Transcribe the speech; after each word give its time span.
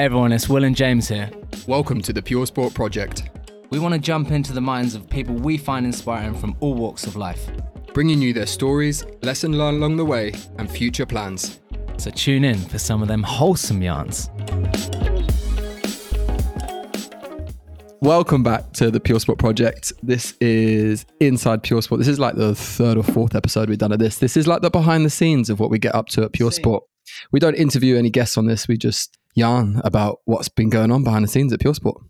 Hey 0.00 0.06
everyone, 0.06 0.32
it's 0.32 0.48
Will 0.48 0.64
and 0.64 0.74
James 0.74 1.08
here. 1.08 1.28
Welcome 1.66 2.00
to 2.00 2.12
the 2.14 2.22
Pure 2.22 2.46
Sport 2.46 2.72
Project, 2.72 3.28
We 3.68 3.78
want 3.78 3.92
to 3.92 4.00
jump 4.00 4.30
into 4.30 4.54
the 4.54 4.60
minds 4.62 4.94
of 4.94 5.06
people 5.06 5.34
we 5.34 5.58
find 5.58 5.84
inspiring 5.84 6.32
from 6.32 6.56
all 6.60 6.72
walks 6.72 7.06
of 7.06 7.16
life. 7.16 7.50
bringing 7.92 8.22
you 8.22 8.32
their 8.32 8.46
stories, 8.46 9.04
lesson 9.20 9.58
learned 9.58 9.76
along 9.76 9.98
the 9.98 10.04
way, 10.06 10.32
and 10.56 10.70
future 10.70 11.04
plans. 11.04 11.60
So 11.98 12.10
tune 12.10 12.44
in 12.44 12.56
for 12.56 12.78
some 12.78 13.02
of 13.02 13.08
them 13.08 13.22
wholesome 13.22 13.82
yarns. 13.82 14.30
Welcome 18.00 18.42
back 18.42 18.72
to 18.72 18.90
the 18.90 19.00
Pure 19.00 19.20
Sport 19.20 19.38
Project. 19.38 19.92
This 20.02 20.34
is 20.40 21.04
Inside 21.20 21.62
Pure 21.62 21.82
Sport. 21.82 21.98
This 21.98 22.08
is 22.08 22.18
like 22.18 22.36
the 22.36 22.54
third 22.54 22.96
or 22.96 23.02
fourth 23.02 23.34
episode 23.34 23.68
we've 23.68 23.76
done 23.76 23.92
of 23.92 23.98
this. 23.98 24.16
This 24.16 24.38
is 24.38 24.46
like 24.46 24.62
the 24.62 24.70
behind 24.70 25.04
the 25.04 25.10
scenes 25.10 25.50
of 25.50 25.60
what 25.60 25.68
we 25.68 25.78
get 25.78 25.94
up 25.94 26.06
to 26.08 26.22
at 26.22 26.32
Pure 26.32 26.52
Sport. 26.52 26.84
We 27.32 27.40
don't 27.40 27.54
interview 27.56 27.98
any 27.98 28.08
guests 28.08 28.38
on 28.38 28.46
this. 28.46 28.66
We 28.66 28.78
just 28.78 29.18
yarn 29.34 29.80
about 29.84 30.18
what's 30.24 30.48
been 30.48 30.70
going 30.70 30.90
on 30.90 31.04
behind 31.04 31.24
the 31.24 31.28
scenes 31.28 31.52
at 31.52 31.60
Pure 31.60 31.74
Sport. 31.74 32.02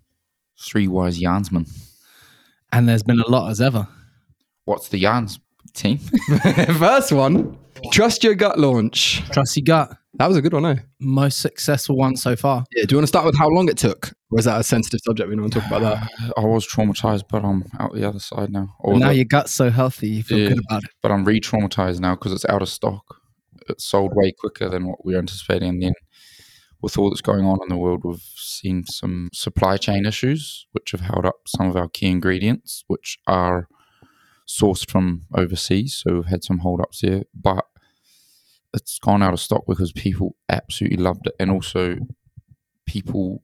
Three 0.61 0.89
wise 0.89 1.19
yarnsmen. 1.21 1.69
And 2.73 2.89
there's 2.89 3.03
been 3.03 3.21
a 3.21 3.29
lot 3.29 3.51
as 3.51 3.61
ever. 3.61 3.89
What's 4.65 4.89
the 4.89 4.99
yarns 4.99 5.41
team? 5.75 5.99
First 6.79 7.13
one, 7.13 7.59
Trust 7.93 8.23
Your 8.25 8.35
Gut 8.35 8.59
launch. 8.59 9.23
Trust 9.31 9.57
your 9.57 9.65
gut. 9.65 9.97
That 10.15 10.27
was 10.27 10.37
a 10.37 10.43
good 10.43 10.53
one, 10.53 10.67
eh? 10.67 10.77
Most 10.99 11.39
successful 11.41 11.97
one 11.97 12.17
so 12.17 12.37
far. 12.37 12.65
Yeah. 12.75 12.85
Do 12.85 12.95
you 12.95 12.97
want 12.99 13.05
to 13.05 13.09
start 13.09 13.25
with 13.25 13.39
how 13.39 13.49
long 13.49 13.69
it 13.69 13.79
took? 13.79 14.13
Or 14.31 14.39
is 14.39 14.45
that 14.45 14.61
a 14.61 14.65
sensitive 14.65 15.01
subject? 15.05 15.29
We 15.29 15.35
don't 15.37 15.43
want 15.45 15.53
to 15.55 15.61
talk 15.61 15.71
about 15.71 15.81
that. 15.83 16.33
I 16.37 16.41
was 16.45 16.67
traumatized, 16.67 17.25
but 17.31 17.45
I'm 17.45 17.65
out 17.79 17.95
the 17.95 18.07
other 18.07 18.19
side 18.19 18.51
now. 18.51 18.75
Or 18.81 18.99
now 18.99 19.09
the- 19.09 19.15
your 19.17 19.25
gut's 19.25 19.53
so 19.53 19.71
healthy, 19.71 20.09
you 20.09 20.23
feel 20.23 20.39
Yeah. 20.39 20.49
good 20.51 20.61
about 20.69 20.85
it. 20.85 20.91
but 21.01 21.11
I'm 21.13 21.25
re-traumatized 21.25 22.01
now 22.01 22.17
because 22.17 22.33
it's 22.33 22.45
out 22.47 22.61
of 22.61 22.69
stock. 22.69 23.17
It 23.69 23.81
sold 23.81 24.13
way 24.15 24.33
quicker 24.33 24.69
than 24.69 24.87
what 24.87 25.05
we 25.05 25.13
were 25.15 25.21
anticipating. 25.21 25.69
And 25.69 25.83
then 25.83 25.93
with 26.83 26.97
all 26.97 27.11
that's 27.11 27.21
going 27.21 27.45
on 27.45 27.59
in 27.63 27.69
the 27.69 27.77
world, 27.77 28.03
we've 28.05 28.21
seen 28.21 28.85
some 28.85 29.29
supply 29.33 29.77
chain 29.77 30.07
issues 30.07 30.67
which 30.73 30.93
have 30.93 31.03
held 31.03 31.27
up 31.27 31.41
some 31.47 31.69
of 31.69 31.77
our 31.77 31.89
key 31.89 32.07
ingredients, 32.07 32.85
which 32.87 33.19
are 33.27 33.69
sourced 34.49 34.91
from 34.91 35.27
overseas. 35.35 36.03
So 36.03 36.15
we've 36.15 36.27
had 36.27 36.45
some 36.45 36.59
holdups 36.59 37.01
there, 37.03 37.25
but 37.35 37.67
it's 38.73 38.99
gone 38.99 39.23
out 39.23 39.33
of 39.33 39.41
stock 39.41 39.65
because 39.67 39.93
people 39.93 40.37
absolutely 40.49 40.99
loved 40.99 41.27
it, 41.27 41.35
and 41.39 41.51
also 41.51 41.97
people 42.87 43.43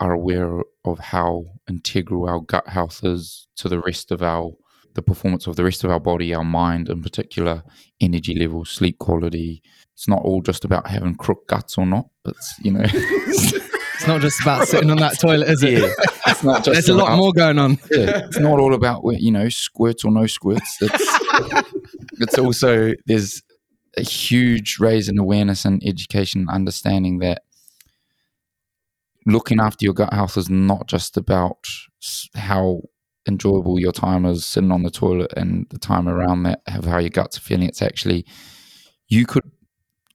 are 0.00 0.12
aware 0.12 0.60
of 0.84 0.98
how 0.98 1.44
integral 1.68 2.28
our 2.28 2.40
gut 2.40 2.68
health 2.68 3.00
is 3.04 3.46
to 3.56 3.68
the 3.68 3.80
rest 3.80 4.10
of 4.10 4.22
our 4.22 4.52
the 4.94 5.02
performance 5.02 5.46
of 5.46 5.56
the 5.56 5.64
rest 5.64 5.84
of 5.84 5.90
our 5.90 6.00
body, 6.00 6.34
our 6.34 6.44
mind 6.44 6.88
in 6.88 7.02
particular, 7.02 7.62
energy 8.00 8.34
levels, 8.38 8.70
sleep 8.70 8.98
quality. 8.98 9.62
It's 9.94 10.08
not 10.08 10.22
all 10.22 10.40
just 10.42 10.64
about 10.64 10.88
having 10.88 11.14
crook 11.14 11.46
guts 11.48 11.76
or 11.78 11.86
not. 11.86 12.06
It's 12.24 12.54
you 12.62 12.72
know, 12.72 12.84
It's 13.96 14.08
not 14.08 14.20
just 14.20 14.40
about 14.42 14.66
sitting 14.66 14.90
on 14.90 14.96
that 14.98 15.20
toilet, 15.20 15.48
is 15.48 15.62
it? 15.62 15.92
it's 16.26 16.42
not 16.42 16.64
just 16.64 16.72
There's 16.74 16.88
a 16.88 16.94
lot 16.94 17.08
about- 17.08 17.16
more 17.18 17.32
going 17.32 17.58
on. 17.60 17.78
yeah, 17.92 18.24
it's 18.26 18.38
not 18.40 18.58
all 18.58 18.74
about 18.74 19.02
you 19.20 19.30
know 19.30 19.48
squirts 19.48 20.04
or 20.04 20.10
no 20.10 20.26
squirts. 20.26 20.78
It's 20.80 21.18
it's 22.20 22.38
also 22.38 22.92
there's 23.06 23.42
a 23.96 24.02
huge 24.02 24.78
raise 24.80 25.08
in 25.08 25.18
awareness 25.18 25.64
and 25.64 25.80
education, 25.86 26.40
and 26.42 26.50
understanding 26.50 27.20
that 27.20 27.42
looking 29.26 29.60
after 29.60 29.84
your 29.84 29.94
gut 29.94 30.12
health 30.12 30.36
is 30.36 30.50
not 30.50 30.86
just 30.86 31.16
about 31.16 31.66
how 32.34 32.82
enjoyable 33.28 33.80
your 33.80 33.92
time 33.92 34.24
as 34.26 34.44
sitting 34.44 34.72
on 34.72 34.82
the 34.82 34.90
toilet 34.90 35.32
and 35.36 35.66
the 35.70 35.78
time 35.78 36.08
around 36.08 36.42
that, 36.44 36.60
have 36.66 36.84
how 36.84 36.98
your 36.98 37.10
guts 37.10 37.38
are 37.38 37.42
feeling. 37.42 37.68
It's 37.68 37.82
actually 37.82 38.24
you 39.08 39.26
could 39.26 39.44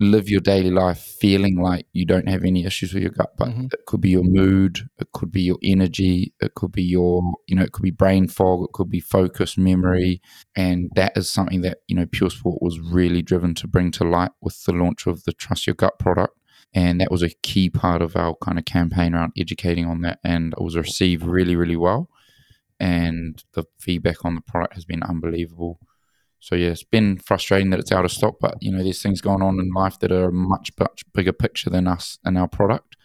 live 0.01 0.29
your 0.29 0.39
daily 0.39 0.71
life 0.71 0.99
feeling 1.19 1.59
like 1.59 1.85
you 1.91 2.05
don't 2.05 2.29
have 2.29 2.45
any 2.45 2.63
issues 2.63 2.93
with 2.93 3.03
your 3.03 3.11
gut, 3.11 3.31
but 3.37 3.49
Mhm. 3.49 3.73
it 3.73 3.85
could 3.85 3.99
be 3.99 4.11
your 4.11 4.23
mood, 4.23 4.89
it 4.97 5.11
could 5.11 5.29
be 5.29 5.41
your 5.41 5.57
energy, 5.61 6.33
it 6.39 6.55
could 6.55 6.71
be 6.71 6.83
your, 6.83 7.33
you 7.47 7.55
know, 7.55 7.63
it 7.63 7.73
could 7.73 7.83
be 7.83 7.91
brain 7.91 8.27
fog, 8.29 8.63
it 8.63 8.71
could 8.71 8.89
be 8.89 9.01
focus, 9.01 9.57
memory. 9.57 10.21
And 10.55 10.89
that 10.95 11.17
is 11.17 11.29
something 11.29 11.61
that, 11.61 11.79
you 11.89 11.97
know, 11.97 12.05
Pure 12.05 12.29
Sport 12.29 12.61
was 12.61 12.79
really 12.79 13.21
driven 13.21 13.53
to 13.55 13.67
bring 13.67 13.91
to 13.91 14.05
light 14.05 14.31
with 14.41 14.63
the 14.63 14.71
launch 14.71 15.05
of 15.05 15.25
the 15.25 15.33
Trust 15.33 15.67
Your 15.67 15.73
Gut 15.73 15.99
product. 15.99 16.33
And 16.73 17.01
that 17.01 17.11
was 17.11 17.21
a 17.21 17.31
key 17.43 17.69
part 17.69 18.01
of 18.01 18.15
our 18.15 18.35
kind 18.41 18.57
of 18.57 18.63
campaign 18.63 19.13
around 19.13 19.33
educating 19.37 19.85
on 19.85 19.99
that. 20.01 20.19
And 20.23 20.53
it 20.53 20.63
was 20.63 20.77
received 20.77 21.23
really, 21.25 21.57
really 21.57 21.75
well. 21.75 22.09
And 22.79 23.43
the 23.53 23.65
feedback 23.79 24.23
on 24.23 24.35
the 24.35 24.41
product 24.41 24.75
has 24.75 24.85
been 24.85 25.03
unbelievable. 25.03 25.79
So 26.39 26.55
yeah, 26.55 26.69
it's 26.69 26.83
been 26.83 27.17
frustrating 27.17 27.69
that 27.71 27.79
it's 27.79 27.91
out 27.91 28.05
of 28.05 28.11
stock, 28.11 28.35
but 28.39 28.55
you 28.61 28.71
know, 28.71 28.81
there's 28.81 29.01
things 29.01 29.19
going 29.19 29.41
on 29.41 29.59
in 29.59 29.71
life 29.71 29.99
that 29.99 30.11
are 30.11 30.29
a 30.29 30.31
much, 30.31 30.71
much 30.79 31.03
bigger 31.13 31.33
picture 31.33 31.69
than 31.69 31.87
us 31.87 32.17
and 32.23 32.37
our 32.37 32.47
product. 32.47 32.95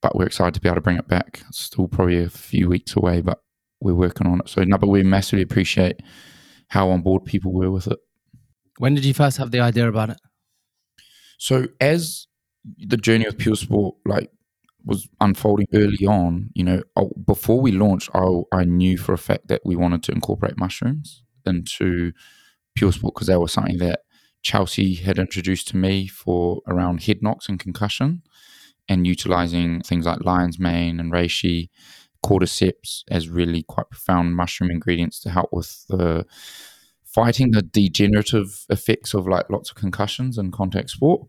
But 0.00 0.14
we're 0.14 0.26
excited 0.26 0.54
to 0.54 0.60
be 0.60 0.68
able 0.68 0.76
to 0.76 0.82
bring 0.82 0.98
it 0.98 1.08
back. 1.08 1.42
It's 1.48 1.60
still 1.60 1.88
probably 1.88 2.22
a 2.22 2.30
few 2.30 2.68
weeks 2.68 2.94
away, 2.94 3.20
but 3.20 3.42
we're 3.80 3.94
working 3.94 4.26
on 4.26 4.40
it. 4.40 4.48
So 4.48 4.62
no, 4.62 4.78
but 4.78 4.88
we 4.88 5.02
massively 5.02 5.42
appreciate 5.42 6.00
how 6.68 6.90
on 6.90 7.02
board 7.02 7.24
people 7.24 7.52
were 7.52 7.70
with 7.70 7.88
it. 7.88 7.98
When 8.78 8.94
did 8.94 9.04
you 9.04 9.14
first 9.14 9.38
have 9.38 9.50
the 9.50 9.60
idea 9.60 9.88
about 9.88 10.10
it? 10.10 10.18
So 11.38 11.66
as 11.80 12.26
the 12.78 12.96
journey 12.96 13.26
of 13.26 13.36
Pure 13.36 13.56
Sport 13.56 13.96
like 14.06 14.30
was 14.84 15.08
unfolding 15.20 15.66
early 15.74 16.06
on, 16.06 16.50
you 16.54 16.64
know, 16.64 16.82
before 17.26 17.60
we 17.60 17.72
launched, 17.72 18.10
I, 18.14 18.26
I 18.52 18.64
knew 18.64 18.98
for 18.98 19.12
a 19.12 19.18
fact 19.18 19.48
that 19.48 19.62
we 19.64 19.76
wanted 19.76 20.02
to 20.04 20.12
incorporate 20.12 20.58
mushrooms 20.58 21.22
into 21.46 22.12
Pure 22.74 22.92
Sport 22.92 23.14
because 23.14 23.28
that 23.28 23.40
was 23.40 23.52
something 23.52 23.78
that 23.78 24.00
Chelsea 24.42 24.94
had 24.94 25.18
introduced 25.18 25.68
to 25.68 25.76
me 25.76 26.06
for 26.06 26.60
around 26.68 27.04
head 27.04 27.22
knocks 27.22 27.48
and 27.48 27.58
concussion, 27.58 28.22
and 28.88 29.06
utilizing 29.06 29.80
things 29.80 30.04
like 30.04 30.24
lion's 30.24 30.58
mane 30.58 31.00
and 31.00 31.10
reishi, 31.10 31.70
cordyceps 32.24 33.02
as 33.10 33.28
really 33.28 33.62
quite 33.62 33.90
profound 33.90 34.34
mushroom 34.34 34.70
ingredients 34.70 35.20
to 35.20 35.30
help 35.30 35.50
with 35.52 35.86
the 35.88 36.26
fighting 37.04 37.52
the 37.52 37.62
degenerative 37.62 38.64
effects 38.70 39.14
of 39.14 39.28
like 39.28 39.48
lots 39.48 39.70
of 39.70 39.76
concussions 39.76 40.36
and 40.36 40.52
contact 40.52 40.90
sport. 40.90 41.22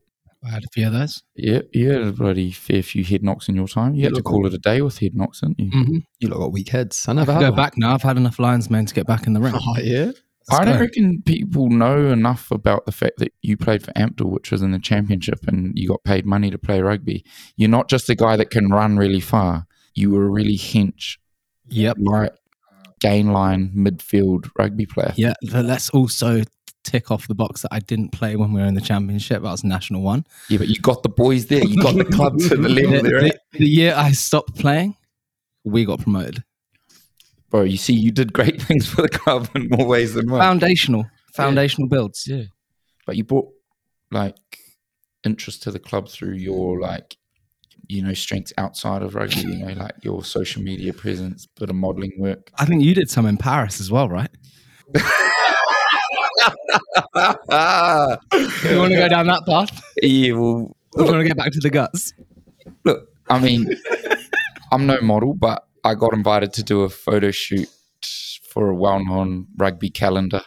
I 0.46 0.52
had 0.52 0.64
a 0.64 0.68
few 0.74 0.88
of 0.88 0.94
those. 0.94 1.24
Yeah, 1.36 1.62
you 1.74 1.90
had 1.92 2.02
a 2.02 2.12
bloody 2.12 2.52
fair 2.52 2.84
few 2.84 3.04
head 3.04 3.24
knocks 3.24 3.50
in 3.50 3.56
your 3.56 3.68
time. 3.68 3.96
You 3.96 4.04
had 4.06 4.16
to 4.16 4.22
call 4.22 4.46
it 4.46 4.54
a 4.54 4.58
day 4.60 4.82
with 4.82 5.00
head 5.00 5.16
knocks, 5.16 5.42
didn't 5.42 5.60
you? 5.60 5.72
Mm-hmm. 5.72 5.98
You 6.20 6.28
lot 6.30 6.38
got 6.40 6.52
weak 6.52 6.70
heads. 6.70 7.06
I 7.08 7.12
I 7.12 7.16
never 7.16 7.32
can 7.34 7.42
had 7.42 7.48
go 7.48 7.52
one. 7.52 7.56
back 7.58 7.74
now. 7.78 7.94
I've 7.94 8.04
had 8.04 8.18
enough 8.18 8.38
lion's 8.40 8.70
mane 8.70 8.86
to 8.86 8.94
get 8.94 9.08
back 9.08 9.26
in 9.28 9.34
the 9.34 9.42
ring. 9.42 9.54
Oh, 9.60 9.78
yeah. 9.82 10.12
I 10.52 10.64
don't 10.64 10.76
go. 10.76 10.82
reckon 10.82 11.24
people 11.26 11.70
know 11.70 12.12
enough 12.12 12.52
about 12.52 12.86
the 12.86 12.92
fact 12.92 13.14
that 13.18 13.34
you 13.42 13.58
played 13.58 13.82
for 13.84 13.92
Ampthill, 13.94 14.30
which 14.30 14.52
was 14.52 14.62
in 14.62 14.72
the 14.72 14.78
championship, 14.80 15.40
and 15.48 15.72
you 15.76 15.88
got 15.88 16.04
paid 16.04 16.24
money 16.28 16.52
to 16.52 16.60
play 16.60 16.80
rugby. 16.82 17.26
You're 17.58 17.70
not 17.70 17.90
just 17.90 18.10
a 18.12 18.16
guy 18.16 18.36
that 18.36 18.52
can 18.52 18.70
run 18.70 18.98
really 18.98 19.20
far. 19.20 19.66
You 19.96 20.12
were 20.12 20.26
a 20.26 20.30
really 20.30 20.56
hench, 20.58 21.18
Yep. 21.70 21.98
light, 22.00 22.32
gain 23.00 23.32
line 23.34 23.72
midfield 23.76 24.52
rugby 24.60 24.86
player. 24.86 25.14
Yeah, 25.18 25.34
but 25.52 25.66
let's 25.66 25.90
also 25.90 26.44
tick 26.86 27.12
off 27.12 27.28
the 27.28 27.36
box 27.36 27.64
that 27.64 27.74
I 27.74 27.80
didn't 27.80 28.10
play 28.14 28.36
when 28.38 28.54
we 28.54 28.62
were 28.62 28.68
in 28.68 28.74
the 28.76 28.82
championship. 28.82 29.42
That 29.44 29.52
was 29.52 29.64
national 29.64 30.02
one. 30.02 30.26
Yeah, 30.50 30.60
but 30.60 30.68
you 30.70 30.80
got 30.80 31.04
the 31.04 31.10
boys 31.10 31.48
there. 31.48 31.64
You 31.66 31.82
got 31.82 31.96
the 31.96 32.06
club 32.06 32.38
to 32.40 32.50
the 32.50 32.56
The, 32.56 32.70
level 32.70 33.02
they're 33.02 33.22
the- 33.22 33.40
the 33.54 33.68
year 33.68 33.94
I 33.98 34.12
stopped 34.12 34.56
playing, 34.58 34.96
we 35.64 35.84
got 35.84 36.00
promoted. 36.00 36.44
Bro, 37.50 37.64
you 37.64 37.78
see, 37.78 37.94
you 37.94 38.12
did 38.12 38.32
great 38.34 38.62
things 38.68 38.88
for 38.88 39.02
the 39.02 39.10
club 39.10 39.50
in 39.56 39.68
more 39.70 39.86
ways 39.88 40.14
than 40.14 40.30
one. 40.30 40.40
Foundational, 40.40 41.06
foundational 41.34 41.88
builds. 41.90 42.26
Yeah. 42.28 42.44
But 43.06 43.18
you 43.18 43.24
brought 43.24 43.50
like 44.12 44.36
interest 45.24 45.64
to 45.64 45.72
the 45.72 45.80
club 45.80 46.08
through 46.08 46.34
your 46.36 46.80
like 46.80 47.18
you 47.88 48.02
know 48.02 48.14
strengths 48.14 48.52
outside 48.58 49.02
of 49.04 49.14
rugby, 49.16 49.42
you 49.42 49.66
know, 49.66 49.74
like 49.74 49.94
your 50.02 50.24
social 50.24 50.62
media 50.62 50.92
presence, 50.94 51.48
bit 51.60 51.70
of 51.70 51.76
modeling 51.76 52.14
work. 52.18 52.52
I 52.58 52.66
think 52.66 52.82
you 52.84 52.94
did 52.96 53.10
some 53.10 53.26
in 53.26 53.38
Paris 53.38 53.80
as 53.80 53.92
well, 53.92 54.10
right? 54.10 54.30
You 58.66 58.78
want 58.80 58.92
to 58.92 58.98
go 58.98 59.08
down 59.08 59.28
that 59.28 59.44
path? 59.46 59.82
yeah, 60.02 60.34
well 60.34 60.76
you 60.98 61.04
want 61.04 61.18
to 61.18 61.24
get 61.24 61.38
back 61.38 61.52
to 61.52 61.60
the 61.60 61.70
guts? 61.70 62.14
look, 62.84 63.08
I 63.30 63.40
mean 63.40 63.70
I'm 64.72 64.86
no 64.86 65.00
model, 65.02 65.34
but 65.34 65.68
I 65.84 65.96
got 65.96 66.14
invited 66.14 66.54
to 66.54 66.64
do 66.64 66.82
a 66.82 66.90
photo 66.90 67.32
shoot 67.32 67.70
for 68.50 68.70
a 68.70 68.76
well 68.76 69.04
known 69.04 69.48
rugby 69.58 69.90
calendar 69.90 70.42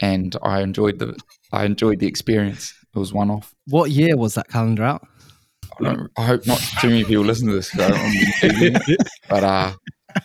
and 0.00 0.36
I 0.42 0.60
enjoyed 0.60 0.98
the 0.98 1.16
I 1.52 1.64
enjoyed 1.64 2.00
the 2.00 2.06
experience. 2.06 2.74
It 2.94 2.98
was 2.98 3.12
one 3.12 3.30
off. 3.30 3.54
What 3.66 3.90
year 3.90 4.16
was 4.16 4.34
that 4.34 4.48
calendar 4.48 4.84
out? 4.84 5.06
I, 5.80 5.84
don't, 5.84 6.10
I 6.16 6.26
hope 6.26 6.46
not 6.46 6.60
too 6.80 6.88
many 6.88 7.04
people 7.04 7.24
listen 7.24 7.48
to 7.48 7.54
this, 7.54 7.74
I 7.74 7.88
don't 7.88 7.98
want 7.98 8.14
to 8.14 8.48
be 8.48 8.70
digging. 8.70 8.96
but 9.28 9.42
uh, 9.44 9.72
I 10.14 10.20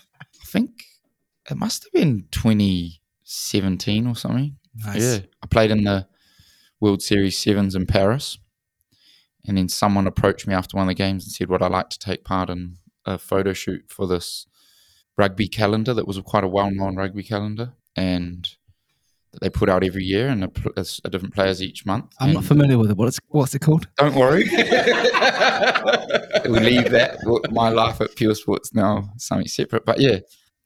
think 0.46 0.72
it 1.50 1.58
must 1.58 1.86
have 1.86 1.94
been 1.94 2.26
2017 2.32 4.08
or 4.08 4.16
something. 4.16 4.58
Nice. 4.86 5.02
Yeah, 5.02 5.20
I 5.44 5.48
played 5.48 5.72
in 5.72 5.84
the 5.84 6.08
World 6.80 7.02
Series 7.02 7.38
sevens 7.38 7.76
in 7.76 7.86
Paris, 7.86 8.38
and 9.46 9.58
then 9.58 9.70
someone 9.70 10.08
approached 10.08 10.48
me 10.48 10.54
after 10.54 10.78
one 10.78 10.84
of 10.84 10.90
the 10.90 10.94
games 10.94 11.26
and 11.26 11.34
said, 11.34 11.50
"Would 11.50 11.62
I 11.62 11.68
like 11.68 11.90
to 11.90 12.00
take 12.00 12.24
part 12.24 12.50
in 12.50 12.78
a 13.06 13.18
photo 13.18 13.54
shoot 13.54 13.86
for 13.90 14.08
this 14.08 14.46
rugby 15.18 15.48
calendar 15.48 15.94
that 15.94 16.08
was 16.08 16.20
quite 16.20 16.44
a 16.44 16.48
well-known 16.48 16.96
rugby 16.96 17.24
calendar?" 17.24 17.74
And 17.96 18.48
that 19.32 19.42
they 19.42 19.50
put 19.50 19.70
out 19.70 19.84
every 19.84 20.04
year, 20.04 20.28
and 20.30 20.46
a, 20.46 20.52
a, 20.78 20.86
a 21.06 21.10
different 21.10 21.36
players 21.36 21.62
each 21.62 21.86
month. 21.86 22.14
I'm 22.20 22.34
not 22.34 22.46
familiar 22.46 22.78
with 22.78 22.92
it. 22.92 22.98
What's 22.98 23.20
what's 23.28 23.54
it 23.54 23.60
called? 23.60 23.88
Don't 23.98 24.16
worry, 24.16 24.44
we 26.46 26.60
leave 26.60 26.90
that. 26.92 27.18
My 27.52 27.70
life 27.70 28.02
at 28.02 28.16
Pure 28.16 28.36
Sports 28.36 28.74
now 28.74 29.12
something 29.18 29.48
separate. 29.48 29.86
But 29.86 30.00
yeah, 30.00 30.20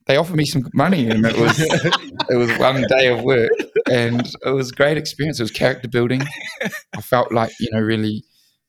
they 0.06 0.16
offered 0.16 0.36
me 0.36 0.44
some 0.44 0.68
money, 0.74 1.08
and 1.08 1.24
it 1.24 1.36
was 1.36 1.58
it 2.30 2.36
was 2.36 2.56
one 2.58 2.84
day 2.88 3.08
of 3.08 3.22
work, 3.22 3.50
and 3.90 4.26
it 4.44 4.50
was 4.50 4.70
a 4.70 4.74
great 4.74 4.96
experience. 4.98 5.40
It 5.40 5.44
was 5.44 5.50
character 5.50 5.88
building. 5.88 6.22
I 6.94 7.00
felt 7.00 7.32
like 7.32 7.52
you 7.58 7.70
know 7.72 7.80
really 7.80 8.24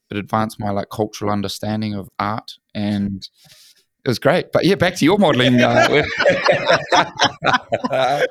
it 0.09 0.17
advanced 0.17 0.59
my 0.59 0.71
like 0.71 0.89
cultural 0.89 1.31
understanding 1.31 1.93
of 1.93 2.09
art, 2.19 2.53
and 2.73 3.27
it 4.03 4.07
was 4.07 4.19
great. 4.19 4.51
But 4.51 4.65
yeah, 4.65 4.75
back 4.75 4.95
to 4.95 5.05
your 5.05 5.17
modelling. 5.17 5.61
Uh, 5.61 6.05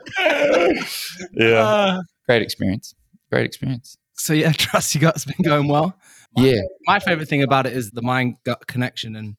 yeah, 1.33 2.01
great 2.27 2.43
experience. 2.43 2.95
Great 3.31 3.45
experience. 3.47 3.97
So 4.15 4.33
yeah, 4.33 4.53
trust 4.57 4.95
your 4.95 5.03
gut's 5.03 5.25
been 5.25 5.43
going 5.43 5.69
well. 5.69 5.95
Yeah, 6.37 6.63
My 6.87 6.99
favorite 6.99 7.29
thing 7.29 7.43
about 7.45 7.67
it 7.67 7.75
is 7.75 7.93
the 7.93 8.03
mind 8.03 8.39
gut 8.45 8.67
connection, 8.67 9.15
and 9.15 9.37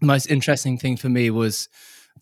the 0.00 0.06
most 0.06 0.30
interesting 0.30 0.78
thing 0.78 0.96
for 0.96 1.08
me 1.08 1.30
was 1.30 1.68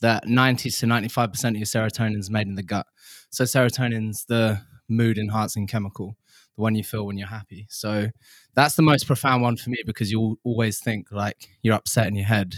that 0.01 0.27
90 0.27 0.71
to 0.71 0.87
95 0.87 1.33
percent 1.33 1.57
of 1.57 1.61
your 1.61 1.67
serotonin 1.67 2.19
is 2.19 2.31
made 2.31 2.47
in 2.47 2.55
the 2.55 2.63
gut. 2.63 2.87
So 3.31 3.45
serotonin's 3.45 4.25
the 4.27 4.61
mood 4.89 5.19
enhancing 5.19 5.67
chemical, 5.67 6.17
the 6.57 6.63
one 6.63 6.75
you 6.75 6.85
feel 6.85 7.07
when 7.07 7.19
you're 7.19 7.29
happy. 7.29 7.67
So 7.69 8.09
that's 8.55 8.77
the 8.77 8.83
most 8.83 9.07
profound 9.07 9.43
one 9.43 9.57
for 9.57 9.71
me 9.71 9.79
because 9.85 10.11
you 10.11 10.39
always 10.45 10.81
think 10.81 11.09
like 11.11 11.49
you're 11.63 11.75
upset 11.75 12.07
in 12.07 12.15
your 12.15 12.27
head, 12.27 12.55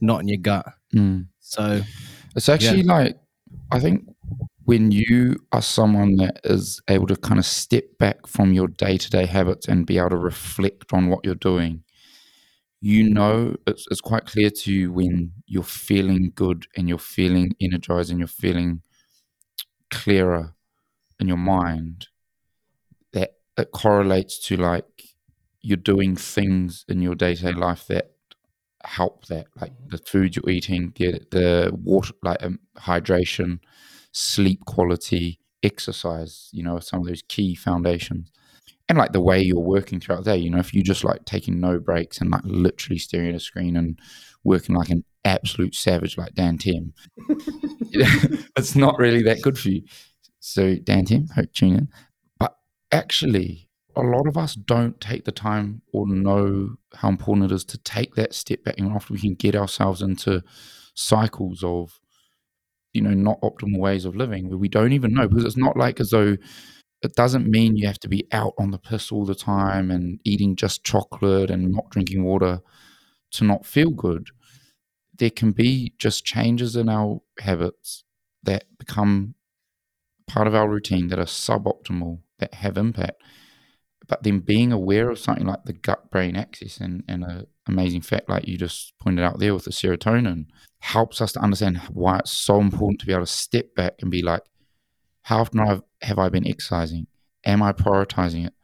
not 0.00 0.20
in 0.20 0.28
your 0.28 0.38
gut. 0.38 0.66
Mm. 0.94 1.26
So 1.40 1.82
It's 2.36 2.48
actually 2.48 2.82
like 2.82 3.16
I 3.70 3.80
think 3.80 4.04
when 4.64 4.92
you 4.92 5.36
are 5.52 5.62
someone 5.62 6.16
that 6.16 6.40
is 6.44 6.80
able 6.88 7.06
to 7.08 7.16
kind 7.16 7.38
of 7.38 7.46
step 7.46 7.84
back 7.98 8.26
from 8.26 8.52
your 8.52 8.68
day 8.68 8.96
to 8.96 9.10
day 9.10 9.26
habits 9.26 9.66
and 9.66 9.86
be 9.86 9.98
able 9.98 10.10
to 10.10 10.16
reflect 10.16 10.92
on 10.92 11.08
what 11.08 11.24
you're 11.24 11.34
doing, 11.34 11.82
you 12.80 13.08
know 13.08 13.54
it's, 13.66 13.86
it's 13.90 14.00
quite 14.00 14.24
clear 14.26 14.50
to 14.50 14.72
you 14.72 14.92
when 14.92 15.32
you're 15.46 15.62
feeling 15.62 16.32
good 16.34 16.66
and 16.76 16.88
you're 16.88 16.98
feeling 16.98 17.54
energized 17.60 18.10
and 18.10 18.18
you're 18.18 18.28
feeling 18.28 18.80
clearer 19.90 20.54
in 21.20 21.28
your 21.28 21.36
mind 21.38 22.08
that 23.12 23.34
it 23.56 23.70
correlates 23.72 24.38
to 24.38 24.56
like 24.56 25.02
you're 25.62 25.76
doing 25.76 26.16
things 26.16 26.84
in 26.88 27.00
your 27.02 27.14
day 27.14 27.34
to 27.34 27.42
day 27.42 27.52
life 27.52 27.86
that 27.86 28.12
help 28.84 29.26
that 29.26 29.46
like 29.60 29.72
the 29.88 29.98
food 29.98 30.36
you're 30.36 30.50
eating 30.50 30.92
the, 30.96 31.20
the 31.30 31.70
water 31.84 32.14
like 32.22 32.42
um, 32.42 32.58
hydration 32.78 33.58
sleep 34.12 34.64
quality 34.66 35.38
exercise 35.62 36.48
you 36.52 36.62
know 36.62 36.78
some 36.78 37.00
of 37.00 37.06
those 37.06 37.22
key 37.28 37.54
foundations 37.54 38.30
and 38.90 38.98
like 38.98 39.12
the 39.12 39.20
way 39.20 39.40
you're 39.40 39.58
working 39.58 40.00
throughout 40.00 40.24
the 40.24 40.32
day 40.32 40.36
you 40.36 40.50
know 40.50 40.58
if 40.58 40.74
you 40.74 40.82
just 40.82 41.04
like 41.04 41.24
taking 41.24 41.60
no 41.60 41.78
breaks 41.78 42.20
and 42.20 42.30
like 42.30 42.42
literally 42.44 42.98
staring 42.98 43.30
at 43.30 43.34
a 43.34 43.40
screen 43.40 43.76
and 43.76 43.98
working 44.44 44.74
like 44.74 44.90
an 44.90 45.04
absolute 45.24 45.74
savage 45.74 46.18
like 46.18 46.34
dan 46.34 46.58
tim 46.58 46.92
it's 47.92 48.76
not 48.76 48.98
really 48.98 49.22
that 49.22 49.42
good 49.42 49.58
for 49.58 49.68
you. 49.68 49.82
So 50.40 50.76
dan 50.76 51.04
tim 51.04 51.28
hope 51.34 51.52
tune 51.52 51.74
in. 51.74 51.88
But 52.38 52.56
actually 52.92 53.68
a 53.96 54.02
lot 54.02 54.26
of 54.26 54.36
us 54.36 54.54
don't 54.54 55.00
take 55.00 55.24
the 55.24 55.32
time 55.32 55.82
or 55.92 56.06
know 56.06 56.76
how 56.94 57.08
important 57.08 57.50
it 57.50 57.54
is 57.54 57.64
to 57.64 57.78
take 57.78 58.14
that 58.14 58.34
step 58.34 58.62
back 58.64 58.78
and 58.78 58.92
often 58.92 59.14
we 59.14 59.20
can 59.20 59.34
get 59.34 59.56
ourselves 59.56 60.00
into 60.00 60.42
cycles 60.94 61.64
of 61.64 62.00
you 62.92 63.02
know 63.02 63.10
not 63.10 63.40
optimal 63.40 63.78
ways 63.78 64.04
of 64.04 64.16
living 64.16 64.48
where 64.48 64.58
we 64.58 64.68
don't 64.68 64.92
even 64.92 65.12
know 65.12 65.28
because 65.28 65.44
it's 65.44 65.56
not 65.56 65.76
like 65.76 66.00
as 66.00 66.10
though 66.10 66.36
it 67.02 67.14
doesn't 67.14 67.46
mean 67.46 67.76
you 67.76 67.86
have 67.86 68.00
to 68.00 68.08
be 68.08 68.26
out 68.32 68.54
on 68.58 68.70
the 68.70 68.78
piss 68.78 69.10
all 69.10 69.24
the 69.24 69.34
time 69.34 69.90
and 69.90 70.20
eating 70.24 70.54
just 70.54 70.84
chocolate 70.84 71.50
and 71.50 71.72
not 71.72 71.90
drinking 71.90 72.24
water 72.24 72.60
to 73.32 73.44
not 73.44 73.64
feel 73.64 73.90
good. 73.90 74.28
There 75.16 75.30
can 75.30 75.52
be 75.52 75.94
just 75.98 76.24
changes 76.24 76.76
in 76.76 76.88
our 76.88 77.22
habits 77.38 78.04
that 78.42 78.64
become 78.78 79.34
part 80.26 80.46
of 80.46 80.54
our 80.54 80.68
routine 80.68 81.08
that 81.08 81.18
are 81.18 81.24
suboptimal 81.24 82.20
that 82.38 82.54
have 82.54 82.76
impact. 82.76 83.22
But 84.06 84.22
then 84.22 84.40
being 84.40 84.72
aware 84.72 85.08
of 85.08 85.18
something 85.18 85.46
like 85.46 85.64
the 85.64 85.72
gut 85.72 86.10
brain 86.10 86.36
axis 86.36 86.78
and, 86.78 87.04
an 87.08 87.46
amazing 87.66 88.00
fact 88.00 88.28
like 88.28 88.48
you 88.48 88.58
just 88.58 88.92
pointed 88.98 89.24
out 89.24 89.38
there 89.38 89.54
with 89.54 89.64
the 89.64 89.70
serotonin 89.70 90.46
helps 90.80 91.20
us 91.20 91.32
to 91.32 91.40
understand 91.40 91.78
why 91.92 92.18
it's 92.18 92.30
so 92.30 92.60
important 92.60 93.00
to 93.00 93.06
be 93.06 93.12
able 93.12 93.24
to 93.24 93.30
step 93.30 93.74
back 93.74 93.94
and 94.00 94.10
be 94.10 94.22
like 94.22 94.42
how 95.22 95.40
often 95.40 95.64
have, 95.66 95.82
have 96.02 96.18
i 96.18 96.28
been 96.28 96.46
exercising? 96.46 97.06
Am 97.44 97.62
i 97.62 97.72
prioritizing 97.72 98.46
it? 98.46 98.54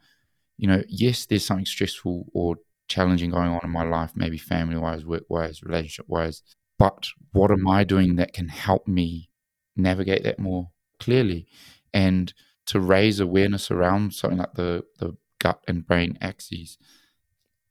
You 0.57 0.67
know 0.67 0.83
yes 0.87 1.25
there's 1.25 1.45
something 1.45 1.65
stressful 1.65 2.27
or 2.33 2.57
challenging 2.87 3.31
going 3.31 3.49
on 3.49 3.59
in 3.63 3.69
my 3.69 3.83
life 3.83 4.13
maybe 4.15 4.37
family 4.37 4.77
wise 4.77 5.05
work 5.05 5.23
wise 5.27 5.61
relationship 5.61 6.05
wise 6.07 6.41
but 6.79 7.07
what 7.33 7.51
am 7.51 7.67
i 7.67 7.83
doing 7.83 8.15
that 8.15 8.31
can 8.31 8.47
help 8.47 8.87
me 8.87 9.29
navigate 9.77 10.23
that 10.23 10.39
more 10.39 10.71
clearly? 10.99 11.47
And 11.93 12.33
to 12.65 12.79
raise 12.79 13.19
awareness 13.19 13.71
around 13.71 14.13
something 14.13 14.39
like 14.39 14.53
the 14.55 14.83
the 14.99 15.15
gut 15.39 15.63
and 15.67 15.85
brain 15.85 16.17
axes 16.19 16.77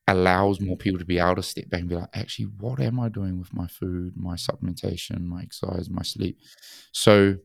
allows 0.08 0.60
more 0.60 0.76
people 0.76 0.98
to 0.98 1.04
be 1.04 1.18
able 1.18 1.34
to 1.34 1.42
step 1.42 1.68
back 1.68 1.80
and 1.80 1.88
be 1.88 1.96
like, 1.96 2.08
actually, 2.14 2.44
what 2.44 2.80
am 2.80 3.00
I 3.00 3.08
doing 3.08 3.38
with 3.40 3.52
my 3.52 3.66
food, 3.66 4.16
my 4.16 4.36
supplementation, 4.36 5.24
my 5.24 5.42
exercise, 5.42 5.90
my 5.90 6.02
sleep? 6.02 6.38
So 6.92 7.38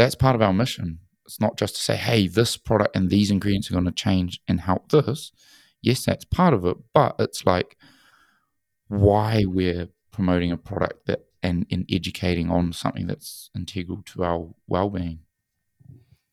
that's 0.00 0.14
part 0.14 0.34
of 0.34 0.42
our 0.42 0.52
mission. 0.52 0.98
It's 1.26 1.40
not 1.40 1.56
just 1.56 1.76
to 1.76 1.80
say, 1.80 1.96
hey, 1.96 2.26
this 2.26 2.56
product 2.56 2.96
and 2.96 3.08
these 3.08 3.30
ingredients 3.30 3.70
are 3.70 3.74
going 3.74 3.84
to 3.84 3.92
change 3.92 4.40
and 4.48 4.60
help 4.60 4.90
this. 4.90 5.32
Yes, 5.82 6.04
that's 6.04 6.24
part 6.24 6.54
of 6.54 6.64
it, 6.64 6.76
but 6.92 7.16
it's 7.18 7.46
like 7.46 7.76
why 8.88 9.44
we're 9.46 9.88
promoting 10.10 10.50
a 10.50 10.56
product 10.56 11.06
that 11.06 11.20
and, 11.42 11.66
and 11.70 11.86
educating 11.90 12.50
on 12.50 12.72
something 12.72 13.06
that's 13.06 13.48
integral 13.54 14.02
to 14.04 14.24
our 14.24 14.48
well-being. 14.66 15.20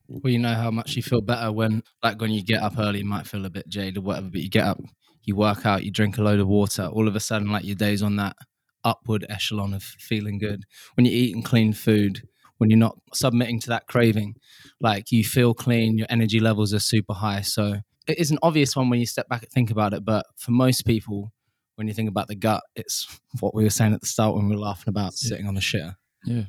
Well, 0.09 0.31
you 0.31 0.39
know 0.39 0.53
how 0.53 0.71
much 0.71 0.95
you 0.95 1.03
feel 1.03 1.21
better 1.21 1.51
when, 1.51 1.83
like, 2.03 2.19
when 2.19 2.31
you 2.31 2.43
get 2.43 2.61
up 2.61 2.77
early, 2.77 2.99
you 2.99 3.05
might 3.05 3.27
feel 3.27 3.45
a 3.45 3.49
bit 3.49 3.67
jaded, 3.69 4.03
whatever, 4.03 4.27
but 4.29 4.41
you 4.41 4.49
get 4.49 4.65
up, 4.65 4.81
you 5.23 5.35
work 5.35 5.65
out, 5.65 5.83
you 5.83 5.91
drink 5.91 6.17
a 6.17 6.21
load 6.21 6.39
of 6.39 6.47
water. 6.47 6.87
All 6.87 7.07
of 7.07 7.15
a 7.15 7.19
sudden, 7.19 7.51
like, 7.51 7.63
your 7.63 7.75
day's 7.75 8.01
on 8.01 8.17
that 8.17 8.35
upward 8.83 9.25
echelon 9.29 9.73
of 9.73 9.83
feeling 9.83 10.39
good. 10.39 10.63
When 10.95 11.05
you're 11.05 11.15
eating 11.15 11.43
clean 11.43 11.71
food, 11.71 12.27
when 12.57 12.69
you're 12.69 12.79
not 12.79 12.97
submitting 13.13 13.59
to 13.61 13.69
that 13.69 13.87
craving, 13.87 14.35
like, 14.79 15.11
you 15.11 15.23
feel 15.23 15.53
clean, 15.53 15.97
your 15.97 16.07
energy 16.09 16.39
levels 16.39 16.73
are 16.73 16.79
super 16.79 17.13
high. 17.13 17.41
So 17.41 17.75
it 18.07 18.17
is 18.17 18.31
an 18.31 18.39
obvious 18.41 18.75
one 18.75 18.89
when 18.89 18.99
you 18.99 19.05
step 19.05 19.27
back 19.29 19.43
and 19.43 19.51
think 19.51 19.71
about 19.71 19.93
it, 19.93 20.03
but 20.05 20.25
for 20.37 20.51
most 20.51 20.85
people, 20.85 21.31
when 21.75 21.87
you 21.87 21.93
think 21.93 22.09
about 22.09 22.27
the 22.27 22.35
gut, 22.35 22.63
it's 22.75 23.19
what 23.39 23.53
we 23.53 23.63
were 23.63 23.69
saying 23.69 23.93
at 23.93 24.01
the 24.01 24.07
start 24.07 24.35
when 24.35 24.49
we 24.49 24.55
were 24.55 24.61
laughing 24.61 24.89
about 24.89 25.13
sitting 25.13 25.47
on 25.47 25.55
the 25.55 25.61
shitter. 25.61 25.95
Yeah, 26.25 26.43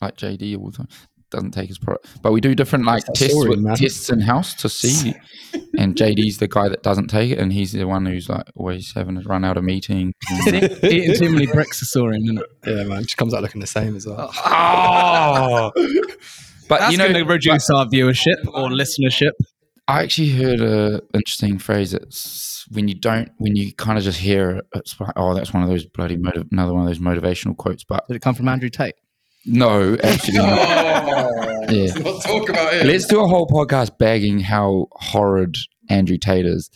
like 0.00 0.16
JD 0.16 0.58
all 0.58 0.70
the 0.70 0.78
time 0.78 0.88
doesn't 1.34 1.50
take 1.52 1.68
his 1.68 1.78
product, 1.78 2.06
but 2.22 2.32
we 2.32 2.40
do 2.40 2.54
different 2.54 2.84
like 2.86 3.04
tests 3.04 3.30
story, 3.34 3.50
with 3.50 3.58
man. 3.60 3.76
tests 3.76 4.08
in 4.10 4.20
house 4.20 4.54
to 4.54 4.68
see. 4.68 5.14
and 5.78 5.94
JD's 5.94 6.38
the 6.38 6.48
guy 6.48 6.68
that 6.68 6.82
doesn't 6.82 7.08
take 7.08 7.30
it, 7.30 7.38
and 7.38 7.52
he's 7.52 7.72
the 7.72 7.84
one 7.86 8.06
who's 8.06 8.28
like 8.28 8.44
always 8.56 8.92
having 8.94 9.20
to 9.20 9.28
run 9.28 9.44
out 9.44 9.56
of 9.56 9.64
meetings. 9.64 10.12
and- 10.46 10.62
Eating 10.84 11.14
too 11.16 11.30
many 11.30 11.46
bricks 11.46 11.80
of 11.82 11.88
saurian, 11.88 12.24
isn't 12.24 12.38
it? 12.38 12.46
Yeah, 12.66 12.84
man. 12.84 13.06
She 13.06 13.16
comes 13.16 13.34
out 13.34 13.42
looking 13.42 13.60
the 13.60 13.66
same 13.66 13.94
as 13.96 14.06
well. 14.06 14.32
oh, 14.44 15.70
but 16.68 16.80
That's 16.80 16.92
you 16.92 16.98
know, 16.98 17.10
going 17.12 17.24
to 17.24 17.30
reduce 17.32 17.68
our 17.70 17.86
viewership 17.86 18.44
or 18.46 18.68
listenership. 18.68 19.32
I 19.86 20.02
actually 20.02 20.30
heard 20.30 20.60
a 20.60 21.02
interesting 21.12 21.58
phrase. 21.58 21.92
It's 21.92 22.66
when 22.70 22.88
you 22.88 22.94
don't, 22.94 23.30
when 23.36 23.54
you 23.54 23.74
kind 23.74 23.98
of 23.98 24.04
just 24.04 24.18
hear 24.18 24.50
it, 24.50 24.66
it's 24.74 24.98
like, 24.98 25.12
oh, 25.16 25.34
that's 25.34 25.52
one 25.52 25.62
of 25.62 25.68
those 25.68 25.84
bloody 25.84 26.16
motiv- 26.16 26.46
another 26.50 26.72
one 26.72 26.82
of 26.82 26.88
those 26.88 27.00
motivational 27.00 27.54
quotes. 27.56 27.84
But 27.84 28.08
Did 28.08 28.16
it 28.16 28.22
come 28.22 28.34
from 28.34 28.48
Andrew 28.48 28.70
Tate? 28.70 28.94
No, 29.46 29.96
actually 30.02 30.38
not. 30.38 31.30
Yeah. 31.64 31.84
Let's 31.94 32.04
not 32.04 32.22
talk 32.22 32.48
about 32.50 32.74
it. 32.74 32.84
Let's 32.86 33.06
do 33.06 33.20
a 33.20 33.26
whole 33.26 33.46
podcast 33.48 33.96
bagging 33.96 34.38
how 34.38 34.88
horrid 34.92 35.56
Andrew 35.88 36.18
Tate 36.18 36.44
is. 36.44 36.68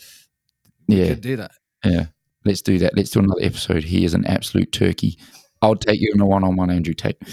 Yeah, 0.88 1.08
Could 1.08 1.20
do 1.20 1.36
that. 1.36 1.50
yeah. 1.84 2.06
Let's 2.46 2.62
do 2.62 2.78
that. 2.78 2.96
Let's 2.96 3.10
do 3.10 3.18
another 3.20 3.42
episode. 3.42 3.84
He 3.84 4.06
is 4.06 4.14
an 4.14 4.24
absolute 4.24 4.72
turkey. 4.72 5.18
I'll 5.60 5.76
take 5.76 6.00
you 6.00 6.10
in 6.14 6.20
a 6.22 6.26
one-on-one, 6.26 6.70
Andrew 6.70 6.94
Tate. 6.94 7.18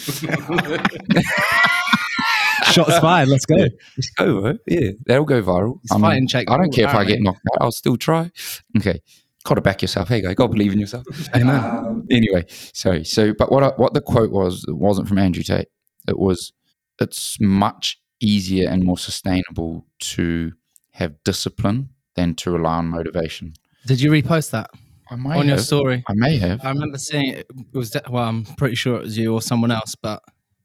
Shots 2.66 3.00
fired. 3.00 3.30
Let's 3.30 3.46
go. 3.46 3.56
Let's 3.56 4.10
go, 4.18 4.42
bro. 4.42 4.58
Yeah, 4.68 4.92
that'll 5.06 5.24
go 5.26 5.42
viral. 5.42 5.80
He's 5.82 5.92
I, 5.92 5.96
mean, 5.96 6.02
fighting 6.04 6.28
Jake 6.28 6.50
I 6.52 6.58
don't 6.58 6.74
care 6.74 6.90
if 6.90 6.96
I 6.96 7.06
get 7.06 7.22
knocked 7.22 7.40
out. 7.54 7.62
I'll 7.62 7.72
still 7.72 7.96
try. 7.98 8.32
Okay, 8.78 9.00
got 9.46 9.56
to 9.56 9.62
back 9.62 9.82
yourself. 9.82 10.10
Hey, 10.10 10.22
guy, 10.22 10.34
got 10.34 10.48
to 10.48 10.52
believe 10.54 10.74
in 10.74 10.80
yourself. 10.80 11.06
Amen. 11.36 11.56
Um, 11.64 12.06
anyway, 12.12 12.46
sorry. 12.50 13.06
So, 13.06 13.34
but 13.34 13.52
what 13.52 13.64
I, 13.64 13.68
what 13.78 13.94
the 13.94 14.02
quote 14.02 14.32
was, 14.32 14.66
it 14.68 14.76
wasn't 14.76 15.08
from 15.08 15.18
Andrew 15.18 15.44
Tate. 15.44 15.68
It 16.08 16.20
was, 16.20 16.52
it's 17.00 17.40
much 17.40 18.00
easier 18.20 18.70
and 18.70 18.84
more 18.84 18.98
sustainable 18.98 19.86
to 20.00 20.52
have 20.92 21.14
discipline 21.24 21.90
than 22.16 22.36
to 22.36 22.52
rely 22.52 22.76
on 22.78 22.88
motivation. 22.88 23.54
Did 23.86 24.02
you 24.02 24.10
repost 24.12 24.52
that 24.52 24.72
I 25.10 25.16
might 25.16 25.38
on 25.38 25.48
your 25.48 25.58
story? 25.60 26.04
I 26.10 26.14
may 26.16 26.38
have. 26.38 26.64
I 26.66 26.70
remember 26.70 26.98
seeing 26.98 27.28
it. 27.34 27.48
it 27.50 27.78
was 27.78 27.92
de- 27.92 28.02
well, 28.10 28.28
I'm 28.28 28.46
pretty 28.46 28.76
sure 28.76 28.96
it 28.98 29.04
was 29.04 29.18
you 29.18 29.34
or 29.34 29.42
someone 29.42 29.72
else, 29.72 29.96
but 29.96 30.24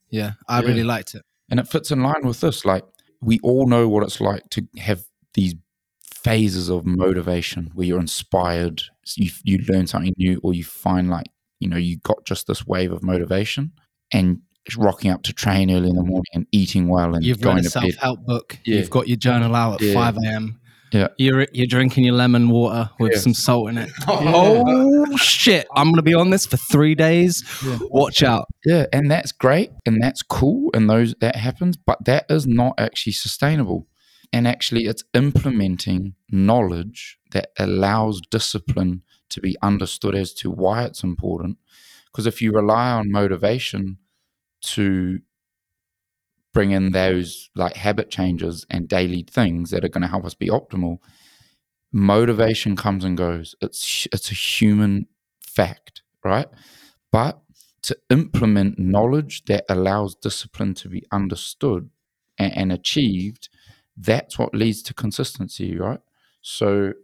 yeah, 0.09 0.33
I 0.49 0.61
Yeah. 0.61 0.67
really 0.69 0.85
liked 0.85 1.15
it. 1.15 1.23
And 1.51 1.61
it 1.61 1.69
fits 1.69 1.91
in 1.91 2.03
line 2.03 2.25
with 2.25 2.41
this. 2.41 2.65
Like, 2.65 2.85
we 3.21 3.41
all 3.43 3.67
know 3.67 3.89
what 3.89 4.03
it's 4.05 4.21
like 4.21 4.49
to 4.51 4.67
have 4.79 5.05
these 5.35 5.55
phases 6.25 6.69
of 6.69 6.85
motivation 6.87 7.71
where 7.75 7.87
you're 7.87 8.01
inspired, 8.01 8.83
you 9.17 9.31
you 9.45 9.59
learn 9.69 9.87
something 9.87 10.15
new, 10.17 10.41
or 10.43 10.55
you 10.55 10.65
find 10.65 11.11
like 11.11 11.27
you 11.61 11.69
know 11.69 11.77
you 11.77 11.99
got 11.99 12.25
just 12.25 12.47
this 12.47 12.67
wave 12.67 12.93
of 12.93 13.03
motivation, 13.03 13.73
and 14.13 14.41
rocking 14.77 15.11
up 15.11 15.23
to 15.25 15.33
train 15.33 15.71
early 15.71 15.89
in 15.89 15.97
the 15.97 16.03
morning 16.03 16.25
and 16.35 16.47
eating 16.53 16.87
well 16.89 17.15
and 17.15 17.25
You've 17.25 17.41
going 17.41 17.57
read 17.57 17.65
a 17.65 17.69
to 17.69 17.71
self 17.71 17.95
help 17.97 18.25
book. 18.25 18.59
Yeah. 18.65 18.77
You've 18.77 18.91
got 18.91 19.09
your 19.09 19.17
journal 19.17 19.55
out 19.57 19.81
at 19.81 19.89
Yeah. 19.89 19.95
5 19.95 20.17
a.m. 20.25 20.61
Yeah. 20.93 21.09
You're 21.19 21.47
you're 21.53 21.67
drinking 21.67 22.05
your 22.05 22.15
lemon 22.15 22.49
water 22.51 22.91
with 22.99 23.13
Yeah. 23.13 23.19
some 23.19 23.35
salt 23.35 23.71
in 23.71 23.79
it. 23.79 23.91
Oh, 24.09 24.65
oh 25.13 25.17
shit! 25.17 25.67
I'm 25.77 25.91
gonna 25.91 26.03
be 26.03 26.15
on 26.15 26.31
this 26.31 26.47
for 26.47 26.57
three 26.57 26.95
days. 26.95 27.45
Watch 27.91 28.23
out. 28.23 28.47
Yeah, 28.65 28.87
and 28.93 29.11
that's 29.11 29.31
great 29.33 29.71
and 29.87 30.03
that's 30.03 30.23
cool 30.23 30.71
and 30.75 30.91
those 30.91 31.15
that 31.21 31.37
happens, 31.37 31.77
but 31.77 32.05
that 32.07 32.27
is 32.29 32.47
not 32.47 32.75
actually 32.79 33.13
sustainable. 33.13 33.87
And 34.33 34.47
actually 34.47 34.85
it's 34.87 35.05
implementing 35.15 36.15
knowledge 36.31 37.19
that 37.33 37.51
allows 37.59 38.21
discipline 38.31 39.03
to 39.31 39.41
be 39.41 39.57
understood 39.63 40.15
as 40.15 40.33
to 40.35 40.51
why 40.51 40.85
it's 40.85 41.03
important. 41.03 41.59
Because 42.07 42.27
if 42.27 42.41
you 42.43 42.53
rely 42.53 42.91
on 42.91 43.11
motivation 43.11 43.99
to 44.63 45.21
bring 46.53 46.73
in 46.73 46.93
those 46.93 47.51
like 47.55 47.77
habit 47.77 48.11
changes 48.11 48.67
and 48.71 48.89
daily 48.89 49.25
things 49.29 49.71
that 49.71 49.85
are 49.85 49.89
going 49.89 50.03
to 50.03 50.09
help 50.09 50.25
us 50.25 50.35
be 50.35 50.49
optimal, 50.49 50.99
motivation 51.93 52.77
comes 52.77 53.05
and 53.05 53.17
goes. 53.17 53.55
It's 53.61 54.07
it's 54.13 54.31
a 54.31 54.35
human 54.35 55.09
fact, 55.43 56.03
right? 56.25 56.49
But 57.13 57.41
to 57.83 57.97
implement 58.11 58.79
knowledge 58.79 59.45
that 59.47 59.65
allows 59.69 60.15
discipline 60.15 60.75
to 60.75 60.89
be 60.89 61.05
understood 61.13 61.91
and, 62.39 62.57
and 62.57 62.73
achieved, 62.73 63.49
that's 64.01 64.39
what 64.39 64.55
leads 64.55 64.83
to 64.85 64.95
consistency, 64.95 65.77
right? 65.79 66.01
So 66.43 66.95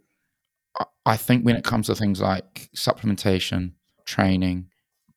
I- 1.05 1.17
think 1.17 1.45
when 1.45 1.57
it 1.57 1.65
comes 1.65 1.87
to 1.87 1.95
things 1.95 2.21
like 2.21 2.71
supplementation, 2.77 3.73
training, 4.05 4.69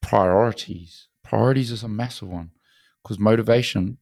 priorities, 0.01 1.07
priorities 1.23 1.71
is 1.71 1.83
a 1.83 1.87
massive 1.87 2.29
one 2.29 2.51
because 3.03 3.19
motivation, 3.19 3.97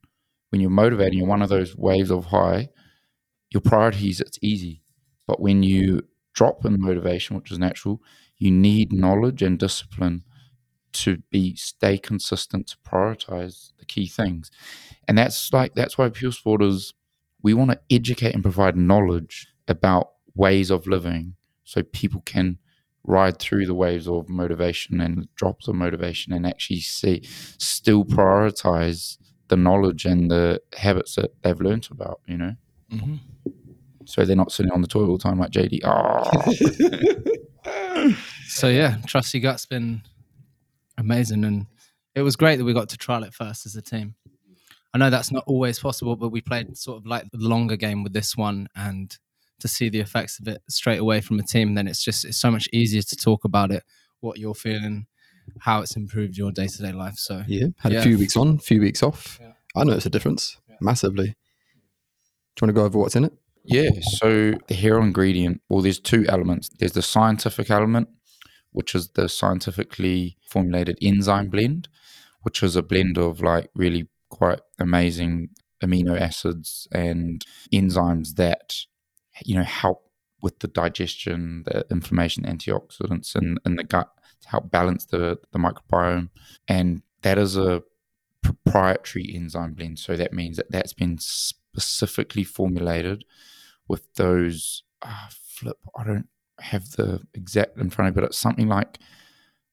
when 0.50 0.62
you're 0.62 0.70
motivated, 0.70 1.16
you're 1.16 1.28
one 1.28 1.42
of 1.42 1.50
those 1.50 1.76
waves 1.76 2.12
of 2.12 2.26
high, 2.26 2.70
your 3.52 3.62
priorities, 3.62 4.22
it's 4.22 4.40
easy. 4.42 4.84
But 5.28 5.42
when 5.42 5.64
you 5.64 6.04
drop 6.34 6.66
in 6.66 6.82
motivation, 6.82 7.36
which 7.36 7.52
is 7.52 7.60
natural, 7.60 8.02
you 8.38 8.52
need 8.52 8.94
knowledge 8.94 9.42
and 9.44 9.60
discipline 9.60 10.24
to 10.94 11.18
be 11.32 11.56
stay 11.56 11.98
consistent 11.98 12.68
to 12.68 12.78
prioritize 12.88 13.72
the 13.80 13.86
key 13.86 14.08
things 14.08 14.50
and 15.08 15.18
that's 15.18 15.54
like 15.54 15.76
that's 15.76 15.98
why 15.98 16.10
pure 16.10 16.32
sport 16.32 16.64
is 16.64 16.94
we 17.48 17.54
want 17.54 17.72
to 17.72 17.80
educate 18.00 18.34
and 18.36 18.44
provide 18.44 18.76
knowledge 18.76 19.48
about 19.68 20.06
ways 20.36 20.70
of 20.76 20.86
living 20.88 21.36
so 21.64 21.82
people 22.02 22.22
can 22.34 22.58
ride 23.04 23.40
through 23.40 23.66
the 23.66 23.74
waves 23.86 24.06
of 24.08 24.28
motivation 24.28 25.00
and 25.00 25.28
drops 25.36 25.68
of 25.70 25.76
motivation 25.76 26.34
and 26.34 26.46
actually 26.46 26.82
see 26.82 27.22
still 27.58 28.04
prioritize 28.04 29.18
the 29.48 29.56
knowledge 29.56 30.04
and 30.06 30.30
the 30.30 30.60
habits 30.86 31.16
that 31.16 31.30
they've 31.42 31.62
learnt 31.62 31.90
about 31.90 32.20
you 32.28 32.38
know 32.38 32.54
Mhm. 32.92 33.20
so 34.06 34.26
they're 34.26 34.36
not 34.44 34.52
sitting 34.52 34.74
on 34.74 34.82
the 34.82 34.88
toilet 34.94 35.08
all 35.12 35.18
the 35.18 35.24
time 35.30 35.40
like 35.40 35.52
jd 35.52 35.80
oh 35.86 37.64
So 38.60 38.70
yeah, 38.70 38.98
trust 39.06 39.34
your 39.34 39.42
gut's 39.42 39.66
been 39.66 40.02
amazing, 40.98 41.44
and 41.44 41.68
it 42.16 42.22
was 42.22 42.36
great 42.36 42.56
that 42.58 42.64
we 42.66 42.74
got 42.74 42.90
to 42.90 42.98
trial 42.98 43.24
it 43.24 43.34
first 43.34 43.66
as 43.68 43.76
a 43.76 43.82
team. 43.82 44.16
I 44.94 44.98
know 44.98 45.10
that's 45.10 45.32
not 45.32 45.44
always 45.48 45.80
possible, 45.80 46.16
but 46.16 46.30
we 46.30 46.42
played 46.42 46.76
sort 46.78 46.98
of 46.98 47.06
like 47.06 47.30
the 47.32 47.38
longer 47.40 47.76
game 47.76 48.04
with 48.04 48.14
this 48.14 48.36
one, 48.38 48.68
and 48.76 49.16
to 49.60 49.68
see 49.68 49.90
the 49.90 50.00
effects 50.00 50.40
of 50.40 50.48
it 50.48 50.62
straight 50.70 51.00
away 51.00 51.22
from 51.22 51.40
a 51.40 51.44
team, 51.44 51.74
then 51.76 51.88
it's 51.88 52.04
just 52.04 52.26
it's 52.26 52.38
so 52.38 52.52
much 52.52 52.70
easier 52.72 53.02
to 53.02 53.16
talk 53.16 53.44
about 53.44 53.72
it, 53.72 53.84
what 54.22 54.38
you're 54.38 54.56
feeling, 54.56 55.08
how 55.60 55.82
it's 55.82 55.96
improved 55.96 56.38
your 56.38 56.52
day 56.52 56.68
to 56.68 56.78
day 56.82 56.92
life. 56.92 57.16
So 57.18 57.44
Yeah, 57.48 57.68
had 57.80 57.92
Yeah. 57.94 58.00
a 58.00 58.04
few 58.04 58.18
weeks 58.18 58.38
on, 58.38 58.56
a 58.56 58.60
few 58.60 58.80
weeks 58.82 59.04
off. 59.04 59.40
Yeah. 59.42 59.54
I 59.76 59.84
noticed 59.84 60.06
a 60.06 60.10
difference 60.10 60.58
massively. 60.80 61.36
Do 62.56 62.66
you 62.66 62.68
want 62.68 62.76
to 62.76 62.82
go 62.82 62.86
over 62.86 62.98
what's 63.00 63.16
in 63.16 63.26
it? 63.26 63.34
Yeah, 63.64 63.90
so 64.02 64.54
the 64.68 64.74
hero 64.74 65.04
ingredient, 65.04 65.62
well, 65.70 65.82
there's 65.82 66.00
two 66.00 66.26
elements. 66.30 66.70
There's 66.80 66.94
the 66.94 67.02
scientific 67.02 67.70
element, 67.70 68.08
which 68.72 68.96
is 68.96 69.10
the 69.10 69.28
scientifically 69.28 70.38
formulated 70.50 70.98
enzyme 71.02 71.50
blend, 71.50 71.90
which 72.44 72.64
is 72.64 72.76
a 72.78 72.82
blend 72.82 73.18
of 73.18 73.42
like 73.42 73.70
really 73.76 74.08
quite 74.38 74.60
amazing 74.80 75.50
amino 75.84 76.20
acids 76.20 76.88
and 76.92 77.46
enzymes 77.74 78.36
that, 78.36 78.76
you 79.46 79.56
know, 79.56 79.64
help 79.64 80.10
with 80.42 80.60
the 80.60 80.68
digestion, 80.68 81.64
the 81.66 81.86
inflammation, 81.90 82.44
antioxidants 82.44 83.36
in, 83.36 83.58
in 83.66 83.76
the 83.76 83.84
gut 83.84 84.10
to 84.42 84.50
help 84.50 84.70
balance 84.72 85.06
the, 85.06 85.38
the 85.52 85.60
microbiome. 85.60 86.30
And 86.68 87.02
that 87.24 87.38
is 87.38 87.58
a 87.58 87.84
proprietary 88.42 89.32
enzyme 89.34 89.74
blend. 89.74 90.00
So 90.00 90.16
that 90.16 90.34
means 90.34 90.58
that 90.58 90.72
that's 90.72 90.94
been 90.94 91.18
specifically 91.20 92.44
formulated 92.44 93.26
with 93.88 94.14
those 94.16 94.84
ah, 95.02 95.30
flip. 95.32 95.78
I 95.98 96.04
don't 96.04 96.30
have 96.60 96.92
the 96.92 97.22
exact 97.34 97.78
in 97.78 97.90
front 97.90 98.10
of 98.10 98.16
me, 98.16 98.22
but 98.22 98.28
it's 98.28 98.38
something 98.38 98.68
like 98.68 99.00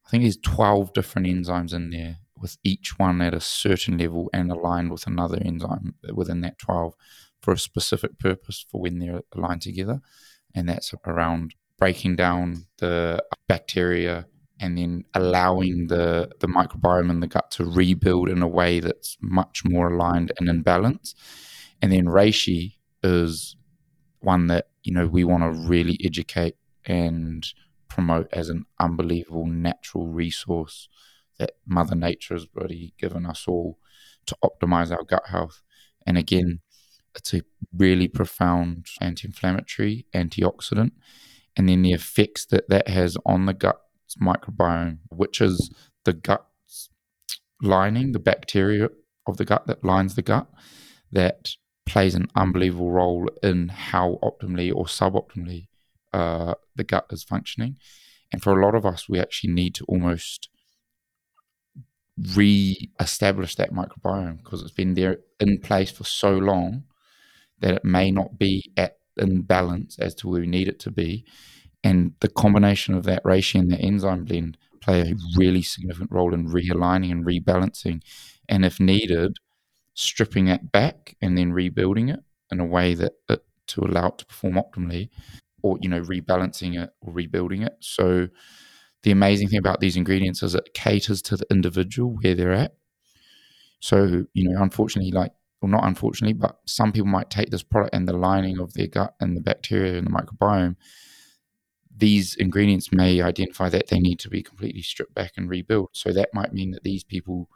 I 0.06 0.10
think 0.10 0.24
there's 0.24 0.36
12 0.36 0.92
different 0.92 1.26
enzymes 1.26 1.72
in 1.72 1.90
there, 1.90 2.18
with 2.40 2.56
each 2.64 2.98
one 2.98 3.20
at 3.20 3.34
a 3.34 3.40
certain 3.40 3.98
level 3.98 4.28
and 4.32 4.50
aligned 4.50 4.90
with 4.90 5.06
another 5.06 5.38
enzyme 5.44 5.94
within 6.12 6.40
that 6.42 6.58
12 6.58 6.94
for 7.40 7.52
a 7.52 7.58
specific 7.58 8.18
purpose 8.18 8.64
for 8.70 8.80
when 8.80 8.98
they're 8.98 9.22
aligned 9.34 9.62
together. 9.62 10.00
And 10.54 10.68
that's 10.68 10.94
around 11.06 11.54
breaking 11.78 12.16
down 12.16 12.66
the 12.78 13.22
bacteria 13.48 14.26
and 14.60 14.78
then 14.78 15.04
allowing 15.14 15.88
the, 15.88 16.30
the 16.40 16.46
microbiome 16.46 17.10
in 17.10 17.20
the 17.20 17.26
gut 17.26 17.50
to 17.52 17.64
rebuild 17.64 18.28
in 18.28 18.40
a 18.40 18.48
way 18.48 18.80
that's 18.80 19.16
much 19.20 19.62
more 19.64 19.92
aligned 19.92 20.32
and 20.38 20.48
in 20.48 20.62
balance. 20.62 21.14
And 21.82 21.92
then 21.92 22.06
reishi 22.06 22.76
is 23.02 23.56
one 24.20 24.46
that, 24.46 24.68
you 24.82 24.92
know, 24.92 25.06
we 25.06 25.24
want 25.24 25.42
to 25.42 25.68
really 25.68 25.98
educate 26.02 26.56
and 26.86 27.46
promote 27.88 28.28
as 28.32 28.48
an 28.48 28.64
unbelievable 28.80 29.46
natural 29.46 30.06
resource 30.06 30.88
that 31.38 31.52
Mother 31.66 31.94
Nature 31.94 32.34
has 32.34 32.46
already 32.56 32.94
given 32.98 33.26
us 33.26 33.46
all 33.46 33.78
to 34.26 34.36
optimize 34.42 34.90
our 34.90 35.04
gut 35.04 35.28
health. 35.28 35.62
And 36.06 36.16
again, 36.16 36.60
it's 37.14 37.34
a 37.34 37.42
really 37.76 38.08
profound 38.08 38.86
anti 39.00 39.28
inflammatory, 39.28 40.06
antioxidant. 40.14 40.92
And 41.56 41.68
then 41.68 41.82
the 41.82 41.92
effects 41.92 42.44
that 42.46 42.68
that 42.68 42.88
has 42.88 43.16
on 43.24 43.46
the 43.46 43.54
gut 43.54 43.80
microbiome, 44.20 44.98
which 45.10 45.40
is 45.40 45.72
the 46.04 46.12
gut's 46.12 46.90
lining, 47.62 48.12
the 48.12 48.18
bacteria 48.18 48.88
of 49.26 49.36
the 49.36 49.44
gut 49.44 49.66
that 49.66 49.84
lines 49.84 50.14
the 50.14 50.22
gut, 50.22 50.48
that 51.12 51.50
plays 51.86 52.14
an 52.14 52.26
unbelievable 52.34 52.90
role 52.90 53.28
in 53.42 53.68
how 53.68 54.18
optimally 54.22 54.74
or 54.74 54.86
suboptimally 54.86 55.68
uh, 56.12 56.54
the 56.74 56.84
gut 56.84 57.06
is 57.10 57.22
functioning. 57.22 57.76
And 58.32 58.42
for 58.42 58.58
a 58.58 58.64
lot 58.64 58.74
of 58.74 58.84
us, 58.84 59.08
we 59.08 59.20
actually 59.20 59.52
need 59.52 59.74
to 59.76 59.84
almost 59.84 60.48
re-establish 62.34 63.56
that 63.56 63.72
microbiome 63.72 64.38
because 64.38 64.62
it's 64.62 64.70
been 64.70 64.94
there 64.94 65.18
in 65.40 65.58
place 65.58 65.90
for 65.90 66.04
so 66.04 66.32
long 66.32 66.84
that 67.60 67.74
it 67.74 67.84
may 67.84 68.10
not 68.10 68.38
be 68.38 68.70
at 68.76 68.98
in 69.16 69.42
balance 69.42 69.98
as 69.98 70.14
to 70.14 70.28
where 70.28 70.40
we 70.40 70.46
need 70.46 70.68
it 70.68 70.80
to 70.80 70.90
be. 70.90 71.24
And 71.82 72.14
the 72.20 72.28
combination 72.28 72.94
of 72.94 73.04
that 73.04 73.22
reishi 73.24 73.60
and 73.60 73.70
the 73.70 73.78
enzyme 73.78 74.24
blend 74.24 74.56
play 74.80 75.00
a 75.00 75.14
really 75.36 75.62
significant 75.62 76.10
role 76.10 76.34
in 76.34 76.48
realigning 76.48 77.10
and 77.10 77.24
rebalancing. 77.24 78.02
And 78.48 78.64
if 78.64 78.80
needed, 78.80 79.38
stripping 79.94 80.46
that 80.46 80.72
back 80.72 81.16
and 81.22 81.38
then 81.38 81.52
rebuilding 81.52 82.08
it 82.08 82.20
in 82.50 82.60
a 82.60 82.66
way 82.66 82.94
that 82.94 83.12
it, 83.28 83.44
to 83.68 83.80
allow 83.80 84.08
it 84.08 84.18
to 84.18 84.26
perform 84.26 84.54
optimally 84.54 85.08
or 85.62 85.78
you 85.80 85.88
know 85.88 86.00
rebalancing 86.00 86.80
it 86.80 86.90
or 87.00 87.12
rebuilding 87.12 87.62
it 87.62 87.76
so 87.80 88.28
the 89.04 89.10
amazing 89.10 89.48
thing 89.48 89.58
about 89.58 89.80
these 89.80 89.96
ingredients 89.96 90.42
is 90.42 90.54
it 90.54 90.74
caters 90.74 91.22
to 91.22 91.36
the 91.36 91.46
individual 91.50 92.16
where 92.20 92.34
they're 92.34 92.52
at 92.52 92.74
so 93.80 94.24
you 94.32 94.48
know 94.48 94.60
unfortunately 94.62 95.12
like 95.12 95.32
well 95.60 95.70
not 95.70 95.84
unfortunately 95.84 96.32
but 96.32 96.58
some 96.66 96.90
people 96.90 97.06
might 97.06 97.30
take 97.30 97.50
this 97.50 97.62
product 97.62 97.94
and 97.94 98.08
the 98.08 98.16
lining 98.16 98.58
of 98.58 98.74
their 98.74 98.88
gut 98.88 99.14
and 99.20 99.36
the 99.36 99.40
bacteria 99.40 99.96
and 99.96 100.06
the 100.06 100.10
microbiome 100.10 100.74
these 101.96 102.34
ingredients 102.36 102.90
may 102.90 103.22
identify 103.22 103.68
that 103.68 103.86
they 103.86 104.00
need 104.00 104.18
to 104.18 104.28
be 104.28 104.42
completely 104.42 104.82
stripped 104.82 105.14
back 105.14 105.32
and 105.36 105.48
rebuilt 105.48 105.90
so 105.92 106.12
that 106.12 106.30
might 106.34 106.52
mean 106.52 106.72
that 106.72 106.82
these 106.82 107.04
people 107.04 107.48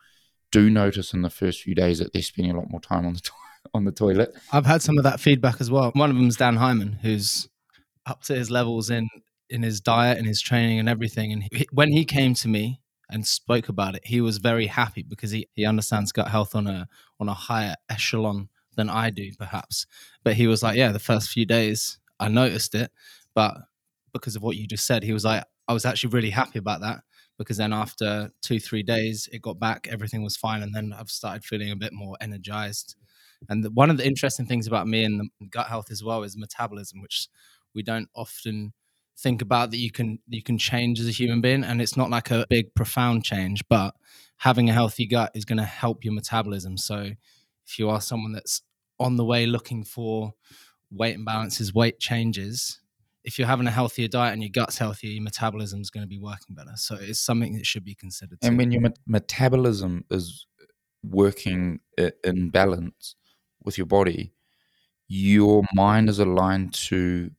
do 0.50 0.70
notice 0.70 1.12
in 1.12 1.22
the 1.22 1.30
first 1.30 1.62
few 1.62 1.74
days 1.74 1.98
that 1.98 2.12
they're 2.12 2.22
spending 2.22 2.54
a 2.54 2.58
lot 2.58 2.70
more 2.70 2.80
time 2.80 3.04
on 3.06 3.14
the 3.14 3.20
to- 3.20 3.32
on 3.74 3.84
the 3.84 3.92
toilet. 3.92 4.34
I've 4.52 4.66
had 4.66 4.82
some 4.82 4.98
of 4.98 5.04
that 5.04 5.20
feedback 5.20 5.60
as 5.60 5.70
well. 5.70 5.90
One 5.94 6.10
of 6.10 6.16
them 6.16 6.28
is 6.28 6.36
Dan 6.36 6.56
Hyman, 6.56 7.00
who's 7.02 7.48
up 8.06 8.22
to 8.22 8.34
his 8.34 8.50
levels 8.50 8.88
in 8.88 9.08
in 9.50 9.62
his 9.62 9.80
diet 9.80 10.18
and 10.18 10.26
his 10.26 10.40
training 10.40 10.78
and 10.78 10.88
everything. 10.88 11.32
And 11.32 11.44
he, 11.52 11.66
when 11.72 11.92
he 11.92 12.04
came 12.04 12.34
to 12.34 12.48
me 12.48 12.80
and 13.10 13.26
spoke 13.26 13.68
about 13.68 13.94
it, 13.94 14.02
he 14.04 14.20
was 14.20 14.38
very 14.38 14.66
happy 14.66 15.02
because 15.02 15.30
he, 15.30 15.48
he 15.54 15.64
understands 15.64 16.12
gut 16.12 16.28
health 16.28 16.54
on 16.54 16.66
a 16.66 16.88
on 17.20 17.28
a 17.28 17.34
higher 17.34 17.74
echelon 17.88 18.48
than 18.76 18.88
I 18.90 19.10
do, 19.10 19.30
perhaps. 19.38 19.86
But 20.22 20.34
he 20.34 20.46
was 20.46 20.62
like, 20.62 20.76
yeah, 20.76 20.92
the 20.92 20.98
first 20.98 21.30
few 21.30 21.46
days 21.46 21.98
I 22.20 22.28
noticed 22.28 22.74
it, 22.74 22.90
but 23.34 23.56
because 24.12 24.36
of 24.36 24.42
what 24.42 24.56
you 24.56 24.66
just 24.66 24.86
said, 24.86 25.02
he 25.02 25.12
was 25.12 25.24
like, 25.24 25.44
I 25.66 25.72
was 25.72 25.84
actually 25.84 26.10
really 26.10 26.30
happy 26.30 26.58
about 26.58 26.80
that 26.80 27.00
because 27.38 27.56
then 27.56 27.72
after 27.72 28.30
two 28.42 28.58
three 28.58 28.82
days 28.82 29.28
it 29.32 29.40
got 29.40 29.58
back 29.58 29.88
everything 29.90 30.22
was 30.22 30.36
fine 30.36 30.62
and 30.62 30.74
then 30.74 30.92
i've 30.98 31.08
started 31.08 31.44
feeling 31.44 31.70
a 31.70 31.76
bit 31.76 31.92
more 31.92 32.16
energized 32.20 32.96
and 33.48 33.64
the, 33.64 33.70
one 33.70 33.90
of 33.90 33.96
the 33.96 34.06
interesting 34.06 34.44
things 34.44 34.66
about 34.66 34.88
me 34.88 35.04
and 35.04 35.20
the 35.20 35.46
gut 35.46 35.68
health 35.68 35.90
as 35.90 36.02
well 36.02 36.22
is 36.24 36.36
metabolism 36.36 37.00
which 37.00 37.28
we 37.74 37.82
don't 37.82 38.08
often 38.14 38.72
think 39.18 39.42
about 39.42 39.70
that 39.70 39.78
you 39.78 39.90
can 39.90 40.18
you 40.28 40.42
can 40.42 40.56
change 40.58 41.00
as 41.00 41.08
a 41.08 41.12
human 41.12 41.40
being 41.40 41.64
and 41.64 41.82
it's 41.82 41.96
not 41.96 42.10
like 42.10 42.30
a 42.30 42.46
big 42.48 42.72
profound 42.74 43.24
change 43.24 43.62
but 43.68 43.94
having 44.36 44.70
a 44.70 44.72
healthy 44.72 45.06
gut 45.06 45.30
is 45.34 45.44
going 45.44 45.58
to 45.58 45.64
help 45.64 46.04
your 46.04 46.14
metabolism 46.14 46.76
so 46.76 47.10
if 47.66 47.78
you 47.78 47.90
are 47.90 48.00
someone 48.00 48.32
that's 48.32 48.62
on 49.00 49.16
the 49.16 49.24
way 49.24 49.46
looking 49.46 49.82
for 49.84 50.32
weight 50.90 51.18
imbalances 51.18 51.74
weight 51.74 51.98
changes 51.98 52.80
if 53.24 53.38
you're 53.38 53.48
having 53.48 53.66
a 53.66 53.70
healthier 53.70 54.08
diet 54.08 54.32
and 54.32 54.42
your 54.42 54.48
gut's 54.50 54.78
healthier, 54.78 55.10
your 55.10 55.22
metabolism 55.22 55.82
is 55.82 55.90
going 55.90 56.02
to 56.02 56.08
be 56.08 56.18
working 56.18 56.54
better. 56.54 56.72
So 56.76 56.96
it's 56.98 57.20
something 57.20 57.54
that 57.56 57.66
should 57.66 57.84
be 57.84 57.94
considered. 57.94 58.38
And 58.40 58.52
too. 58.52 58.56
when 58.56 58.72
your 58.72 58.80
met- 58.80 58.98
metabolism 59.06 60.06
is 60.10 60.46
working 61.02 61.80
in 62.24 62.48
balance 62.48 63.16
with 63.62 63.76
your 63.76 63.86
body, 63.86 64.32
your 65.08 65.62
mind 65.74 66.08
is 66.08 66.18
aligned 66.18 66.72
to 66.74 67.30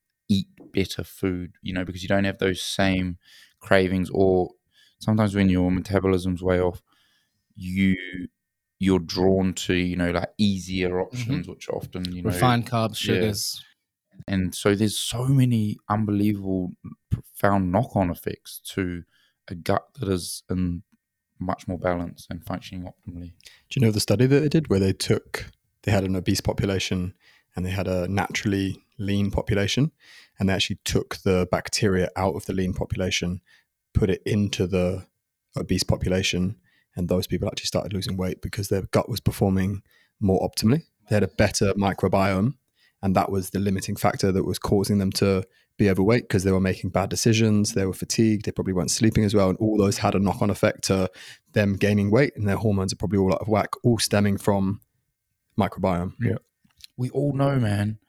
better 0.73 1.03
food, 1.03 1.53
you 1.61 1.73
know, 1.73 1.85
because 1.85 2.01
you 2.03 2.09
don't 2.09 2.23
have 2.25 2.39
those 2.39 2.61
same 2.61 3.17
cravings 3.59 4.09
or 4.11 4.51
sometimes 4.99 5.35
when 5.35 5.49
your 5.49 5.71
metabolism's 5.71 6.41
way 6.43 6.59
off, 6.59 6.81
you 7.55 7.95
you're 8.81 8.99
drawn 8.99 9.53
to, 9.53 9.73
you 9.73 9.95
know, 9.97 10.11
like 10.11 10.29
easier 10.37 10.89
Mm-hmm. 10.89 11.01
options, 11.01 11.47
which 11.47 11.67
often, 11.69 12.11
you 12.13 12.21
know 12.23 12.29
refined 12.29 12.65
carbs, 12.65 13.03
yeah. 13.05 13.15
sugars. 13.15 13.63
and 14.27 14.55
so 14.55 14.73
there's 14.75 14.97
so 14.97 15.25
many 15.27 15.77
unbelievable 15.89 16.71
profound 17.09 17.71
knock-on 17.71 18.09
effects 18.09 18.59
to 18.73 19.03
a 19.49 19.55
gut 19.55 19.85
that 19.99 20.07
is 20.09 20.43
in 20.49 20.83
much 21.39 21.67
more 21.67 21.77
balance 21.79 22.27
and 22.29 22.45
functioning 22.45 22.83
optimally 22.83 23.31
Do 23.69 23.79
you 23.79 23.81
know 23.85 23.91
the 23.91 23.99
study 24.01 24.25
that 24.27 24.39
they 24.41 24.49
did 24.49 24.69
where 24.69 24.79
they 24.79 24.93
took 24.93 25.45
they 25.83 25.91
had 25.91 26.03
an 26.03 26.15
obese 26.15 26.41
population 26.41 27.13
and 27.59 27.65
they 27.65 27.71
had 27.71 27.89
a 27.89 28.07
naturally 28.07 28.81
lean 28.97 29.29
population 29.29 29.91
and 30.39 30.47
they 30.47 30.53
actually 30.53 30.79
took 30.85 31.17
the 31.17 31.45
bacteria 31.51 32.07
out 32.15 32.33
of 32.33 32.45
the 32.45 32.53
lean 32.53 32.73
population, 32.73 33.41
put 33.93 34.09
it 34.09 34.21
into 34.25 34.65
the 34.65 35.05
obese 35.57 35.83
population, 35.83 36.55
and 36.95 37.09
those 37.09 37.27
people 37.27 37.49
actually 37.49 37.65
started 37.65 37.91
losing 37.91 38.15
weight 38.15 38.41
because 38.41 38.69
their 38.69 38.83
gut 38.83 39.09
was 39.09 39.19
performing 39.19 39.81
more 40.21 40.39
optimally. 40.39 40.83
They 41.09 41.17
had 41.17 41.23
a 41.23 41.27
better 41.27 41.73
microbiome, 41.73 42.53
and 43.01 43.13
that 43.13 43.29
was 43.29 43.49
the 43.49 43.59
limiting 43.59 43.97
factor 43.97 44.31
that 44.31 44.45
was 44.45 44.57
causing 44.57 44.99
them 44.99 45.11
to 45.13 45.43
be 45.75 45.89
overweight 45.89 46.29
because 46.29 46.45
they 46.45 46.53
were 46.53 46.61
making 46.61 46.91
bad 46.91 47.09
decisions, 47.09 47.73
they 47.73 47.85
were 47.85 47.91
fatigued, 47.91 48.45
they 48.45 48.53
probably 48.53 48.71
weren't 48.71 48.89
sleeping 48.89 49.25
as 49.25 49.35
well, 49.35 49.49
and 49.49 49.57
all 49.57 49.77
those 49.77 49.97
had 49.97 50.15
a 50.15 50.19
knock-on 50.19 50.49
effect 50.49 50.83
to 50.83 51.11
them 51.51 51.73
gaining 51.75 52.09
weight, 52.09 52.37
and 52.37 52.47
their 52.47 52.55
hormones 52.55 52.93
are 52.93 52.95
probably 52.95 53.19
all 53.19 53.33
out 53.33 53.41
of 53.41 53.49
whack, 53.49 53.71
all 53.83 53.99
stemming 53.99 54.37
from 54.37 54.79
microbiome. 55.59 56.13
We 56.99 57.09
all 57.11 57.33
know 57.33 57.57
man 57.59 57.99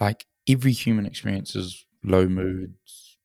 like 0.00 0.26
every 0.48 0.72
human 0.72 1.06
experiences 1.06 1.86
low 2.04 2.28
moods 2.28 3.18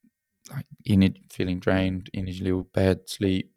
like 0.51 0.65
ener- 0.89 1.17
feeling 1.31 1.59
drained 1.59 2.09
energy 2.13 2.43
level 2.43 2.67
bad 2.73 3.09
sleep. 3.09 3.51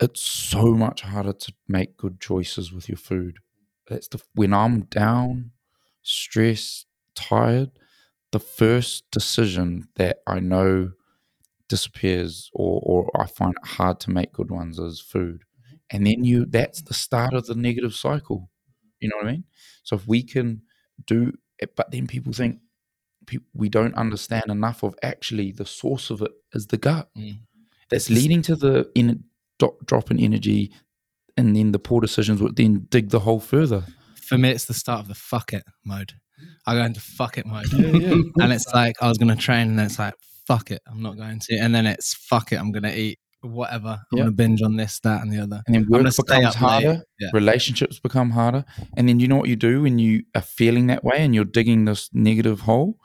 It's 0.00 0.20
so 0.22 0.74
much 0.74 1.02
harder 1.02 1.32
to 1.32 1.54
make 1.68 1.96
good 1.96 2.20
choices 2.20 2.72
with 2.72 2.88
your 2.88 2.98
food. 2.98 3.38
That's 3.88 4.08
the 4.08 4.20
when 4.34 4.54
i'm 4.54 4.82
down 4.86 5.52
stressed 6.02 6.86
tired 7.14 7.70
the 8.32 8.40
first 8.40 9.10
decision 9.12 9.88
that 9.96 10.18
i 10.26 10.40
know 10.40 10.92
disappears 11.68 12.50
or 12.54 12.80
or 12.84 13.20
i 13.20 13.26
find 13.26 13.54
it 13.62 13.68
hard 13.68 13.98
to 14.00 14.10
make 14.10 14.32
good 14.32 14.50
ones 14.50 14.78
is 14.78 15.00
food. 15.00 15.42
And 15.90 16.06
then 16.06 16.24
you 16.24 16.46
that's 16.46 16.82
the 16.82 16.94
start 16.94 17.34
of 17.34 17.46
the 17.46 17.54
negative 17.54 17.94
cycle. 17.94 18.50
You 19.00 19.08
know 19.08 19.16
what 19.18 19.26
i 19.28 19.32
mean? 19.32 19.44
So 19.82 19.96
if 19.96 20.06
we 20.06 20.22
can 20.22 20.62
do 21.06 21.32
it, 21.58 21.74
but 21.76 21.90
then 21.90 22.06
people 22.06 22.32
think 22.32 22.58
we 23.54 23.68
don't 23.68 23.94
understand 23.94 24.44
enough 24.48 24.82
of 24.82 24.94
actually 25.02 25.52
the 25.52 25.64
source 25.66 26.10
of 26.10 26.22
it 26.22 26.32
is 26.54 26.66
the 26.66 26.76
gut 26.76 27.08
Mm. 27.16 27.38
that's 27.88 28.10
leading 28.10 28.42
to 28.42 28.56
the 28.56 28.90
in, 28.94 29.24
drop, 29.58 29.84
drop 29.86 30.10
in 30.10 30.18
energy 30.18 30.72
and 31.36 31.54
then 31.56 31.72
the 31.72 31.78
poor 31.78 32.00
decisions 32.00 32.42
would 32.42 32.56
then 32.56 32.86
dig 32.90 33.10
the 33.10 33.20
hole 33.20 33.40
further 33.40 33.84
For 34.16 34.36
me, 34.38 34.50
it's 34.50 34.64
the 34.64 34.74
start 34.74 35.00
of 35.00 35.08
the 35.08 35.14
fuck 35.14 35.52
it 35.52 35.62
mode. 35.84 36.14
I 36.66 36.74
go 36.74 36.82
into 36.84 37.00
fuck 37.00 37.38
it 37.38 37.46
mode. 37.46 37.72
and 37.72 38.52
it's 38.52 38.66
like, 38.74 38.96
I 39.00 39.08
was 39.08 39.18
going 39.18 39.28
to 39.36 39.40
train, 39.40 39.68
and 39.68 39.78
then 39.78 39.86
it's 39.86 39.98
like, 39.98 40.14
fuck 40.46 40.70
it, 40.70 40.80
I'm 40.86 41.02
not 41.02 41.16
going 41.16 41.38
to. 41.38 41.58
And 41.58 41.74
then 41.74 41.86
it's 41.86 42.14
fuck 42.14 42.50
it, 42.52 42.56
I'm 42.56 42.72
going 42.72 42.82
to 42.84 42.98
eat 42.98 43.18
whatever. 43.42 43.88
I'm 43.88 44.06
Yeah. 44.12 44.22
going 44.22 44.30
to 44.30 44.36
binge 44.36 44.62
on 44.62 44.76
this, 44.76 45.00
that, 45.00 45.22
and 45.22 45.32
the 45.32 45.38
other. 45.38 45.62
and 45.66 45.74
then 45.74 45.86
work 45.88 46.04
becomes 46.16 46.54
harder 46.54 47.02
Yeah. 47.20 47.30
relationships 47.32 47.98
become 47.98 48.30
harder 48.30 48.64
and 48.96 49.08
then 49.08 49.20
you 49.20 49.28
know 49.28 49.36
what 49.36 49.48
you 49.48 49.56
do 49.56 49.82
when 49.82 49.98
you 49.98 50.22
are 50.34 50.42
feeling 50.42 50.86
that 50.88 51.02
way 51.04 51.18
and 51.18 51.34
you're 51.34 51.44
digging 51.44 51.84
this 51.84 52.08
negative 52.12 52.60
hole 52.60 52.98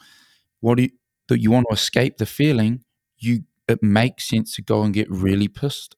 what 0.60 0.76
do 0.78 0.84
you 0.84 0.90
that 1.30 1.40
you 1.42 1.52
want 1.52 1.66
to 1.70 1.74
escape 1.74 2.18
the 2.18 2.26
feeling 2.26 2.84
you 3.18 3.44
it 3.68 3.82
makes 3.84 4.28
sense 4.30 4.56
to 4.56 4.62
go 4.62 4.84
and 4.84 4.94
get 4.94 5.10
really 5.10 5.48
pissed 5.48 5.96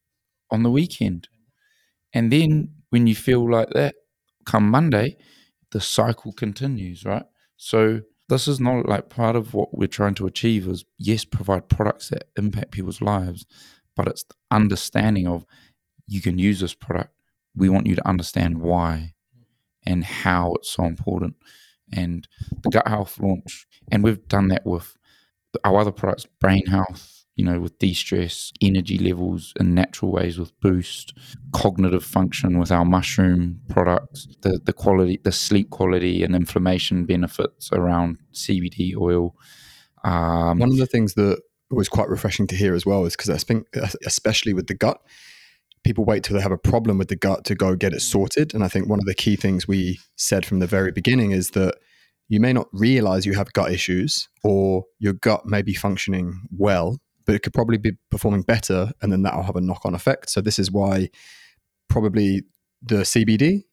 on 0.50 0.62
the 0.62 0.70
weekend 0.70 1.28
and 2.12 2.32
then 2.32 2.70
when 2.90 3.06
you 3.06 3.14
feel 3.14 3.48
like 3.50 3.70
that 3.70 3.94
come 4.44 4.68
monday 4.70 5.16
the 5.72 5.80
cycle 5.80 6.32
continues 6.32 7.04
right 7.04 7.26
so 7.56 8.00
this 8.28 8.46
is 8.48 8.58
not 8.60 8.88
like 8.88 9.08
part 9.08 9.36
of 9.36 9.54
what 9.54 9.76
we're 9.76 9.86
trying 9.86 10.14
to 10.14 10.26
achieve 10.26 10.66
is 10.66 10.84
yes 10.98 11.24
provide 11.24 11.68
products 11.68 12.08
that 12.08 12.24
impact 12.36 12.70
people's 12.72 13.00
lives 13.00 13.44
but 14.00 14.08
it's 14.08 14.24
understanding 14.50 15.26
of 15.26 15.44
you 16.06 16.22
can 16.22 16.38
use 16.38 16.60
this 16.60 16.74
product 16.74 17.12
we 17.54 17.68
want 17.68 17.86
you 17.86 17.94
to 17.94 18.08
understand 18.08 18.60
why 18.60 19.14
and 19.84 20.04
how 20.04 20.54
it's 20.54 20.70
so 20.70 20.84
important. 20.84 21.36
And 21.92 22.26
the 22.62 22.70
gut 22.70 22.86
health 22.86 23.18
launch, 23.20 23.66
and 23.90 24.04
we've 24.04 24.26
done 24.28 24.48
that 24.48 24.64
with 24.64 24.96
our 25.64 25.80
other 25.80 25.90
products, 25.90 26.26
brain 26.40 26.66
health, 26.66 27.24
you 27.34 27.44
know, 27.44 27.58
with 27.58 27.78
de 27.78 27.92
stress, 27.92 28.52
energy 28.60 28.98
levels 28.98 29.52
in 29.58 29.74
natural 29.74 30.12
ways 30.12 30.38
with 30.38 30.58
Boost, 30.60 31.14
cognitive 31.52 32.04
function 32.04 32.58
with 32.58 32.70
our 32.70 32.84
mushroom 32.84 33.60
products, 33.68 34.28
the, 34.42 34.60
the 34.62 34.72
quality, 34.72 35.20
the 35.24 35.32
sleep 35.32 35.70
quality 35.70 36.22
and 36.22 36.36
inflammation 36.36 37.06
benefits 37.06 37.70
around 37.72 38.18
CBD 38.32 38.96
oil. 38.96 39.34
Um, 40.04 40.58
One 40.58 40.70
of 40.70 40.76
the 40.76 40.86
things 40.86 41.14
that 41.14 41.40
was 41.76 41.88
quite 41.88 42.08
refreshing 42.08 42.46
to 42.48 42.56
hear 42.56 42.74
as 42.74 42.84
well 42.84 43.04
is 43.04 43.16
because 43.16 43.30
I 43.30 43.38
think, 43.38 43.66
especially 44.04 44.52
with 44.52 44.66
the 44.66 44.74
gut, 44.74 45.00
people 45.84 46.04
wait 46.04 46.24
till 46.24 46.36
they 46.36 46.42
have 46.42 46.52
a 46.52 46.58
problem 46.58 46.98
with 46.98 47.08
the 47.08 47.16
gut 47.16 47.44
to 47.46 47.54
go 47.54 47.74
get 47.74 47.92
it 47.92 48.00
sorted. 48.00 48.54
And 48.54 48.62
I 48.64 48.68
think 48.68 48.88
one 48.88 48.98
of 48.98 49.06
the 49.06 49.14
key 49.14 49.36
things 49.36 49.66
we 49.66 49.98
said 50.16 50.44
from 50.44 50.58
the 50.58 50.66
very 50.66 50.92
beginning 50.92 51.30
is 51.30 51.50
that 51.50 51.76
you 52.28 52.40
may 52.40 52.52
not 52.52 52.68
realize 52.72 53.26
you 53.26 53.34
have 53.34 53.52
gut 53.52 53.72
issues 53.72 54.28
or 54.44 54.84
your 54.98 55.14
gut 55.14 55.46
may 55.46 55.62
be 55.62 55.74
functioning 55.74 56.42
well, 56.50 56.98
but 57.24 57.34
it 57.34 57.42
could 57.42 57.54
probably 57.54 57.78
be 57.78 57.92
performing 58.10 58.42
better. 58.42 58.92
And 59.00 59.12
then 59.12 59.22
that'll 59.22 59.42
have 59.42 59.56
a 59.56 59.60
knock 59.60 59.82
on 59.84 59.94
effect. 59.94 60.30
So, 60.30 60.40
this 60.40 60.58
is 60.58 60.70
why 60.70 61.10
probably 61.88 62.42
the 62.82 63.02
CBD, 63.02 63.64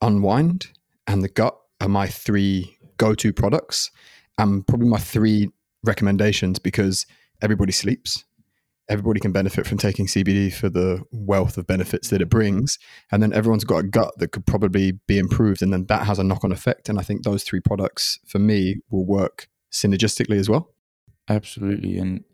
Unwind, 0.00 0.68
and 1.06 1.22
the 1.22 1.28
gut 1.28 1.56
are 1.80 1.88
my 1.88 2.06
three 2.06 2.76
go 2.96 3.14
to 3.14 3.32
products 3.32 3.90
and 4.38 4.66
probably 4.66 4.88
my 4.88 4.98
three 4.98 5.50
recommendations 5.84 6.58
because 6.58 7.06
everybody 7.42 7.72
sleeps. 7.72 8.24
Everybody 8.88 9.20
can 9.20 9.32
benefit 9.32 9.66
from 9.66 9.78
taking 9.78 10.06
CBD 10.06 10.52
for 10.52 10.68
the 10.68 11.02
wealth 11.12 11.56
of 11.56 11.66
benefits 11.66 12.08
that 12.10 12.20
it 12.20 12.28
brings. 12.28 12.78
And 13.10 13.22
then 13.22 13.32
everyone's 13.32 13.64
got 13.64 13.78
a 13.78 13.86
gut 13.86 14.12
that 14.18 14.32
could 14.32 14.44
probably 14.46 14.92
be 15.06 15.18
improved. 15.18 15.62
And 15.62 15.72
then 15.72 15.86
that 15.86 16.06
has 16.06 16.18
a 16.18 16.24
knock 16.24 16.44
on 16.44 16.52
effect. 16.52 16.88
And 16.88 16.98
I 16.98 17.02
think 17.02 17.22
those 17.22 17.44
three 17.44 17.60
products 17.60 18.18
for 18.26 18.38
me 18.38 18.76
will 18.90 19.06
work 19.06 19.48
synergistically 19.72 20.36
as 20.36 20.48
well. 20.48 20.74
Absolutely. 21.28 21.96
And 21.98 22.24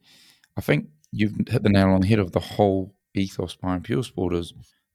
I 0.57 0.61
think 0.61 0.89
you've 1.13 1.35
hit 1.49 1.63
the 1.63 1.69
nail 1.69 1.91
on 1.91 2.01
the 2.01 2.07
head 2.07 2.19
of 2.19 2.33
the 2.33 2.41
whole 2.41 2.95
ethos 3.15 3.57
behind 3.57 3.85
Pure 3.85 4.05
Sport 4.05 4.35
is 4.35 4.53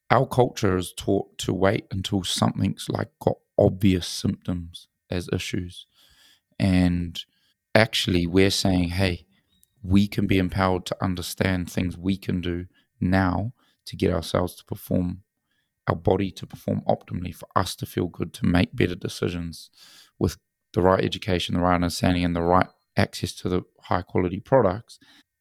our 0.09 0.27
culture 0.27 0.75
is 0.77 0.93
taught 0.95 1.37
to 1.39 1.53
wait 1.53 1.85
until 1.91 2.23
something's 2.23 2.87
like 2.89 3.09
got 3.19 3.37
obvious 3.57 4.07
symptoms 4.07 4.87
as 5.09 5.29
issues. 5.31 5.85
And 6.59 7.23
actually 7.73 8.27
we're 8.27 8.51
saying, 8.51 8.89
hey, 8.89 9.25
we 9.83 10.07
can 10.07 10.25
be 10.25 10.37
empowered 10.37 10.85
to 10.85 11.03
understand 11.03 11.69
things 11.69 11.97
we 11.97 12.17
can 12.17 12.41
do 12.41 12.65
now 12.99 13.53
to 13.85 13.95
get 13.95 14.13
ourselves 14.13 14.55
to 14.55 14.65
perform 14.65 15.21
our 15.87 15.95
body 15.95 16.31
to 16.31 16.47
perform 16.47 16.81
optimally 16.87 17.35
for 17.35 17.47
us 17.55 17.75
to 17.75 17.85
feel 17.85 18.07
good 18.07 18.33
to 18.33 18.45
make 18.45 18.73
better 18.73 18.95
decisions 18.95 19.69
with 20.17 20.37
the 20.73 20.81
right 20.81 21.03
education 21.03 21.55
the 21.55 21.61
right 21.61 21.75
understanding 21.75 22.23
and 22.23 22.35
the 22.35 22.41
right 22.41 22.67
access 22.95 23.33
to 23.33 23.49
the 23.49 23.61
high 23.81 24.01
quality 24.01 24.39
products 24.39 24.97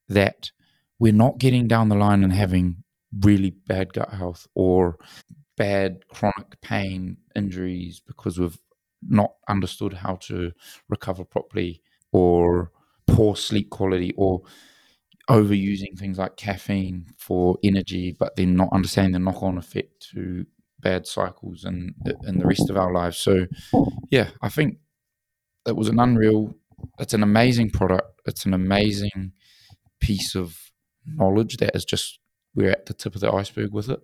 that 0.09 0.51
we're 0.99 1.13
not 1.13 1.39
getting 1.39 1.69
down 1.69 1.89
the 1.89 1.95
line 1.95 2.25
and 2.25 2.33
having 2.33 2.83
really 3.21 3.51
bad 3.51 3.93
gut 3.93 4.11
health 4.11 4.47
or 4.55 4.99
bad 5.57 6.07
chronic 6.09 6.61
pain 6.61 7.17
injuries 7.37 8.01
because 8.05 8.39
we've 8.39 8.59
not 9.03 9.35
understood 9.49 9.93
how 9.93 10.17
to 10.17 10.53
recover 10.89 11.25
properly 11.25 11.83
or 12.13 12.71
poor 13.13 13.37
sleep 13.37 13.71
quality 13.71 14.13
or 14.17 14.43
overusing 15.31 15.99
things 15.99 16.19
like 16.19 16.37
caffeine 16.37 17.07
for 17.17 17.57
energy, 17.63 18.17
but 18.19 18.37
then 18.37 18.57
not 18.57 18.69
understanding 18.73 19.13
the 19.13 19.19
knock 19.19 19.43
on 19.43 19.59
effect 19.59 20.09
to 20.13 20.45
bad 20.81 21.07
cycles 21.07 21.65
and 21.65 21.95
in 22.27 22.39
the 22.39 22.47
rest 22.47 22.69
of 22.69 22.77
our 22.77 22.93
lives. 22.93 23.19
So, 23.19 23.47
yeah, 24.11 24.31
I 24.41 24.49
think 24.49 24.79
it 25.67 25.77
was 25.77 25.89
an 25.89 26.01
unreal. 26.01 26.55
It's 26.99 27.15
an 27.15 27.23
amazing 27.23 27.71
product. 27.71 28.21
It's 28.27 28.45
an 28.45 28.55
amazing 28.55 29.33
piece 30.01 30.35
of 30.35 30.59
knowledge 31.07 31.59
that 31.59 31.77
is 31.77 31.85
just 31.85 32.19
we're 32.55 32.71
at 32.71 32.87
the 32.87 32.95
tip 32.95 33.15
of 33.15 33.21
the 33.21 33.33
iceberg 33.33 33.73
with 33.73 33.89
it 33.89 34.01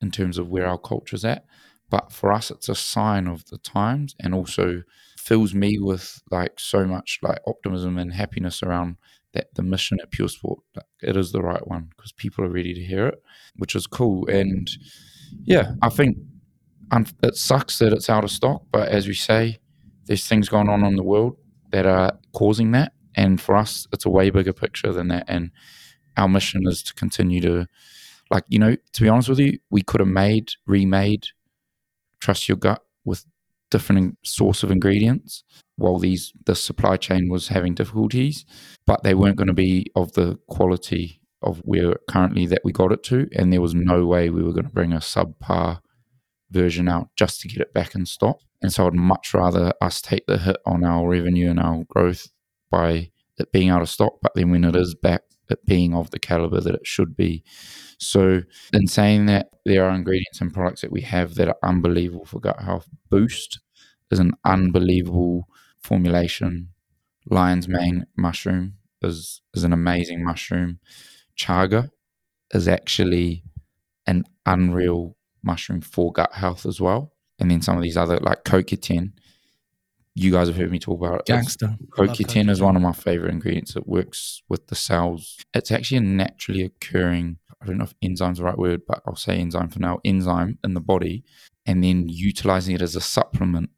in 0.00 0.10
terms 0.10 0.38
of 0.38 0.48
where 0.48 0.66
our 0.66 0.78
culture's 0.78 1.24
at. 1.24 1.44
But 1.88 2.12
for 2.12 2.32
us, 2.32 2.50
it's 2.50 2.68
a 2.68 2.74
sign 2.74 3.26
of 3.26 3.46
the 3.46 3.58
times 3.58 4.14
and 4.20 4.34
also 4.34 4.82
fills 5.20 5.54
me 5.54 5.78
with 5.78 6.20
like 6.30 6.58
so 6.58 6.86
much 6.86 7.18
like 7.22 7.38
optimism 7.46 7.98
and 7.98 8.12
happiness 8.12 8.62
around 8.62 8.96
that 9.32 9.54
the 9.54 9.62
mission 9.62 9.98
at 10.02 10.10
Pure 10.10 10.28
Sport, 10.28 10.60
like, 10.74 10.86
it 11.02 11.16
is 11.16 11.30
the 11.30 11.42
right 11.42 11.66
one 11.68 11.90
because 11.96 12.12
people 12.12 12.44
are 12.44 12.50
ready 12.50 12.74
to 12.74 12.80
hear 12.80 13.06
it, 13.06 13.22
which 13.56 13.76
is 13.76 13.86
cool. 13.86 14.26
And 14.28 14.68
yeah, 15.44 15.74
I 15.82 15.88
think 15.88 16.16
it 17.22 17.36
sucks 17.36 17.78
that 17.78 17.92
it's 17.92 18.10
out 18.10 18.24
of 18.24 18.30
stock, 18.30 18.64
but 18.72 18.88
as 18.88 19.06
we 19.06 19.14
say, 19.14 19.58
there's 20.06 20.26
things 20.26 20.48
going 20.48 20.68
on 20.68 20.84
in 20.84 20.96
the 20.96 21.04
world 21.04 21.36
that 21.70 21.86
are 21.86 22.18
causing 22.32 22.72
that. 22.72 22.92
And 23.14 23.40
for 23.40 23.56
us, 23.56 23.86
it's 23.92 24.06
a 24.06 24.10
way 24.10 24.30
bigger 24.30 24.52
picture 24.52 24.92
than 24.92 25.08
that. 25.08 25.26
And 25.28 25.52
our 26.16 26.28
mission 26.28 26.62
is 26.66 26.82
to 26.84 26.94
continue 26.94 27.40
to, 27.42 27.66
like, 28.30 28.44
you 28.48 28.58
know, 28.58 28.76
to 28.92 29.02
be 29.02 29.08
honest 29.08 29.28
with 29.28 29.38
you, 29.38 29.58
we 29.70 29.82
could 29.82 30.00
have 30.00 30.08
made, 30.08 30.52
remade, 30.66 31.26
trust 32.20 32.48
your 32.48 32.56
gut 32.56 32.82
with 33.04 33.24
different 33.70 34.18
source 34.24 34.62
of 34.62 34.70
ingredients 34.70 35.44
while 35.76 35.98
these 35.98 36.32
the 36.44 36.54
supply 36.54 36.96
chain 36.96 37.28
was 37.28 37.48
having 37.48 37.74
difficulties, 37.74 38.44
but 38.86 39.02
they 39.02 39.14
weren't 39.14 39.36
going 39.36 39.48
to 39.48 39.54
be 39.54 39.86
of 39.96 40.12
the 40.12 40.38
quality 40.48 41.20
of 41.42 41.58
where 41.64 41.94
currently 42.08 42.46
that 42.46 42.60
we 42.64 42.72
got 42.72 42.92
it 42.92 43.02
to, 43.04 43.28
and 43.34 43.52
there 43.52 43.62
was 43.62 43.74
no 43.74 44.06
way 44.06 44.28
we 44.28 44.42
were 44.42 44.52
going 44.52 44.66
to 44.66 44.74
bring 44.74 44.92
a 44.92 44.96
subpar 44.98 45.80
version 46.50 46.88
out 46.88 47.08
just 47.16 47.40
to 47.40 47.48
get 47.48 47.62
it 47.62 47.72
back 47.72 47.94
in 47.94 48.04
stock. 48.04 48.38
And 48.60 48.72
so 48.72 48.86
I'd 48.86 48.94
much 48.94 49.32
rather 49.32 49.72
us 49.80 50.02
take 50.02 50.26
the 50.26 50.36
hit 50.36 50.56
on 50.66 50.84
our 50.84 51.08
revenue 51.08 51.48
and 51.48 51.58
our 51.58 51.84
growth 51.88 52.28
by 52.70 53.10
it 53.38 53.52
being 53.52 53.70
out 53.70 53.80
of 53.80 53.88
stock, 53.88 54.14
but 54.20 54.32
then 54.34 54.50
when 54.50 54.64
it 54.64 54.76
is 54.76 54.94
back, 54.94 55.22
it 55.50 55.64
being 55.66 55.94
of 55.94 56.10
the 56.10 56.18
caliber 56.18 56.60
that 56.60 56.74
it 56.74 56.86
should 56.86 57.16
be. 57.16 57.44
So, 57.98 58.42
in 58.72 58.86
saying 58.86 59.26
that, 59.26 59.50
there 59.66 59.84
are 59.84 59.94
ingredients 59.94 60.40
and 60.40 60.52
products 60.52 60.80
that 60.80 60.92
we 60.92 61.02
have 61.02 61.34
that 61.36 61.48
are 61.48 61.56
unbelievable 61.62 62.24
for 62.24 62.40
gut 62.40 62.60
health. 62.62 62.88
Boost 63.10 63.60
is 64.10 64.18
an 64.18 64.32
unbelievable 64.44 65.48
formulation. 65.80 66.70
Lion's 67.28 67.68
mane 67.68 68.06
mushroom 68.16 68.74
is 69.02 69.42
is 69.54 69.64
an 69.64 69.72
amazing 69.72 70.24
mushroom. 70.24 70.78
Chaga 71.38 71.90
is 72.52 72.68
actually 72.68 73.44
an 74.06 74.24
unreal 74.46 75.16
mushroom 75.42 75.80
for 75.80 76.12
gut 76.12 76.32
health 76.34 76.66
as 76.66 76.80
well. 76.80 77.12
And 77.38 77.50
then 77.50 77.62
some 77.62 77.76
of 77.76 77.82
these 77.82 77.96
other 77.96 78.18
like 78.18 78.44
CoQ10. 78.44 79.12
You 80.14 80.32
guys 80.32 80.48
have 80.48 80.56
heard 80.56 80.70
me 80.70 80.78
talk 80.78 81.00
about 81.00 81.20
it. 81.20 81.26
Gangster. 81.26 81.76
CoQ10 81.90 82.50
is 82.50 82.60
one 82.60 82.76
of 82.76 82.82
my 82.82 82.92
favorite 82.92 83.32
ingredients. 83.32 83.76
It 83.76 83.86
works 83.86 84.42
with 84.48 84.66
the 84.66 84.74
cells. 84.74 85.38
It's 85.54 85.70
actually 85.70 85.98
a 85.98 86.02
naturally 86.02 86.62
occurring, 86.62 87.38
I 87.62 87.66
don't 87.66 87.78
know 87.78 87.84
if 87.84 87.94
enzyme's 88.02 88.34
is 88.34 88.38
the 88.38 88.44
right 88.44 88.58
word, 88.58 88.82
but 88.86 89.02
I'll 89.06 89.16
say 89.16 89.38
enzyme 89.38 89.68
for 89.68 89.78
now, 89.78 90.00
enzyme 90.04 90.58
in 90.64 90.74
the 90.74 90.80
body, 90.80 91.24
and 91.64 91.84
then 91.84 92.08
utilizing 92.08 92.74
it 92.74 92.82
as 92.82 92.96
a 92.96 93.00
supplement 93.00 93.70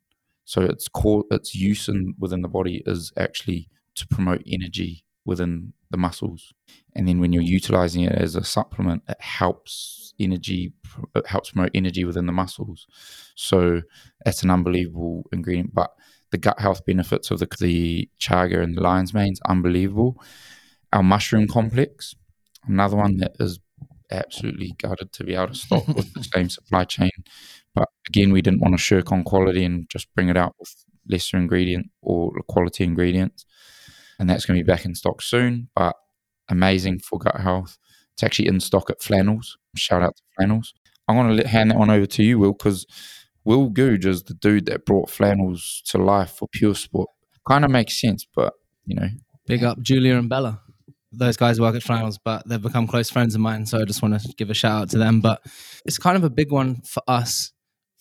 so 0.44 0.62
its 0.62 0.88
core, 0.88 1.24
its 1.30 1.54
use 1.54 1.88
in, 1.88 2.14
within 2.18 2.42
the 2.42 2.48
body 2.48 2.82
is 2.86 3.12
actually 3.16 3.68
to 3.94 4.06
promote 4.06 4.42
energy 4.46 5.04
within 5.24 5.72
the 5.90 5.96
muscles. 5.96 6.52
And 6.94 7.06
then 7.08 7.20
when 7.20 7.32
you're 7.32 7.42
utilizing 7.42 8.02
it 8.02 8.12
as 8.12 8.34
a 8.34 8.44
supplement, 8.44 9.02
it 9.08 9.20
helps 9.20 10.14
energy, 10.18 10.72
it 11.14 11.26
helps 11.26 11.52
promote 11.52 11.70
energy 11.74 12.04
within 12.04 12.26
the 12.26 12.32
muscles. 12.32 12.86
So 13.34 13.82
it's 14.26 14.42
an 14.42 14.50
unbelievable 14.50 15.24
ingredient. 15.32 15.74
But 15.74 15.92
the 16.32 16.38
gut 16.38 16.58
health 16.58 16.84
benefits 16.84 17.30
of 17.30 17.38
the, 17.38 17.48
the 17.60 18.08
chaga 18.20 18.62
and 18.62 18.76
the 18.76 18.82
lion's 18.82 19.14
mane 19.14 19.32
is 19.32 19.40
unbelievable. 19.46 20.20
Our 20.92 21.02
mushroom 21.02 21.46
complex, 21.46 22.14
another 22.66 22.96
one 22.96 23.18
that 23.18 23.36
is 23.38 23.60
absolutely 24.10 24.74
gutted 24.78 25.12
to 25.12 25.24
be 25.24 25.36
out 25.36 25.50
of 25.50 25.56
stock 25.56 25.86
with 25.88 26.12
the 26.12 26.24
same 26.24 26.50
supply 26.50 26.84
chain 26.84 27.10
but 27.74 27.88
again, 28.08 28.32
we 28.32 28.42
didn't 28.42 28.60
want 28.60 28.74
to 28.74 28.78
shirk 28.78 29.12
on 29.12 29.24
quality 29.24 29.64
and 29.64 29.88
just 29.88 30.12
bring 30.14 30.28
it 30.28 30.36
out 30.36 30.54
with 30.58 30.74
lesser 31.08 31.36
ingredient 31.36 31.90
or 32.02 32.32
quality 32.48 32.84
ingredients. 32.84 33.46
And 34.18 34.28
that's 34.28 34.44
going 34.44 34.58
to 34.58 34.64
be 34.64 34.70
back 34.70 34.84
in 34.84 34.94
stock 34.94 35.22
soon, 35.22 35.68
but 35.74 35.96
amazing 36.48 37.00
for 37.00 37.18
gut 37.18 37.40
health. 37.40 37.78
It's 38.14 38.22
actually 38.22 38.48
in 38.48 38.60
stock 38.60 38.90
at 38.90 39.02
Flannels. 39.02 39.56
Shout 39.74 40.02
out 40.02 40.16
to 40.16 40.22
Flannels. 40.36 40.74
I'm 41.08 41.16
going 41.16 41.36
to 41.36 41.48
hand 41.48 41.70
that 41.70 41.78
one 41.78 41.90
over 41.90 42.06
to 42.06 42.22
you, 42.22 42.38
Will, 42.38 42.52
because 42.52 42.86
Will 43.44 43.70
Googe 43.70 44.04
is 44.04 44.22
the 44.22 44.34
dude 44.34 44.66
that 44.66 44.84
brought 44.84 45.10
Flannels 45.10 45.82
to 45.86 45.98
life 45.98 46.30
for 46.30 46.48
Pure 46.48 46.76
Sport. 46.76 47.10
Kind 47.48 47.64
of 47.64 47.70
makes 47.70 48.00
sense, 48.00 48.26
but 48.34 48.54
you 48.86 48.96
know. 48.96 49.08
Big 49.46 49.64
up 49.64 49.80
Julia 49.80 50.16
and 50.16 50.28
Bella 50.28 50.60
those 51.14 51.36
guys 51.36 51.60
work 51.60 51.74
at 51.74 51.82
Flannels, 51.82 52.18
but 52.24 52.48
they've 52.48 52.62
become 52.62 52.86
close 52.86 53.10
friends 53.10 53.34
of 53.34 53.40
mine. 53.42 53.66
So 53.66 53.78
I 53.78 53.84
just 53.84 54.00
want 54.00 54.18
to 54.18 54.34
give 54.38 54.48
a 54.48 54.54
shout 54.54 54.80
out 54.80 54.90
to 54.90 54.98
them. 54.98 55.20
But 55.20 55.42
it's 55.84 55.98
kind 55.98 56.16
of 56.16 56.24
a 56.24 56.30
big 56.30 56.50
one 56.50 56.80
for 56.86 57.02
us 57.06 57.52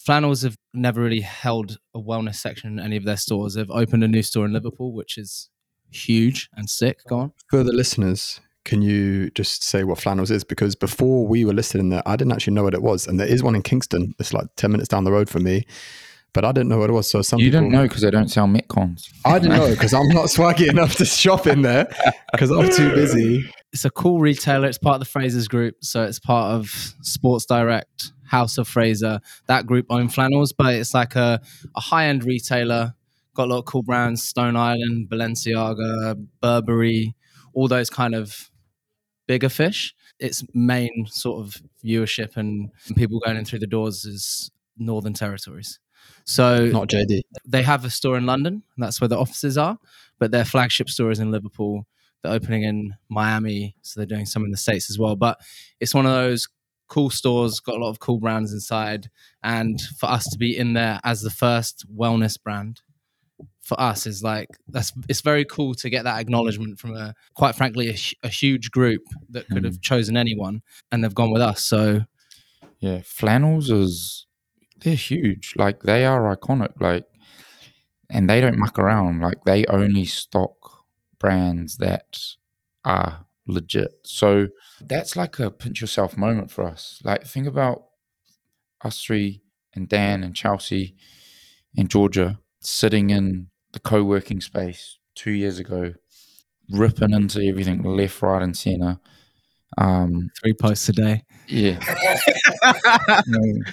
Flannels 0.06 0.41
have 0.41 0.58
never 0.73 1.01
really 1.01 1.21
held 1.21 1.77
a 1.93 1.99
wellness 1.99 2.36
section 2.36 2.71
in 2.71 2.80
any 2.84 2.97
of 2.97 3.06
their 3.06 3.17
stores. 3.17 3.54
They've 3.54 3.69
opened 3.69 4.04
a 4.04 4.08
new 4.08 4.23
store 4.23 4.45
in 4.45 4.54
Liverpool, 4.54 4.93
which 4.93 5.15
is 5.17 5.49
huge 5.91 6.49
and 6.56 6.67
sick. 6.67 7.01
Go 7.08 7.19
on. 7.19 7.34
For 7.51 7.63
the 7.63 7.71
listeners, 7.71 8.41
can 8.63 8.82
you 8.82 9.32
just 9.32 9.63
say 9.63 9.84
what 9.84 10.00
Flannels 10.00 10.32
is? 10.32 10.43
Because 10.43 10.76
before 10.76 11.28
we 11.28 11.45
were 11.45 11.54
listed 11.54 11.82
in 11.82 11.89
there, 11.89 12.04
I 12.06 12.15
didn't 12.15 12.34
actually 12.34 12.54
know 12.54 12.63
what 12.63 12.74
it 12.74 12.82
was. 12.82 13.08
And 13.08 13.19
there 13.19 13.28
is 13.28 13.41
one 13.41 13.56
in 13.56 13.63
Kingston. 13.63 14.13
It's 14.19 14.34
like 14.34 14.47
10 14.58 14.71
minutes 14.71 14.88
down 14.88 15.04
the 15.04 15.12
road 15.12 15.30
from 15.30 15.43
me. 15.43 15.65
But 16.34 16.45
I 16.45 16.52
didn't 16.54 16.69
know 16.69 16.78
what 16.78 16.89
it 16.89 16.93
was. 16.93 17.12
So 17.12 17.21
some 17.21 17.39
you 17.39 17.47
people, 17.47 17.62
didn't 17.62 17.74
know 17.74 17.84
because 17.84 18.04
they 18.04 18.12
don't 18.12 18.30
sell 18.30 18.47
Metcons. 18.47 19.10
I 19.26 19.39
didn't 19.39 19.58
know 19.58 19.69
because 19.69 19.93
I'm 19.93 20.08
not 20.10 20.26
swaggy 20.28 20.69
enough 20.69 20.95
to 20.95 21.06
shop 21.06 21.45
in 21.45 21.62
there 21.62 21.88
because 22.32 22.52
I'm 22.52 22.69
too 22.69 22.93
busy. 22.93 23.52
It's 23.74 23.84
a 23.84 23.89
cool 23.89 24.19
retailer. 24.19 24.67
It's 24.67 24.78
part 24.78 25.02
of 25.02 25.08
the 25.08 25.19
Frasers 25.19 25.50
Group, 25.50 25.76
so 25.82 26.04
it's 26.04 26.19
part 26.19 26.54
of 26.54 26.69
Sports 27.02 27.45
Direct. 27.45 28.12
House 28.32 28.58
of 28.58 28.65
Fraser, 28.65 29.19
that 29.47 29.65
group 29.65 29.86
own 29.89 30.08
flannels, 30.08 30.54
but 30.54 30.74
it's 30.74 30.93
like 30.93 31.17
a, 31.17 31.41
a 31.76 31.82
high 31.82 32.06
end 32.06 32.24
retailer. 32.24 32.93
Got 33.36 33.50
a 33.50 33.52
lot 33.52 33.60
of 33.60 33.65
cool 33.65 33.84
brands, 33.84 34.24
Stone 34.24 34.56
Island, 34.56 35.10
Balenciaga, 35.10 36.15
Burberry, 36.41 37.13
all 37.54 37.67
those 37.67 37.89
kind 37.89 38.15
of 38.15 38.50
bigger 39.31 39.47
fish. 39.47 39.95
Its 40.19 40.43
main 40.53 41.05
sort 41.07 41.39
of 41.39 41.55
viewership 41.85 42.35
and 42.35 42.69
people 42.97 43.17
going 43.21 43.37
in 43.37 43.45
through 43.45 43.59
the 43.59 43.65
doors 43.65 44.03
is 44.03 44.51
Northern 44.77 45.13
Territories. 45.13 45.79
So 46.25 46.65
not 46.65 46.89
JD. 46.89 47.21
They 47.47 47.63
have 47.63 47.85
a 47.85 47.89
store 47.89 48.17
in 48.17 48.25
London, 48.25 48.55
and 48.75 48.83
that's 48.83 48.99
where 48.99 49.07
the 49.07 49.17
offices 49.17 49.57
are. 49.57 49.77
But 50.19 50.31
their 50.31 50.43
flagship 50.43 50.89
store 50.89 51.11
is 51.11 51.19
in 51.19 51.31
Liverpool. 51.31 51.87
They're 52.21 52.33
opening 52.33 52.63
in 52.63 52.93
Miami, 53.07 53.77
so 53.81 53.99
they're 54.01 54.05
doing 54.05 54.25
some 54.25 54.43
in 54.43 54.51
the 54.51 54.57
states 54.57 54.89
as 54.89 54.99
well. 54.99 55.15
But 55.15 55.39
it's 55.79 55.93
one 55.93 56.05
of 56.05 56.11
those 56.11 56.49
cool 56.89 57.09
stores, 57.09 57.61
got 57.61 57.77
a 57.77 57.79
lot 57.79 57.89
of 57.89 57.99
cool 57.99 58.19
brands 58.19 58.51
inside. 58.51 59.09
And 59.41 59.79
for 59.97 60.07
us 60.09 60.25
to 60.29 60.37
be 60.37 60.57
in 60.57 60.73
there 60.73 60.99
as 61.05 61.21
the 61.21 61.29
first 61.29 61.85
wellness 61.89 62.35
brand 62.41 62.81
for 63.62 63.80
us 63.80 64.08
is 64.08 64.24
like 64.24 64.50
that's 64.67 64.91
it's 65.08 65.21
very 65.21 65.45
cool 65.45 65.74
to 65.76 65.89
get 65.89 66.04
that 66.04 66.19
acknowledgement 66.19 66.80
from 66.80 66.95
a 66.95 67.13
quite 67.36 67.56
frankly 67.56 67.89
a, 67.89 67.97
a 68.26 68.30
huge 68.30 68.71
group 68.71 69.04
that 69.30 69.47
could 69.50 69.63
have 69.63 69.76
mm. 69.76 69.82
chosen 69.82 70.17
anyone 70.17 70.62
and 70.91 71.04
they've 71.04 71.15
gone 71.15 71.32
with 71.32 71.41
us 71.41 71.62
so 71.63 72.02
yeah 72.80 73.00
flannels 73.04 73.69
is 73.69 74.26
they're 74.80 74.95
huge 74.95 75.54
like 75.58 75.84
they 75.84 76.06
are 76.06 76.36
iconic 76.36 76.74
like 76.80 77.06
and 78.10 78.30
they 78.30 78.41
don't 78.41 78.58
muck 78.58 78.80
around 78.80 79.21
like 79.21 79.43
they 79.45 79.63
only 79.65 80.06
stock 80.06 80.86
brands 81.19 81.78
that 81.78 82.19
are 82.84 83.26
legit. 83.47 83.93
So 84.04 84.47
that's 84.82 85.15
like 85.15 85.39
a 85.39 85.52
pinch 85.52 85.82
yourself 85.82 86.17
moment 86.17 86.52
for 86.52 86.63
us. 86.63 87.00
Like 87.04 87.26
think 87.26 87.47
about 87.47 87.86
us 88.84 89.02
three 89.02 89.41
and 89.74 89.88
Dan 89.88 90.24
and 90.24 90.36
Chelsea 90.36 90.95
and 91.78 91.89
Georgia 91.89 92.39
sitting 92.60 93.12
in 93.12 93.47
the 93.73 93.79
co-working 93.79 94.41
space 94.41 94.97
two 95.15 95.31
years 95.31 95.60
ago, 95.60 95.93
ripping 96.71 97.12
into 97.12 97.41
everything 97.45 97.84
left, 97.84 98.21
right, 98.21 98.41
and 98.41 98.55
center. 98.55 98.99
Um, 99.77 100.29
Three 100.41 100.53
posts 100.53 100.89
a 100.89 100.93
day. 100.93 101.23
Yeah. 101.47 101.79
no, 103.27 103.63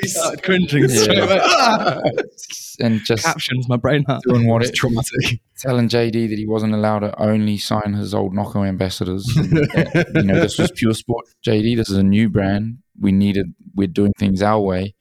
he 0.00 0.08
started 0.08 0.42
cringing 0.42 0.86
yeah. 0.88 2.00
and 2.80 3.00
just 3.04 3.24
captions 3.24 3.68
my 3.68 3.76
brain 3.76 4.04
heart. 4.04 4.22
doing 4.26 4.46
what 4.46 4.62
it's 4.62 4.78
traumatic. 4.78 5.40
Telling 5.58 5.88
JD 5.88 6.28
that 6.28 6.38
he 6.38 6.46
wasn't 6.46 6.74
allowed 6.74 7.00
to 7.00 7.18
only 7.20 7.58
sign 7.58 7.94
his 7.94 8.14
old 8.14 8.34
Nocco 8.34 8.64
ambassadors. 8.64 9.24
that, 9.24 10.12
you 10.14 10.22
know, 10.22 10.40
this 10.40 10.58
was 10.58 10.70
pure 10.72 10.94
sport. 10.94 11.26
JD, 11.46 11.76
this 11.76 11.88
is 11.88 11.96
a 11.96 12.02
new 12.02 12.28
brand. 12.28 12.78
We 13.00 13.12
needed. 13.12 13.54
We're 13.74 13.86
doing 13.86 14.12
things 14.18 14.42
our 14.42 14.60
way. 14.60 14.94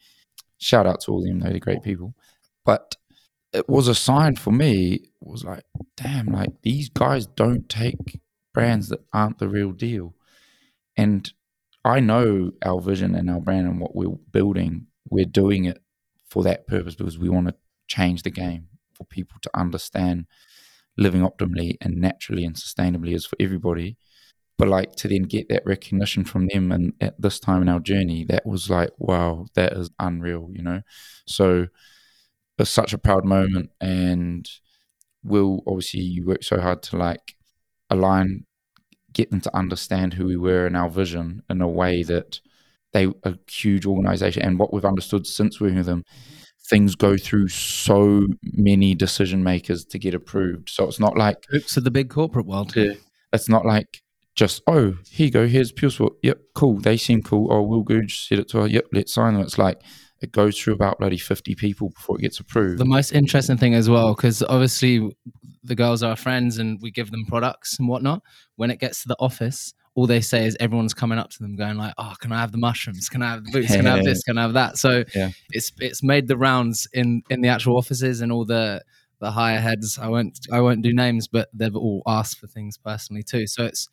shout 0.57 0.85
out 0.85 1.01
to 1.01 1.11
all 1.11 1.19
of 1.19 1.27
them, 1.27 1.39
they're 1.39 1.59
great 1.59 1.83
people. 1.83 2.13
But 2.63 2.95
it 3.55 3.69
was 3.69 3.87
a 3.87 3.95
sign 3.95 4.35
for 4.35 4.51
me, 4.51 5.09
was 5.21 5.43
like, 5.43 5.63
damn, 5.97 6.27
like 6.27 6.61
these 6.61 6.89
guys 6.89 7.25
don't 7.25 7.69
take 7.69 8.19
brands 8.53 8.89
that 8.89 9.03
aren't 9.13 9.39
the 9.39 9.49
real 9.49 9.71
deal. 9.71 10.13
And 10.97 11.31
I 11.83 11.99
know 11.99 12.51
our 12.63 12.81
vision 12.81 13.15
and 13.15 13.29
our 13.29 13.39
brand 13.39 13.67
and 13.67 13.79
what 13.79 13.95
we're 13.95 14.17
building, 14.31 14.87
we're 15.09 15.25
doing 15.25 15.65
it 15.65 15.79
for 16.27 16.43
that 16.43 16.67
purpose 16.67 16.95
because 16.95 17.17
we 17.17 17.29
want 17.29 17.47
to 17.47 17.55
change 17.87 18.23
the 18.23 18.31
game 18.31 18.67
for 18.93 19.05
people 19.05 19.37
to 19.41 19.49
understand 19.53 20.25
living 20.97 21.21
optimally 21.21 21.75
and 21.81 21.97
naturally 21.97 22.45
and 22.45 22.55
sustainably 22.55 23.13
is 23.13 23.25
for 23.25 23.35
everybody. 23.39 23.97
But 24.57 24.69
like 24.69 24.95
to 24.97 25.09
then 25.09 25.23
get 25.23 25.49
that 25.49 25.65
recognition 25.65 26.23
from 26.23 26.47
them 26.47 26.71
and 26.71 26.93
at 27.01 27.21
this 27.21 27.39
time 27.39 27.61
in 27.61 27.69
our 27.69 27.81
journey, 27.81 28.23
that 28.25 28.45
was 28.45 28.69
like, 28.69 28.91
wow, 28.97 29.47
that 29.55 29.73
is 29.73 29.89
unreal, 29.99 30.49
you 30.53 30.63
know? 30.63 30.81
So 31.27 31.67
it's 32.57 32.69
such 32.69 32.93
a 32.93 32.97
proud 32.97 33.25
moment 33.25 33.69
and 33.81 34.49
will 35.23 35.63
obviously 35.67 36.01
you 36.01 36.25
work 36.25 36.43
so 36.43 36.59
hard 36.59 36.81
to 36.83 36.97
like 36.97 37.35
align 37.89 38.45
get 39.13 39.31
them 39.31 39.41
to 39.41 39.55
understand 39.55 40.13
who 40.13 40.25
we 40.25 40.37
were 40.37 40.65
and 40.65 40.75
our 40.77 40.89
vision 40.89 41.41
in 41.49 41.61
a 41.61 41.67
way 41.67 42.03
that 42.03 42.39
they 42.93 43.07
a 43.23 43.37
huge 43.49 43.85
organization 43.85 44.41
and 44.41 44.59
what 44.59 44.73
we've 44.73 44.85
understood 44.85 45.25
since 45.25 45.59
working 45.59 45.77
with 45.77 45.85
them 45.85 46.03
things 46.67 46.95
go 46.95 47.17
through 47.17 47.47
so 47.47 48.25
many 48.43 48.95
decision 48.95 49.43
makers 49.43 49.85
to 49.85 49.99
get 49.99 50.13
approved. 50.13 50.69
So 50.69 50.87
it's 50.87 50.99
not 50.99 51.15
like 51.15 51.45
oops 51.53 51.77
of 51.77 51.83
the 51.83 51.91
big 51.91 52.09
corporate 52.09 52.45
world. 52.45 52.75
Yeah, 52.75 52.93
it's 53.31 53.49
not 53.49 53.65
like 53.65 54.01
just 54.35 54.61
oh 54.67 54.95
here 55.09 55.27
you 55.27 55.31
go 55.31 55.47
here's 55.47 55.71
pure 55.71 55.91
sport. 55.91 56.13
Yep 56.23 56.39
cool. 56.55 56.79
They 56.79 56.97
seem 56.97 57.21
cool. 57.21 57.51
Oh 57.51 57.61
will 57.61 57.83
gooch 57.83 58.27
said 58.27 58.39
it 58.39 58.49
to 58.49 58.61
her 58.61 58.67
yep 58.67 58.85
let's 58.91 59.13
sign 59.13 59.33
them. 59.33 59.43
It's 59.43 59.57
like 59.57 59.81
it 60.25 60.31
goes 60.31 60.59
through 60.59 60.73
about 60.73 60.97
bloody 60.97 61.17
50 61.17 61.53
people 61.55 61.89
before 61.89 62.17
it 62.17 62.21
gets 62.21 62.39
approved. 62.39 62.79
The 62.79 62.85
most 62.85 63.11
interesting 63.11 63.57
thing 63.57 63.75
as 63.75 63.89
well, 63.89 64.15
because 64.15 64.41
obviously 64.43 65.15
the 65.63 65.75
girls 65.75 66.01
are 66.01 66.11
our 66.11 66.15
friends 66.15 66.57
and 66.57 66.79
we 66.81 66.89
give 66.89 67.11
them 67.11 67.25
products 67.25 67.77
and 67.77 67.87
whatnot. 67.87 68.23
When 68.55 68.71
it 68.71 68.79
gets 68.79 69.03
to 69.03 69.07
the 69.07 69.15
office, 69.19 69.73
all 69.93 70.07
they 70.07 70.21
say 70.21 70.45
is 70.45 70.57
everyone's 70.59 70.95
coming 70.95 71.19
up 71.19 71.29
to 71.29 71.39
them 71.39 71.55
going 71.55 71.77
like, 71.77 71.93
"Oh, 71.97 72.13
can 72.19 72.31
I 72.31 72.39
have 72.41 72.51
the 72.51 72.57
mushrooms? 72.57 73.07
Can 73.07 73.21
I 73.21 73.31
have 73.31 73.45
the 73.45 73.51
Boost? 73.51 73.73
Can 73.73 73.87
I 73.87 73.95
have 73.95 74.03
this? 74.03 74.23
Can 74.27 74.37
I 74.37 74.41
have 74.41 74.53
that?" 74.53 74.77
So 74.77 75.03
yeah. 75.13 75.29
it's 75.51 75.71
it's 75.79 76.01
made 76.01 76.27
the 76.27 76.37
rounds 76.37 76.87
in 76.91 77.21
in 77.29 77.41
the 77.41 77.49
actual 77.49 77.77
offices 77.77 78.21
and 78.21 78.31
all 78.31 78.45
the 78.45 78.81
the 79.19 79.31
higher 79.31 79.59
heads. 79.59 79.99
I 80.01 80.07
won't 80.07 80.39
I 80.51 80.59
won't 80.59 80.81
do 80.81 80.91
names, 80.91 81.27
but 81.27 81.49
they've 81.53 81.75
all 81.75 82.01
asked 82.07 82.39
for 82.39 82.47
things 82.47 82.77
personally 82.77 83.23
too. 83.23 83.47
So 83.47 83.63
it's 83.63 83.87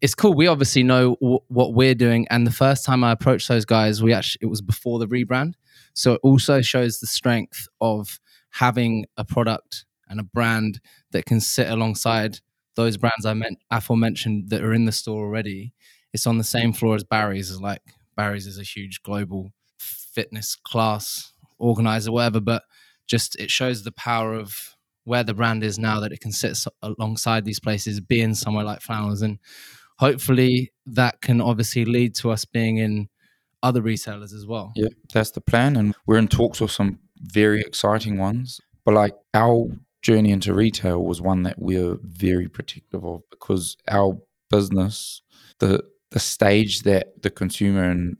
it's 0.00 0.14
cool. 0.14 0.34
We 0.34 0.46
obviously 0.46 0.82
know 0.82 1.16
w- 1.20 1.38
what 1.48 1.74
we're 1.74 1.94
doing, 1.94 2.26
and 2.30 2.46
the 2.46 2.52
first 2.52 2.84
time 2.84 3.04
I 3.04 3.12
approached 3.12 3.48
those 3.48 3.64
guys, 3.64 4.02
we 4.02 4.12
actually 4.12 4.40
it 4.42 4.46
was 4.46 4.62
before 4.62 4.98
the 4.98 5.06
rebrand, 5.06 5.54
so 5.94 6.14
it 6.14 6.20
also 6.22 6.60
shows 6.60 7.00
the 7.00 7.06
strength 7.06 7.66
of 7.80 8.20
having 8.50 9.06
a 9.16 9.24
product 9.24 9.84
and 10.08 10.20
a 10.20 10.24
brand 10.24 10.80
that 11.12 11.24
can 11.24 11.40
sit 11.40 11.68
alongside 11.68 12.40
those 12.76 12.96
brands 12.96 13.24
I 13.24 13.34
meant 13.34 13.58
aforementioned 13.70 14.50
that 14.50 14.62
are 14.62 14.72
in 14.72 14.84
the 14.84 14.92
store 14.92 15.24
already. 15.24 15.72
It's 16.12 16.26
on 16.26 16.38
the 16.38 16.44
same 16.44 16.72
floor 16.72 16.94
as 16.94 17.04
Barry's. 17.04 17.50
Is 17.50 17.60
like 17.60 17.82
Barry's 18.16 18.46
is 18.46 18.58
a 18.58 18.62
huge 18.62 19.02
global 19.02 19.52
fitness 19.78 20.56
class 20.56 21.32
organizer, 21.58 22.12
whatever, 22.12 22.40
but 22.40 22.62
just 23.06 23.38
it 23.38 23.50
shows 23.50 23.82
the 23.82 23.92
power 23.92 24.34
of 24.34 24.74
where 25.04 25.22
the 25.24 25.34
brand 25.34 25.62
is 25.62 25.78
now 25.78 26.00
that 26.00 26.12
it 26.12 26.20
can 26.20 26.32
sit 26.32 26.58
alongside 26.82 27.44
these 27.44 27.60
places, 27.60 28.00
being 28.00 28.34
somewhere 28.34 28.64
like 28.64 28.80
Flowers 28.80 29.22
and 29.22 29.38
hopefully 29.98 30.72
that 30.86 31.20
can 31.20 31.40
obviously 31.40 31.84
lead 31.84 32.14
to 32.16 32.30
us 32.30 32.44
being 32.44 32.78
in 32.78 33.08
other 33.62 33.80
retailers 33.80 34.32
as 34.32 34.46
well. 34.46 34.72
Yeah, 34.76 34.88
that's 35.12 35.30
the 35.30 35.40
plan. 35.40 35.76
And 35.76 35.94
we're 36.06 36.18
in 36.18 36.28
talks 36.28 36.60
with 36.60 36.70
some 36.70 36.98
very 37.18 37.60
exciting 37.60 38.18
ones. 38.18 38.60
But 38.84 38.94
like 38.94 39.14
our 39.32 39.66
journey 40.02 40.30
into 40.30 40.52
retail 40.52 41.02
was 41.02 41.22
one 41.22 41.42
that 41.44 41.58
we're 41.58 41.96
very 42.02 42.48
protective 42.48 43.04
of 43.04 43.22
because 43.30 43.76
our 43.88 44.18
business, 44.50 45.22
the 45.58 45.82
the 46.10 46.20
stage 46.20 46.82
that 46.82 47.22
the 47.22 47.30
consumer 47.30 47.84
and 47.90 48.16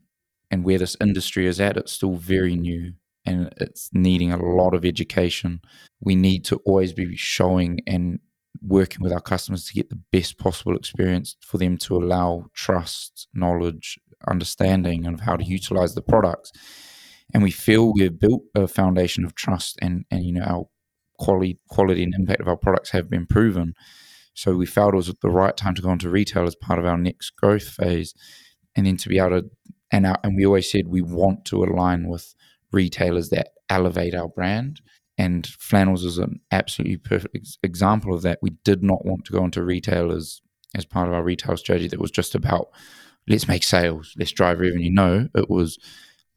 and 0.51 0.65
where 0.65 0.79
this 0.79 0.97
industry 1.01 1.47
is 1.47 1.61
at, 1.61 1.77
it's 1.77 1.93
still 1.93 2.17
very 2.17 2.57
new 2.57 2.95
and 3.27 3.53
it's 3.59 3.91
needing 3.93 4.33
a 4.33 4.43
lot 4.43 4.75
of 4.75 4.85
education. 4.85 5.61
We 6.01 6.15
need 6.15 6.45
to 6.47 6.57
always 6.65 6.93
be 6.93 7.17
showing 7.17 7.81
and 7.87 8.21
working 8.67 9.03
with 9.03 9.13
our 9.13 9.21
customers 9.21 9.67
to 9.67 9.75
get 9.75 9.91
the 9.91 10.01
best 10.13 10.39
possible 10.39 10.77
experience 10.77 11.37
for 11.41 11.59
them 11.59 11.77
to 11.77 11.97
allow 11.97 12.47
trust, 12.55 13.29
knowledge, 13.35 13.99
understanding 14.27 15.07
of 15.07 15.21
how 15.21 15.37
to 15.37 15.45
utilize 15.45 15.95
the 15.95 16.03
products. 16.03 16.51
And 17.33 17.43
we 17.43 17.51
feel 17.51 17.93
we've 17.93 18.19
built 18.19 18.43
a 18.55 18.67
foundation 18.67 19.25
of 19.25 19.35
trust 19.35 19.79
and, 19.83 20.05
and 20.11 20.25
you 20.25 20.33
know, 20.33 20.43
our 20.43 20.69
quality 21.19 21.59
quality 21.69 22.03
and 22.03 22.15
impact 22.15 22.41
of 22.41 22.49
our 22.49 22.57
products 22.57 22.91
have 22.91 23.09
been 23.09 23.27
proven. 23.27 23.75
So 24.35 24.57
we 24.57 24.67
felt 24.67 24.95
it 24.95 24.97
was 24.97 25.15
the 25.23 25.31
right 25.31 25.57
time 25.57 25.75
to 25.75 25.83
go 25.83 25.93
into 25.93 26.11
retail 26.11 26.45
as 26.45 26.57
part 26.57 26.79
of 26.79 26.87
our 26.87 26.99
next 26.99 27.31
growth 27.37 27.69
phase. 27.69 28.15
And 28.77 28.87
then 28.87 28.97
to 28.99 29.09
be 29.09 29.19
able 29.19 29.43
to 29.43 29.51
and 29.93 30.07
our, 30.07 30.19
and 30.25 30.37
we 30.37 30.45
always 30.45 30.71
said 30.71 30.89
we 30.89 31.03
want 31.03 31.45
to 31.47 31.63
align 31.63 32.09
with 32.09 32.35
retailers 32.73 33.29
that 33.31 33.51
elevate 33.71 34.15
our 34.15 34.29
brand 34.29 34.81
and 35.17 35.47
flannels 35.47 36.05
is 36.05 36.19
an 36.19 36.41
absolutely 36.51 36.97
perfect 36.97 37.37
ex- 37.37 37.59
example 37.63 38.15
of 38.15 38.23
that. 38.23 38.39
We 38.43 38.51
did 38.65 38.83
not 38.83 39.05
want 39.05 39.25
to 39.27 39.33
go 39.33 39.45
into 39.45 39.63
retailers 39.63 40.43
as 40.75 40.85
part 40.85 41.09
of 41.09 41.15
our 41.15 41.23
retail 41.23 41.57
strategy 41.57 41.89
that 41.89 42.01
was 42.01 42.11
just 42.11 42.35
about 42.35 42.69
let's 43.29 43.49
make 43.49 43.63
sales, 43.63 44.15
let's 44.19 44.33
drive 44.33 44.59
revenue. 44.59 44.91
No, 44.91 45.29
it 45.35 45.49
was 45.49 45.79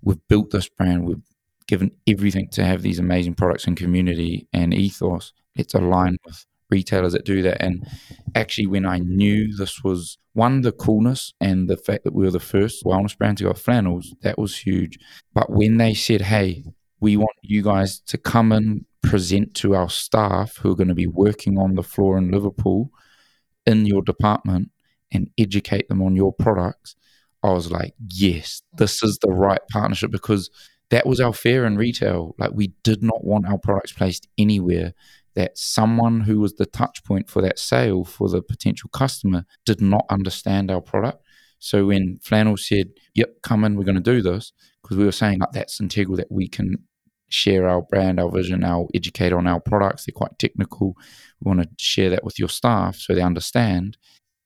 we've 0.01 0.25
built 0.27 0.51
this 0.51 0.69
brand, 0.69 1.05
we've 1.05 1.23
given 1.67 1.91
everything 2.07 2.47
to 2.49 2.63
have 2.63 2.81
these 2.81 2.99
amazing 2.99 3.33
products 3.33 3.65
and 3.67 3.75
community 3.75 4.47
and 4.53 4.73
ethos. 4.73 5.33
Let's 5.57 5.73
align 5.73 6.17
with 6.25 6.45
retailers 6.69 7.13
that 7.13 7.25
do 7.25 7.41
that. 7.41 7.61
And 7.61 7.87
actually, 8.35 8.67
when 8.67 8.85
I 8.85 8.99
knew 8.99 9.55
this 9.55 9.83
was 9.83 10.17
one, 10.33 10.61
the 10.61 10.71
coolness 10.71 11.33
and 11.41 11.69
the 11.69 11.77
fact 11.77 12.03
that 12.03 12.13
we 12.13 12.23
were 12.23 12.31
the 12.31 12.39
first 12.39 12.83
wellness 12.83 13.17
brand 13.17 13.39
to 13.39 13.45
go 13.45 13.53
flannels, 13.53 14.13
that 14.21 14.37
was 14.37 14.57
huge. 14.57 14.99
But 15.33 15.49
when 15.49 15.77
they 15.77 15.93
said, 15.93 16.21
hey, 16.21 16.63
we 16.99 17.17
want 17.17 17.37
you 17.41 17.61
guys 17.61 17.99
to 17.99 18.17
come 18.17 18.51
and 18.51 18.85
present 19.01 19.53
to 19.55 19.75
our 19.75 19.89
staff 19.89 20.57
who 20.57 20.71
are 20.71 20.75
going 20.75 20.87
to 20.87 20.95
be 20.95 21.07
working 21.07 21.57
on 21.57 21.75
the 21.75 21.83
floor 21.83 22.17
in 22.17 22.31
Liverpool 22.31 22.91
in 23.65 23.85
your 23.85 24.01
department 24.01 24.71
and 25.11 25.29
educate 25.37 25.87
them 25.87 26.01
on 26.01 26.15
your 26.15 26.33
products. 26.33 26.95
I 27.43 27.51
was 27.51 27.71
like, 27.71 27.93
yes, 28.09 28.61
this 28.77 29.03
is 29.03 29.19
the 29.21 29.31
right 29.31 29.61
partnership 29.71 30.11
because 30.11 30.49
that 30.89 31.05
was 31.05 31.19
our 31.19 31.33
fear 31.33 31.65
in 31.65 31.77
retail. 31.77 32.35
Like, 32.37 32.51
we 32.53 32.73
did 32.83 33.03
not 33.03 33.23
want 33.23 33.47
our 33.47 33.57
products 33.57 33.91
placed 33.91 34.27
anywhere 34.37 34.93
that 35.35 35.57
someone 35.57 36.21
who 36.21 36.39
was 36.39 36.53
the 36.53 36.65
touch 36.65 37.03
point 37.03 37.29
for 37.29 37.41
that 37.43 37.59
sale 37.59 38.03
for 38.03 38.27
the 38.27 38.41
potential 38.41 38.89
customer 38.89 39.45
did 39.65 39.81
not 39.81 40.05
understand 40.09 40.71
our 40.71 40.81
product. 40.81 41.23
So 41.59 41.85
when 41.87 42.19
Flannel 42.21 42.57
said, 42.57 42.89
"Yep, 43.13 43.41
come 43.43 43.63
in, 43.63 43.75
we're 43.75 43.83
going 43.83 43.95
to 43.95 44.01
do 44.01 44.21
this," 44.21 44.51
because 44.87 44.97
we 44.97 45.03
were 45.03 45.11
saying 45.11 45.39
like 45.39 45.51
that's 45.51 45.81
integral 45.81 46.15
that 46.15 46.31
we 46.31 46.47
can 46.47 46.77
share 47.29 47.67
our 47.67 47.81
brand, 47.81 48.21
our 48.21 48.31
vision, 48.31 48.63
our 48.63 48.87
educate 48.95 49.33
on 49.33 49.45
our 49.45 49.59
products. 49.59 50.05
They're 50.05 50.13
quite 50.13 50.39
technical. 50.39 50.95
We 51.41 51.49
want 51.49 51.61
to 51.61 51.69
share 51.77 52.09
that 52.11 52.23
with 52.23 52.39
your 52.39 52.47
staff 52.47 52.95
so 52.95 53.13
they 53.13 53.21
understand. 53.21 53.97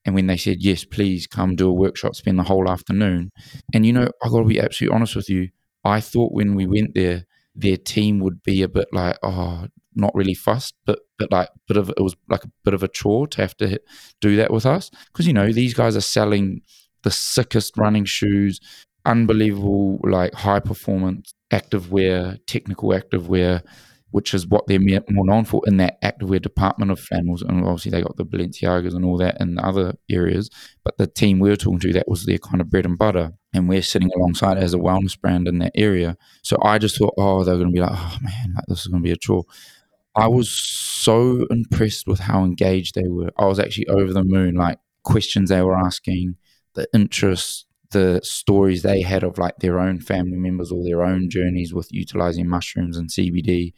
And 0.04 0.15
when 0.15 0.25
they 0.25 0.38
said 0.38 0.63
yes, 0.63 0.84
please 0.84 1.27
come 1.27 1.56
do 1.56 1.69
a 1.69 1.73
workshop, 1.73 2.15
spend 2.15 2.39
the 2.39 2.43
whole 2.43 2.67
afternoon. 2.67 3.30
And 3.71 3.86
you 3.86 3.93
know, 3.93 4.10
I 4.23 4.30
got 4.30 4.39
to 4.39 4.45
be 4.45 4.60
absolutely 4.60 4.95
honest 4.95 5.15
with 5.15 5.30
you. 5.30 5.49
I 5.84 5.99
thought 5.99 6.34
when 6.34 6.56
we 6.56 6.65
went 6.65 6.95
there, 6.95 7.25
their 7.54 7.77
team 7.77 8.19
would 8.21 8.41
be 8.41 8.63
a 8.63 8.67
bit 8.67 8.88
like, 8.91 9.19
oh, 9.21 9.67
not 9.93 10.15
really 10.15 10.34
fussed, 10.34 10.73
but 10.86 11.01
but 11.19 11.32
like 11.32 11.49
bit 11.67 11.77
of 11.77 11.89
it 11.89 12.01
was 12.01 12.15
like 12.30 12.45
a 12.45 12.51
bit 12.63 12.73
of 12.73 12.82
a 12.82 12.88
chore 12.88 13.27
to 13.27 13.41
have 13.41 13.56
to 13.58 13.80
do 14.21 14.38
that 14.38 14.51
with 14.51 14.65
us 14.65 14.89
because 15.12 15.27
you 15.27 15.34
know 15.34 15.51
these 15.51 15.73
guys 15.75 15.95
are 15.95 16.01
selling 16.01 16.62
the 17.04 17.12
sickest 17.12 17.77
running 17.77 18.06
shoes, 18.06 18.60
unbelievable, 19.05 19.99
like 20.03 20.33
high 20.33 20.59
performance 20.59 21.33
activewear, 21.51 22.39
technical 22.47 22.89
activewear, 22.89 23.61
which 24.11 24.33
is 24.33 24.45
what 24.45 24.67
they're 24.67 24.79
more 24.79 25.25
known 25.25 25.45
for 25.45 25.61
in 25.65 25.77
that 25.77 26.01
activewear 26.01 26.41
department 26.41 26.91
of 26.91 26.99
flannels. 26.99 27.41
And 27.41 27.63
obviously, 27.63 27.91
they 27.91 28.01
got 28.01 28.17
the 28.17 28.25
Balenciagas 28.25 28.93
and 28.93 29.05
all 29.05 29.17
that 29.17 29.39
in 29.39 29.57
other 29.57 29.95
areas. 30.09 30.49
But 30.83 30.97
the 30.97 31.07
team 31.07 31.39
we 31.39 31.49
were 31.49 31.55
talking 31.55 31.79
to, 31.79 31.93
that 31.93 32.09
was 32.09 32.25
their 32.25 32.37
kind 32.37 32.61
of 32.61 32.69
bread 32.69 32.85
and 32.85 32.97
butter. 32.97 33.31
And 33.53 33.69
we're 33.69 33.81
sitting 33.81 34.11
alongside 34.15 34.57
as 34.57 34.73
a 34.73 34.77
wellness 34.77 35.19
brand 35.19 35.47
in 35.47 35.59
that 35.59 35.71
area. 35.75 36.17
So 36.41 36.57
I 36.61 36.77
just 36.77 36.97
thought, 36.97 37.13
oh, 37.17 37.43
they're 37.43 37.55
going 37.55 37.67
to 37.67 37.73
be 37.73 37.81
like, 37.81 37.91
oh 37.93 38.17
man, 38.21 38.53
like, 38.55 38.65
this 38.67 38.81
is 38.81 38.87
going 38.87 39.01
to 39.01 39.07
be 39.07 39.13
a 39.13 39.17
chore. 39.17 39.45
I 40.13 40.27
was 40.27 40.49
so 40.49 41.45
impressed 41.49 42.05
with 42.05 42.19
how 42.19 42.43
engaged 42.43 42.95
they 42.95 43.07
were. 43.07 43.31
I 43.37 43.45
was 43.45 43.59
actually 43.59 43.87
over 43.87 44.11
the 44.11 44.25
moon, 44.25 44.55
like 44.55 44.77
questions 45.03 45.49
they 45.49 45.61
were 45.61 45.77
asking, 45.77 46.35
the 46.75 46.85
interest, 46.93 47.65
the 47.91 48.19
stories 48.23 48.82
they 48.82 49.01
had 49.01 49.23
of 49.23 49.38
like 49.38 49.58
their 49.58 49.80
own 49.80 49.99
family 49.99 50.38
members 50.38 50.71
or 50.71 50.84
their 50.84 51.04
own 51.04 51.30
journeys 51.30 51.73
with 51.73 51.91
utilizing 51.91 52.47
mushrooms 52.47 52.97
and 52.97 53.10
CBD. 53.10 53.73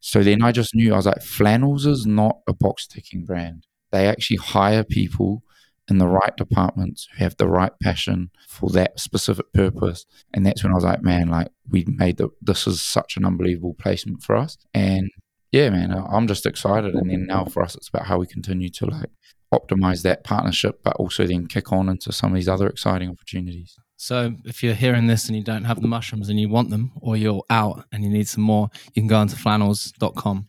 So 0.00 0.22
then 0.22 0.42
I 0.42 0.52
just 0.52 0.74
knew 0.74 0.92
I 0.92 0.96
was 0.96 1.06
like, 1.06 1.22
Flannels 1.22 1.86
is 1.86 2.06
not 2.06 2.38
a 2.48 2.52
box 2.52 2.86
ticking 2.86 3.24
brand. 3.24 3.66
They 3.90 4.08
actually 4.08 4.38
hire 4.38 4.84
people 4.84 5.42
in 5.88 5.98
the 5.98 6.08
right 6.08 6.36
departments 6.36 7.08
who 7.12 7.24
have 7.24 7.36
the 7.36 7.48
right 7.48 7.72
passion 7.82 8.30
for 8.48 8.70
that 8.70 8.98
specific 8.98 9.52
purpose. 9.52 10.04
And 10.34 10.44
that's 10.44 10.62
when 10.62 10.72
I 10.72 10.74
was 10.74 10.84
like, 10.84 11.02
man, 11.02 11.28
like 11.28 11.48
we 11.68 11.84
made 11.86 12.16
the, 12.16 12.28
this 12.42 12.66
is 12.66 12.80
such 12.82 13.16
an 13.16 13.24
unbelievable 13.24 13.74
placement 13.74 14.22
for 14.22 14.36
us. 14.36 14.56
And 14.74 15.10
yeah, 15.56 15.70
man, 15.70 15.92
I'm 15.92 16.26
just 16.26 16.46
excited. 16.46 16.94
And 16.94 17.10
then 17.10 17.26
now 17.26 17.44
for 17.44 17.62
us, 17.62 17.74
it's 17.74 17.88
about 17.88 18.06
how 18.06 18.18
we 18.18 18.26
continue 18.26 18.68
to 18.70 18.86
like 18.86 19.10
optimize 19.52 20.02
that 20.02 20.24
partnership, 20.24 20.80
but 20.82 20.96
also 20.96 21.26
then 21.26 21.46
kick 21.46 21.72
on 21.72 21.88
into 21.88 22.12
some 22.12 22.32
of 22.32 22.34
these 22.36 22.48
other 22.48 22.66
exciting 22.66 23.08
opportunities. 23.08 23.76
So 23.96 24.34
if 24.44 24.62
you're 24.62 24.74
hearing 24.74 25.06
this 25.06 25.26
and 25.28 25.36
you 25.36 25.42
don't 25.42 25.64
have 25.64 25.80
the 25.80 25.88
mushrooms 25.88 26.28
and 26.28 26.38
you 26.38 26.48
want 26.48 26.70
them, 26.70 26.92
or 27.00 27.16
you're 27.16 27.42
out 27.48 27.84
and 27.92 28.04
you 28.04 28.10
need 28.10 28.28
some 28.28 28.44
more, 28.44 28.68
you 28.94 29.00
can 29.02 29.08
go 29.08 29.16
onto 29.16 29.36
flannels.com 29.36 30.46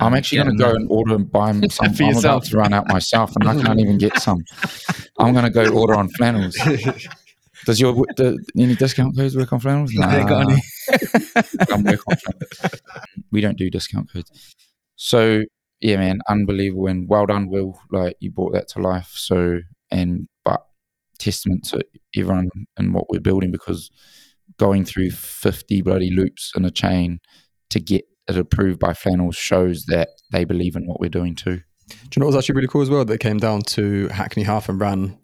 I'm 0.00 0.14
actually 0.14 0.38
going 0.38 0.56
to 0.56 0.62
go 0.62 0.70
and 0.74 0.86
order 0.90 1.14
and 1.14 1.30
buy 1.30 1.52
some. 1.70 1.92
For 1.92 2.04
I'm 2.04 2.08
yourself. 2.10 2.24
about 2.24 2.44
to 2.44 2.56
run 2.56 2.72
out 2.72 2.88
myself, 2.88 3.34
and 3.36 3.48
I 3.48 3.60
can't 3.60 3.80
even 3.80 3.98
get 3.98 4.18
some. 4.18 4.44
I'm 5.18 5.32
going 5.32 5.44
to 5.44 5.50
go 5.50 5.68
order 5.68 5.94
on 5.94 6.08
flannels. 6.10 6.54
Does 7.64 7.80
your 7.80 7.92
the, 8.16 8.38
any 8.56 8.76
discount 8.76 9.16
codes 9.16 9.36
work 9.36 9.52
on 9.52 9.60
flannels? 9.60 9.92
Nah. 9.92 10.10
They 10.10 10.24
got 10.24 10.50
any. 10.50 10.62
I'm 11.70 11.82
work 11.82 12.00
on 12.08 12.16
flannels. 12.16 12.80
We 13.30 13.40
don't 13.40 13.58
do 13.58 13.70
discount 13.70 14.12
codes. 14.12 14.54
So 14.96 15.44
yeah, 15.80 15.96
man, 15.96 16.20
unbelievable 16.28 16.88
and 16.88 17.08
well 17.08 17.26
done, 17.26 17.48
Will. 17.48 17.80
Like 17.90 18.16
you 18.20 18.30
brought 18.30 18.52
that 18.52 18.68
to 18.68 18.80
life. 18.80 19.12
So 19.14 19.60
and 19.90 20.28
but 20.44 20.64
testament 21.18 21.64
to 21.68 21.84
everyone 22.16 22.50
and 22.76 22.94
what 22.94 23.06
we're 23.08 23.20
building 23.20 23.50
because 23.50 23.90
going 24.58 24.84
through 24.84 25.10
50 25.10 25.82
bloody 25.82 26.10
loops 26.10 26.52
in 26.56 26.64
a 26.64 26.70
chain 26.70 27.20
to 27.70 27.80
get 27.80 28.04
it 28.28 28.36
approved 28.36 28.78
by 28.78 28.92
Flannels 28.92 29.36
shows 29.36 29.84
that 29.86 30.08
they 30.32 30.44
believe 30.44 30.76
in 30.76 30.86
what 30.86 31.00
we're 31.00 31.08
doing 31.08 31.34
too. 31.34 31.60
Do 31.88 31.94
you 32.16 32.20
know 32.20 32.26
what 32.26 32.34
was 32.34 32.44
actually 32.44 32.56
really 32.56 32.68
cool 32.68 32.82
as 32.82 32.90
well? 32.90 33.04
That 33.04 33.18
came 33.18 33.38
down 33.38 33.62
to 33.62 34.08
Hackney 34.08 34.42
Half 34.42 34.68
and 34.68 34.80
ran 34.80 35.18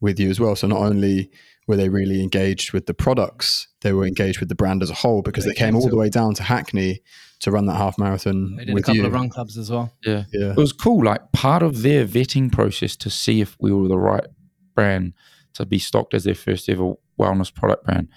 with 0.00 0.18
you 0.20 0.28
as 0.28 0.38
well. 0.38 0.54
So 0.56 0.66
not 0.66 0.80
only 0.80 1.30
were 1.66 1.76
they 1.76 1.88
really 1.88 2.22
engaged 2.22 2.72
with 2.72 2.86
the 2.86 2.94
products, 2.94 3.68
they 3.80 3.92
were 3.92 4.06
engaged 4.06 4.40
with 4.40 4.48
the 4.48 4.54
brand 4.54 4.82
as 4.82 4.90
a 4.90 4.94
whole 4.94 5.22
because 5.22 5.44
they, 5.44 5.50
they 5.50 5.56
came 5.56 5.76
all 5.76 5.88
the 5.88 5.96
way 5.96 6.10
down 6.10 6.34
to 6.34 6.42
Hackney 6.42 7.00
to 7.40 7.50
run 7.50 7.66
that 7.66 7.76
half 7.76 7.98
marathon. 7.98 8.56
They 8.56 8.66
did 8.66 8.74
with 8.74 8.84
a 8.84 8.86
couple 8.86 9.00
you. 9.00 9.06
of 9.06 9.12
run 9.12 9.28
clubs 9.28 9.58
as 9.58 9.70
well. 9.70 9.92
Yeah. 10.04 10.24
Yeah. 10.32 10.50
It 10.50 10.56
was 10.56 10.72
cool. 10.72 11.04
Like 11.04 11.32
part 11.32 11.62
of 11.62 11.82
their 11.82 12.06
vetting 12.06 12.52
process 12.52 12.96
to 12.96 13.10
see 13.10 13.40
if 13.40 13.56
we 13.60 13.72
were 13.72 13.88
the 13.88 13.98
right 13.98 14.26
brand 14.74 15.14
to 15.54 15.66
be 15.66 15.78
stocked 15.78 16.14
as 16.14 16.24
their 16.24 16.34
first 16.34 16.68
ever 16.68 16.94
wellness 17.18 17.52
product 17.52 17.84
brand, 17.84 18.08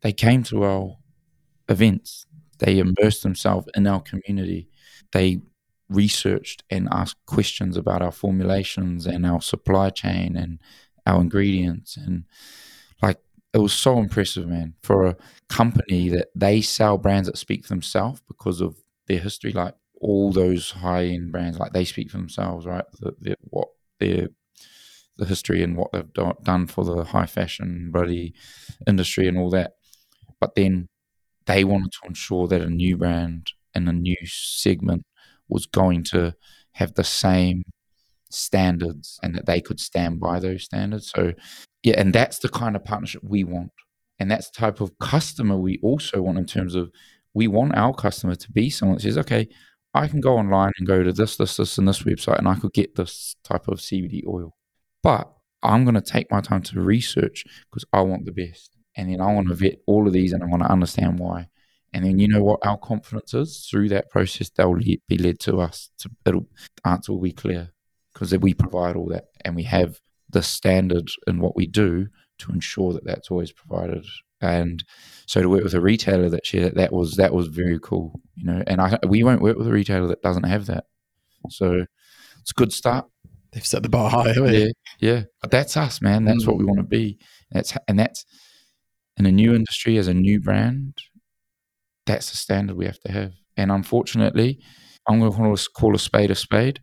they 0.00 0.12
came 0.12 0.42
to 0.44 0.64
our 0.64 0.96
events 1.68 2.26
they 2.58 2.78
immersed 2.78 3.22
themselves 3.22 3.68
in 3.74 3.86
our 3.86 4.00
community. 4.00 4.68
They 5.12 5.40
researched 5.88 6.64
and 6.70 6.88
asked 6.90 7.24
questions 7.26 7.76
about 7.76 8.02
our 8.02 8.12
formulations 8.12 9.06
and 9.06 9.24
our 9.24 9.40
supply 9.40 9.90
chain 9.90 10.36
and 10.36 10.58
our 11.06 11.20
ingredients. 11.20 11.96
And 11.96 12.24
like, 13.00 13.18
it 13.54 13.58
was 13.58 13.72
so 13.72 13.98
impressive, 13.98 14.46
man, 14.46 14.74
for 14.82 15.06
a 15.06 15.16
company 15.48 16.08
that 16.10 16.28
they 16.34 16.60
sell 16.60 16.98
brands 16.98 17.28
that 17.28 17.38
speak 17.38 17.64
for 17.64 17.68
themselves 17.68 18.20
because 18.28 18.60
of 18.60 18.76
their 19.06 19.18
history. 19.18 19.52
Like, 19.52 19.74
all 20.00 20.32
those 20.32 20.70
high 20.70 21.06
end 21.06 21.32
brands, 21.32 21.58
like, 21.58 21.72
they 21.72 21.84
speak 21.84 22.10
for 22.10 22.18
themselves, 22.18 22.66
right? 22.66 22.84
The, 23.00 23.14
the, 23.20 23.36
what 23.40 23.68
their 24.00 24.28
the 25.16 25.26
history 25.26 25.62
and 25.62 25.76
what 25.76 25.92
they've 25.92 26.12
do- 26.12 26.32
done 26.42 26.66
for 26.66 26.84
the 26.84 27.04
high 27.04 27.26
fashion 27.26 27.90
bloody 27.92 28.34
industry 28.86 29.26
and 29.26 29.36
all 29.36 29.50
that. 29.50 29.72
But 30.40 30.54
then 30.54 30.88
they 31.46 31.64
wanted 31.64 31.92
to 31.92 32.08
ensure 32.08 32.46
that 32.48 32.62
a 32.62 32.70
new 32.70 32.96
brand 32.96 33.52
and 33.74 33.88
a 33.88 33.92
new 33.92 34.16
segment 34.24 35.04
was 35.48 35.66
going 35.66 36.04
to 36.04 36.34
have 36.72 36.94
the 36.94 37.04
same 37.04 37.64
standards 38.30 39.18
and 39.22 39.34
that 39.34 39.46
they 39.46 39.60
could 39.60 39.80
stand 39.80 40.20
by 40.20 40.40
those 40.40 40.64
standards. 40.64 41.10
So, 41.14 41.32
yeah, 41.82 41.94
and 41.98 42.12
that's 42.12 42.38
the 42.38 42.48
kind 42.48 42.76
of 42.76 42.84
partnership 42.84 43.22
we 43.24 43.44
want. 43.44 43.72
And 44.18 44.30
that's 44.30 44.50
the 44.50 44.60
type 44.60 44.80
of 44.80 44.98
customer 44.98 45.56
we 45.56 45.78
also 45.82 46.22
want 46.22 46.38
in 46.38 46.46
terms 46.46 46.74
of 46.74 46.90
we 47.34 47.46
want 47.46 47.76
our 47.76 47.94
customer 47.94 48.34
to 48.34 48.52
be 48.52 48.68
someone 48.70 48.96
that 48.96 49.02
says, 49.02 49.18
okay, 49.18 49.48
I 49.94 50.08
can 50.08 50.20
go 50.20 50.36
online 50.36 50.72
and 50.78 50.86
go 50.86 51.02
to 51.02 51.12
this, 51.12 51.36
this, 51.36 51.56
this, 51.56 51.78
and 51.78 51.88
this 51.88 52.02
website, 52.02 52.38
and 52.38 52.48
I 52.48 52.56
could 52.56 52.72
get 52.72 52.96
this 52.96 53.36
type 53.44 53.68
of 53.68 53.78
CBD 53.78 54.26
oil. 54.26 54.56
But 55.02 55.32
I'm 55.62 55.84
going 55.84 55.94
to 55.94 56.00
take 56.00 56.30
my 56.30 56.40
time 56.40 56.62
to 56.62 56.80
research 56.80 57.44
because 57.70 57.84
I 57.92 58.00
want 58.02 58.26
the 58.26 58.32
best 58.32 58.76
and 58.96 59.10
then 59.10 59.20
I 59.20 59.32
want 59.32 59.48
to 59.48 59.54
vet 59.54 59.78
all 59.86 60.06
of 60.06 60.12
these 60.12 60.32
and 60.32 60.42
I 60.42 60.46
want 60.46 60.62
to 60.62 60.70
understand 60.70 61.18
why. 61.18 61.48
And 61.92 62.04
then 62.04 62.18
you 62.18 62.28
know 62.28 62.42
what 62.42 62.60
our 62.66 62.76
confidence 62.76 63.32
is 63.32 63.66
through 63.68 63.88
that 63.88 64.10
process, 64.10 64.50
they'll 64.50 64.74
be 64.74 65.18
led 65.18 65.40
to 65.40 65.60
us. 65.60 65.90
To, 66.00 66.10
it'll 66.26 66.46
answer 66.84 67.12
will 67.12 67.20
be 67.20 67.32
clear 67.32 67.72
because 68.18 68.36
we 68.38 68.52
provide 68.52 68.96
all 68.96 69.06
that 69.08 69.26
and 69.44 69.54
we 69.54 69.62
have 69.62 70.00
the 70.30 70.42
standard 70.42 71.08
in 71.26 71.38
what 71.38 71.54
we 71.54 71.66
do 71.66 72.08
to 72.38 72.52
ensure 72.52 72.92
that 72.92 73.04
that's 73.04 73.30
always 73.30 73.52
provided. 73.52 74.04
And 74.40 74.82
so 75.26 75.40
to 75.40 75.48
work 75.48 75.62
with 75.62 75.74
a 75.74 75.80
retailer 75.80 76.28
that 76.30 76.46
shared 76.46 76.74
that 76.74 76.92
was 76.92 77.16
that 77.16 77.32
was 77.32 77.46
very 77.48 77.78
cool, 77.80 78.20
you 78.34 78.44
know. 78.44 78.62
And 78.66 78.80
I 78.80 78.98
we 79.06 79.22
won't 79.22 79.42
work 79.42 79.56
with 79.56 79.68
a 79.68 79.72
retailer 79.72 80.08
that 80.08 80.22
doesn't 80.22 80.44
have 80.44 80.66
that. 80.66 80.84
So 81.50 81.86
it's 82.40 82.50
a 82.50 82.54
good 82.54 82.72
start. 82.72 83.06
They've 83.52 83.64
set 83.64 83.82
the 83.82 83.88
bar 83.88 84.10
high, 84.10 84.32
yeah, 84.32 84.66
yeah. 85.00 85.22
But 85.40 85.50
that's 85.50 85.76
us, 85.76 86.02
man. 86.02 86.24
That's 86.24 86.44
mm. 86.44 86.48
what 86.48 86.58
we 86.58 86.64
want 86.64 86.78
to 86.78 86.84
be. 86.84 87.18
That's 87.50 87.76
and 87.86 87.98
that's 87.98 88.24
in 89.16 89.26
a 89.26 89.32
new 89.32 89.54
industry 89.54 89.96
as 89.96 90.08
a 90.08 90.14
new 90.14 90.40
brand, 90.40 90.98
that's 92.06 92.30
the 92.30 92.36
standard 92.36 92.76
we 92.76 92.86
have 92.86 93.00
to 93.00 93.12
have. 93.12 93.32
And 93.56 93.72
unfortunately, 93.72 94.60
I'm 95.08 95.18
going 95.20 95.56
to 95.56 95.68
call 95.70 95.94
a 95.94 95.98
spade 95.98 96.30
a 96.30 96.34
spade. 96.34 96.80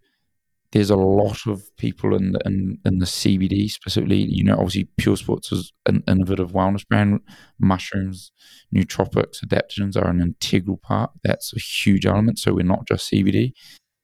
There's 0.76 0.90
a 0.90 0.98
lot 0.98 1.48
of 1.48 1.64
people 1.78 2.14
in 2.14 2.34
the, 2.34 2.42
in, 2.46 2.80
in 2.84 3.00
the 3.00 3.06
CBD 3.06 3.72
specifically. 3.72 4.18
You 4.18 4.44
know, 4.44 4.56
obviously, 4.56 4.90
Pure 4.98 5.16
Sports 5.16 5.54
is 5.54 5.72
an 5.86 6.04
innovative 6.06 6.52
wellness 6.52 6.86
brand. 6.86 7.22
Mushrooms, 7.58 8.34
nootropics, 8.76 9.42
adaptogens 9.42 9.96
are 9.96 10.10
an 10.10 10.20
integral 10.20 10.76
part. 10.76 11.12
That's 11.24 11.54
a 11.56 11.60
huge 11.60 12.06
element. 12.06 12.40
So 12.40 12.54
we're 12.54 12.66
not 12.66 12.90
just 12.90 13.10
CBD. 13.10 13.54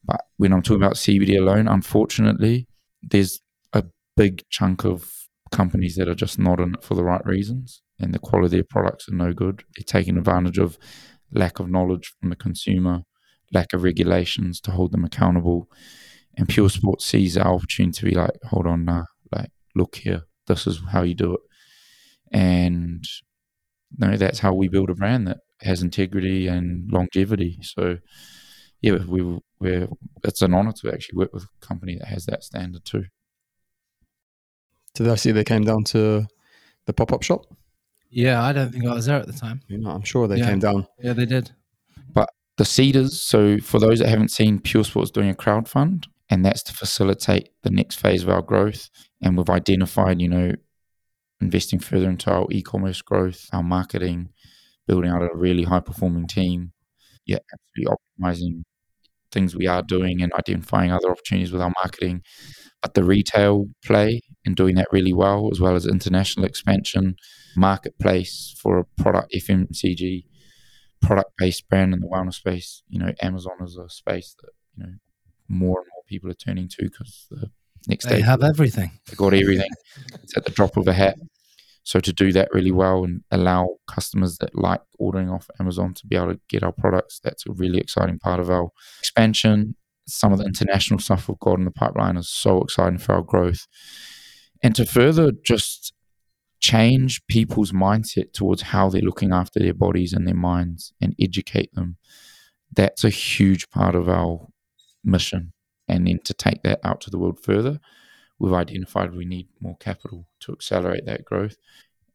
But 0.06 0.22
when 0.38 0.54
I'm 0.54 0.62
talking 0.62 0.82
about 0.82 0.96
CBD 0.96 1.38
alone, 1.38 1.68
unfortunately, 1.68 2.68
there's 3.04 3.42
a 3.74 3.84
big 4.16 4.46
chunk 4.50 4.86
of 4.86 5.12
companies 5.52 5.98
that 5.98 6.08
are 6.08 6.16
just 6.16 6.40
not 6.40 6.62
in 6.62 6.76
it 6.76 6.84
for 6.86 6.96
the 6.96 7.04
right 7.04 7.26
reasons 7.26 7.82
and 8.00 8.14
the 8.14 8.20
quality 8.20 8.46
of 8.46 8.52
their 8.52 8.64
products 8.64 9.10
are 9.10 9.16
no 9.16 9.34
good. 9.34 9.66
They're 9.76 9.84
taking 9.86 10.18
advantage 10.18 10.58
of 10.58 10.78
lack 11.34 11.60
of 11.60 11.70
knowledge 11.70 12.16
from 12.18 12.30
the 12.30 12.38
consumer, 12.38 13.02
lack 13.54 13.74
of 13.74 13.84
regulations 13.84 14.62
to 14.62 14.72
hold 14.72 14.94
them 14.94 15.04
accountable. 15.04 15.70
And 16.38 16.48
Puresport 16.48 17.02
sees 17.02 17.38
our 17.38 17.54
opportunity 17.54 18.00
to 18.00 18.06
be 18.06 18.16
like, 18.16 18.32
hold 18.44 18.66
on 18.68 18.86
now, 18.86 19.06
like, 19.32 19.50
look 19.76 19.96
here, 19.96 20.24
this 20.48 20.66
is 20.66 20.82
how 20.92 21.04
you 21.04 21.14
do 21.14 21.34
it. 21.34 21.40
And 22.32 23.04
you 24.00 24.08
know, 24.08 24.16
that's 24.16 24.40
how 24.40 24.54
we 24.54 24.70
build 24.70 24.90
a 24.90 24.96
brand 24.96 25.28
that 25.28 25.40
has 25.62 25.82
integrity 25.82 26.48
and 26.48 26.90
longevity. 26.92 27.60
So, 27.62 27.98
yeah, 28.82 28.98
we, 29.06 29.40
we're, 29.60 29.90
it's 30.24 30.42
an 30.42 30.54
honor 30.54 30.72
to 30.82 30.92
actually 30.92 31.18
work 31.18 31.34
with 31.34 31.44
a 31.44 31.66
company 31.66 31.98
that 31.98 32.08
has 32.08 32.26
that 32.26 32.44
standard 32.44 32.86
too. 32.86 33.06
Did 34.96 35.10
I 35.10 35.16
see 35.16 35.32
they 35.32 35.44
came 35.44 35.64
down 35.64 35.84
to 35.86 36.28
the 36.86 36.94
pop 36.94 37.12
up 37.14 37.24
shop? 37.24 37.46
Yeah, 38.10 38.44
I 38.44 38.52
don't 38.52 38.72
think 38.72 38.86
I 38.86 38.94
was 38.94 39.06
there 39.06 39.18
at 39.20 39.28
the 39.28 39.34
time. 39.34 39.62
You 39.68 39.78
know, 39.78 39.92
I'm 39.92 40.04
sure 40.04 40.28
they 40.28 40.38
Yeah. 40.38 40.48
came 40.50 40.60
down. 40.60 40.88
Yeah, 41.00 41.14
they 41.14 41.26
did. 41.26 41.52
But 42.14 42.30
the 42.58 42.66
Cedars, 42.66 43.22
so 43.22 43.58
for 43.60 43.80
those 43.80 44.00
that 44.00 44.10
haven't 44.10 44.32
seen, 44.32 44.60
Puresport's 44.60 45.12
doing 45.12 45.30
a 45.30 45.36
crowd 45.36 45.70
fund, 45.70 46.08
and 46.32 46.46
that's 46.46 46.64
to 46.64 46.74
facilitate 46.74 47.50
the 47.62 47.70
next 47.70 47.98
phase 47.98 48.24
of 48.24 48.30
our 48.30 48.42
growth. 48.42 48.90
And 49.22 49.38
we've 49.38 49.50
identified, 49.50 50.22
you 50.22 50.30
know, 50.30 50.54
investing 51.42 51.80
further 51.80 52.10
into 52.10 52.32
our 52.32 52.48
e-commerce 52.50 53.02
growth, 53.02 53.50
our 53.52 53.62
marketing, 53.62 54.30
building 54.88 55.12
out 55.12 55.22
a 55.22 55.36
really 55.36 55.64
high 55.64 55.82
performing 55.82 56.28
team. 56.28 56.72
Yeah, 57.26 57.40
absolutely 57.54 57.98
optimizing 57.98 58.64
things 59.32 59.56
we 59.56 59.68
are 59.68 59.84
doing 59.84 60.22
and 60.22 60.32
identifying 60.34 60.92
other 60.92 61.12
opportunities 61.12 61.52
with 61.52 61.62
our 61.62 61.74
marketing. 61.84 62.22
But 62.82 62.94
the 62.94 63.04
retail 63.04 63.66
play 63.86 64.22
and 64.46 64.56
doing 64.56 64.76
that 64.76 64.88
really 64.92 65.14
well, 65.14 65.50
as 65.52 65.60
well 65.60 65.76
as 65.76 65.86
international 65.86 66.46
expansion, 66.46 67.16
marketplace 67.56 68.56
for 68.58 68.80
a 68.80 68.86
product 69.02 69.34
FMCG 69.36 70.24
product 71.02 71.32
based 71.38 71.68
brand 71.68 71.94
in 71.94 72.00
the 72.00 72.08
wellness 72.08 72.36
space. 72.36 72.84
You 72.88 73.00
know, 73.00 73.12
Amazon 73.22 73.58
is 73.62 73.78
a 73.78 73.90
space 73.90 74.36
that 74.42 74.52
you 74.78 74.84
know 74.84 74.94
more 75.50 75.80
and 75.80 75.88
more 75.94 76.01
people 76.12 76.30
are 76.30 76.42
turning 76.48 76.68
to 76.76 76.84
because 76.84 77.28
the 77.32 77.50
next 77.88 78.06
day 78.06 78.16
They 78.16 78.22
day 78.22 78.26
have 78.34 78.44
everything. 78.44 78.92
they 79.08 79.16
got 79.16 79.34
everything. 79.34 79.72
it's 80.24 80.36
at 80.38 80.46
the 80.46 80.52
drop 80.52 80.78
of 80.78 80.88
a 80.88 80.94
hat. 80.94 81.16
So 81.84 82.00
to 82.00 82.14
do 82.14 82.32
that 82.34 82.50
really 82.54 82.72
well 82.84 83.04
and 83.04 83.22
allow 83.32 83.62
customers 83.88 84.38
that 84.42 84.54
like 84.56 84.82
ordering 85.00 85.30
off 85.32 85.50
Amazon 85.60 85.94
to 85.96 86.06
be 86.08 86.16
able 86.16 86.34
to 86.36 86.40
get 86.48 86.64
our 86.64 86.72
products, 86.84 87.20
that's 87.24 87.46
a 87.48 87.52
really 87.54 87.80
exciting 87.80 88.20
part 88.20 88.40
of 88.40 88.50
our 88.52 88.70
expansion. 89.00 89.76
Some 90.08 90.32
of 90.34 90.40
the 90.40 90.46
international 90.46 91.00
stuff 91.00 91.28
we've 91.28 91.40
got 91.40 91.58
in 91.60 91.66
the 91.66 91.72
pipeline 91.72 92.18
is 92.18 92.30
so 92.30 92.62
exciting 92.62 93.00
for 93.00 93.14
our 93.16 93.24
growth. 93.24 93.66
And 94.62 94.76
to 94.76 94.86
further 94.86 95.32
just 95.44 95.94
change 96.60 97.26
people's 97.28 97.72
mindset 97.72 98.32
towards 98.34 98.62
how 98.62 98.88
they're 98.90 99.02
looking 99.02 99.32
after 99.34 99.60
their 99.60 99.74
bodies 99.74 100.14
and 100.14 100.28
their 100.28 100.36
minds 100.36 100.94
and 101.02 101.16
educate 101.20 101.74
them, 101.74 101.98
that's 102.72 103.04
a 103.04 103.10
huge 103.10 103.70
part 103.72 103.96
of 103.96 104.08
our 104.08 104.48
mission. 105.04 105.51
And 105.92 106.08
then 106.08 106.20
to 106.24 106.34
take 106.34 106.64
that 106.64 106.80
out 106.84 107.02
to 107.02 107.10
the 107.10 107.20
world 107.20 107.40
further, 107.44 107.80
we've 108.40 108.54
identified 108.54 109.14
we 109.14 109.26
need 109.26 109.50
more 109.60 109.76
capital 109.80 110.26
to 110.40 110.54
accelerate 110.54 111.06
that 111.06 111.26
growth. 111.26 111.58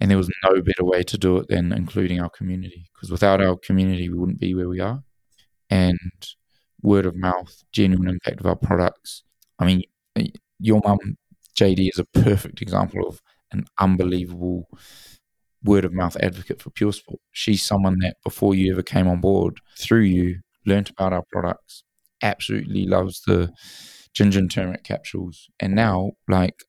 And 0.01 0.11
there 0.11 0.19
was 0.19 0.31
no 0.45 0.61
better 0.63 0.85
way 0.85 1.03
to 1.03 1.19
do 1.19 1.37
it 1.37 1.49
than 1.49 1.73
including 1.73 2.21
our 2.21 2.31
community, 2.31 2.89
because 2.95 3.11
without 3.11 3.41
our 3.41 3.57
community, 3.57 4.09
we 4.09 4.19
wouldn't 4.19 4.41
be 4.41 4.55
where 4.55 4.69
we 4.69 4.81
are. 4.81 5.05
And 5.71 5.99
word 6.83 7.07
of 7.07 7.17
mouth, 7.17 7.65
genuine 7.71 8.09
impact 8.09 8.41
of 8.41 8.47
our 8.47 8.57
products. 8.57 9.23
I 9.59 9.67
mean, 9.67 9.83
your 10.59 10.81
mum, 10.83 10.99
JD, 11.55 11.91
is 11.93 11.99
a 11.99 12.05
perfect 12.05 12.63
example 12.63 13.07
of 13.07 13.21
an 13.53 13.67
unbelievable 13.79 14.69
word 15.63 15.85
of 15.85 15.93
mouth 15.93 16.17
advocate 16.21 16.63
for 16.63 16.71
Puresport. 16.71 17.19
She's 17.33 17.63
someone 17.63 17.99
that 18.01 18.17
before 18.25 18.55
you 18.55 18.73
ever 18.73 18.83
came 18.83 19.09
on 19.09 19.21
board, 19.21 19.61
through 19.79 20.03
you, 20.03 20.41
learnt 20.65 20.91
about 20.91 21.13
our 21.13 21.25
products, 21.31 21.85
absolutely 22.27 22.87
loves 22.87 23.23
the 23.27 23.53
ginger 24.15 24.39
and 24.39 24.51
turmeric 24.51 24.85
capsules. 24.85 25.49
And 25.61 25.75
now, 25.75 26.13
like, 26.29 26.65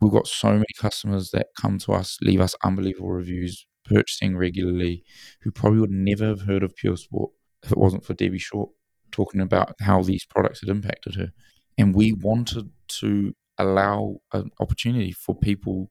we've 0.00 0.12
got 0.12 0.26
so 0.26 0.52
many 0.52 0.64
customers 0.78 1.30
that 1.30 1.48
come 1.60 1.78
to 1.78 1.92
us, 1.92 2.18
leave 2.22 2.40
us 2.40 2.54
unbelievable 2.64 3.10
reviews, 3.10 3.66
purchasing 3.84 4.36
regularly, 4.36 5.04
who 5.42 5.50
probably 5.50 5.80
would 5.80 5.90
never 5.90 6.26
have 6.26 6.42
heard 6.42 6.62
of 6.62 6.74
Puresport 6.74 7.30
if 7.62 7.72
it 7.72 7.78
wasn't 7.78 8.04
for 8.04 8.14
Debbie 8.14 8.38
Short 8.38 8.70
talking 9.12 9.40
about 9.40 9.74
how 9.80 10.02
these 10.02 10.26
products 10.26 10.60
had 10.60 10.68
impacted 10.68 11.14
her. 11.14 11.32
And 11.78 11.94
we 11.94 12.12
wanted 12.12 12.70
to 13.00 13.34
allow 13.58 14.16
an 14.32 14.50
opportunity 14.60 15.12
for 15.12 15.34
people 15.34 15.90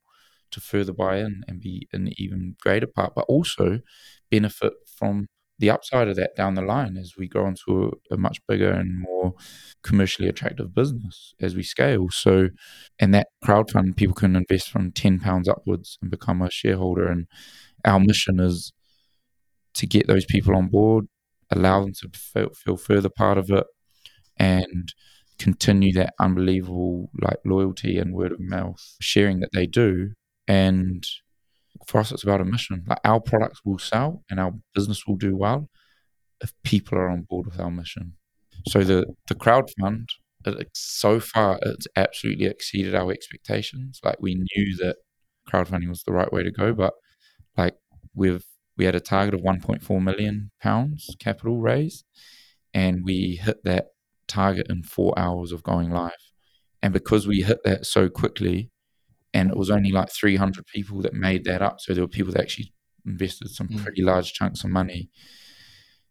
to 0.52 0.60
further 0.60 0.92
buy 0.92 1.18
in 1.18 1.42
and 1.48 1.60
be 1.60 1.88
an 1.92 2.10
even 2.18 2.54
greater 2.60 2.86
part, 2.86 3.14
but 3.14 3.26
also 3.28 3.80
benefit 4.30 4.72
from 4.96 5.26
the 5.58 5.70
upside 5.70 6.08
of 6.08 6.16
that 6.16 6.36
down 6.36 6.54
the 6.54 6.62
line 6.62 6.96
as 6.96 7.14
we 7.16 7.28
grow 7.28 7.46
into 7.46 7.92
a, 8.10 8.14
a, 8.14 8.16
much 8.16 8.38
bigger 8.46 8.70
and 8.70 9.00
more 9.00 9.34
commercially 9.82 10.28
attractive 10.28 10.74
business 10.74 11.34
as 11.40 11.54
we 11.54 11.62
scale. 11.62 12.08
So, 12.10 12.48
and 12.98 13.14
that 13.14 13.28
crowdfund, 13.44 13.96
people 13.96 14.14
can 14.14 14.36
invest 14.36 14.70
from 14.70 14.92
ten 14.92 15.18
pounds 15.18 15.48
upwards 15.48 15.98
and 16.02 16.10
become 16.10 16.42
a 16.42 16.50
shareholder. 16.50 17.08
And 17.08 17.26
our 17.84 18.00
mission 18.00 18.38
is 18.40 18.72
to 19.74 19.86
get 19.86 20.06
those 20.06 20.26
people 20.26 20.56
on 20.56 20.68
board, 20.68 21.06
allow 21.50 21.82
them 21.82 21.92
to 22.00 22.10
feel, 22.14 22.50
feel 22.50 22.76
further 22.76 23.10
part 23.10 23.38
of 23.38 23.50
it, 23.50 23.64
and 24.38 24.92
continue 25.38 25.92
that 25.92 26.14
unbelievable 26.18 27.10
like 27.20 27.38
loyalty 27.44 27.98
and 27.98 28.14
word 28.14 28.32
of 28.32 28.40
mouth 28.40 28.96
sharing 29.00 29.40
that 29.40 29.50
they 29.52 29.66
do 29.66 30.12
and 30.48 31.04
for 31.86 32.00
us, 32.00 32.12
it's 32.12 32.22
about 32.22 32.40
a 32.40 32.44
mission. 32.44 32.84
Like 32.86 33.00
our 33.04 33.20
products 33.20 33.60
will 33.64 33.78
sell 33.78 34.24
and 34.30 34.40
our 34.40 34.52
business 34.74 35.06
will 35.06 35.16
do 35.16 35.36
well 35.36 35.68
if 36.40 36.52
people 36.64 36.98
are 36.98 37.08
on 37.08 37.22
board 37.22 37.46
with 37.46 37.60
our 37.60 37.70
mission. 37.70 38.14
So 38.68 38.82
the 38.82 39.06
the 39.28 39.34
crowd 39.34 39.70
fund, 39.80 40.08
so 40.74 41.20
far, 41.20 41.58
it's 41.62 41.86
absolutely 41.96 42.46
exceeded 42.46 42.94
our 42.94 43.12
expectations. 43.12 44.00
Like 44.04 44.16
we 44.20 44.34
knew 44.34 44.76
that 44.78 44.96
crowdfunding 45.50 45.88
was 45.88 46.02
the 46.02 46.12
right 46.12 46.32
way 46.32 46.42
to 46.42 46.50
go, 46.50 46.72
but 46.72 46.94
like 47.56 47.76
we've 48.14 48.44
we 48.76 48.84
had 48.84 48.94
a 48.94 49.00
target 49.00 49.34
of 49.34 49.40
1.4 49.40 50.02
million 50.02 50.50
pounds 50.60 51.16
capital 51.18 51.60
raise, 51.60 52.04
and 52.74 53.04
we 53.04 53.40
hit 53.42 53.64
that 53.64 53.86
target 54.28 54.66
in 54.68 54.82
four 54.82 55.18
hours 55.18 55.52
of 55.52 55.62
going 55.62 55.90
live. 55.90 56.12
And 56.82 56.92
because 56.92 57.26
we 57.26 57.42
hit 57.42 57.58
that 57.64 57.86
so 57.86 58.08
quickly, 58.08 58.70
and 59.36 59.50
it 59.50 59.56
was 59.56 59.70
only 59.70 59.92
like 59.92 60.10
300 60.10 60.66
people 60.66 61.02
that 61.02 61.12
made 61.12 61.44
that 61.44 61.60
up. 61.60 61.78
So 61.78 61.92
there 61.92 62.02
were 62.02 62.08
people 62.08 62.32
that 62.32 62.40
actually 62.40 62.72
invested 63.04 63.50
some 63.50 63.68
mm. 63.68 63.82
pretty 63.82 64.00
large 64.00 64.32
chunks 64.32 64.64
of 64.64 64.70
money. 64.70 65.10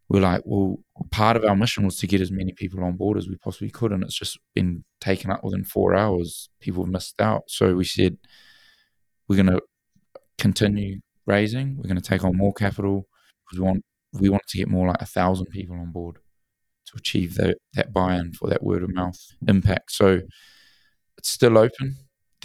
We're 0.07 0.21
like, 0.21 0.43
well, 0.45 0.77
part 1.09 1.35
of 1.35 1.43
our 1.43 1.55
mission 1.55 1.85
was 1.85 1.97
to 1.97 2.07
get 2.07 2.21
as 2.21 2.29
many 2.29 2.53
people 2.53 2.83
on 2.83 2.97
board 2.97 3.17
as 3.17 3.27
we 3.27 3.37
possibly 3.37 3.71
could, 3.71 3.91
and 3.91 4.03
it's 4.03 4.17
just 4.17 4.37
been 4.53 4.83
taken 5.01 5.31
up 5.31 5.43
within 5.43 5.63
four 5.63 5.95
hours. 5.95 6.49
People 6.59 6.83
have 6.83 6.91
missed 6.91 7.19
out. 7.19 7.45
So 7.47 7.73
we 7.73 7.83
said, 7.83 8.17
we're 9.27 9.41
going 9.41 9.57
to 9.57 9.63
continue 10.37 10.99
raising. 11.25 11.77
We're 11.77 11.89
going 11.89 11.99
to 11.99 12.07
take 12.07 12.23
on 12.23 12.37
more 12.37 12.53
capital 12.53 13.07
because 13.43 13.59
we 13.59 13.65
want 13.65 13.83
we 14.13 14.29
want 14.29 14.43
to 14.47 14.57
get 14.59 14.69
more 14.69 14.87
like 14.87 15.01
a 15.01 15.07
thousand 15.07 15.47
people 15.47 15.75
on 15.75 15.91
board 15.91 16.17
to 16.85 16.93
achieve 16.95 17.33
that 17.35 17.57
that 17.73 17.91
buy-in 17.91 18.33
for 18.33 18.47
that 18.49 18.63
word 18.63 18.83
of 18.83 18.93
mouth 18.93 19.19
impact. 19.47 19.93
So 19.93 20.21
it's 21.17 21.31
still 21.31 21.57
open. 21.57 21.95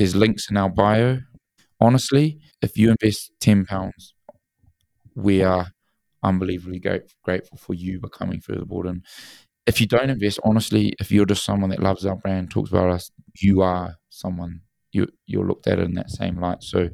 There's 0.00 0.16
links 0.16 0.50
in 0.50 0.56
our 0.56 0.70
bio. 0.70 1.18
Honestly, 1.78 2.40
if 2.62 2.78
you 2.78 2.90
invest 2.90 3.32
ten 3.38 3.66
pounds, 3.66 4.14
we 5.14 5.42
are 5.42 5.72
unbelievably 6.22 6.80
grateful 7.22 7.58
for 7.58 7.74
you 7.74 8.00
becoming 8.00 8.40
further 8.40 8.64
board. 8.64 8.86
And 8.86 9.04
if 9.66 9.78
you 9.78 9.86
don't 9.86 10.08
invest, 10.08 10.40
honestly, 10.42 10.94
if 11.00 11.12
you're 11.12 11.26
just 11.26 11.44
someone 11.44 11.68
that 11.70 11.82
loves 11.82 12.06
our 12.06 12.16
brand, 12.16 12.50
talks 12.50 12.70
about 12.70 12.90
us, 12.90 13.10
you 13.42 13.60
are 13.62 13.96
someone 14.08 14.62
you 14.92 15.06
you're 15.26 15.46
looked 15.46 15.66
at 15.66 15.78
in 15.78 15.92
that 15.96 16.10
same 16.10 16.40
light. 16.40 16.62
So 16.62 16.88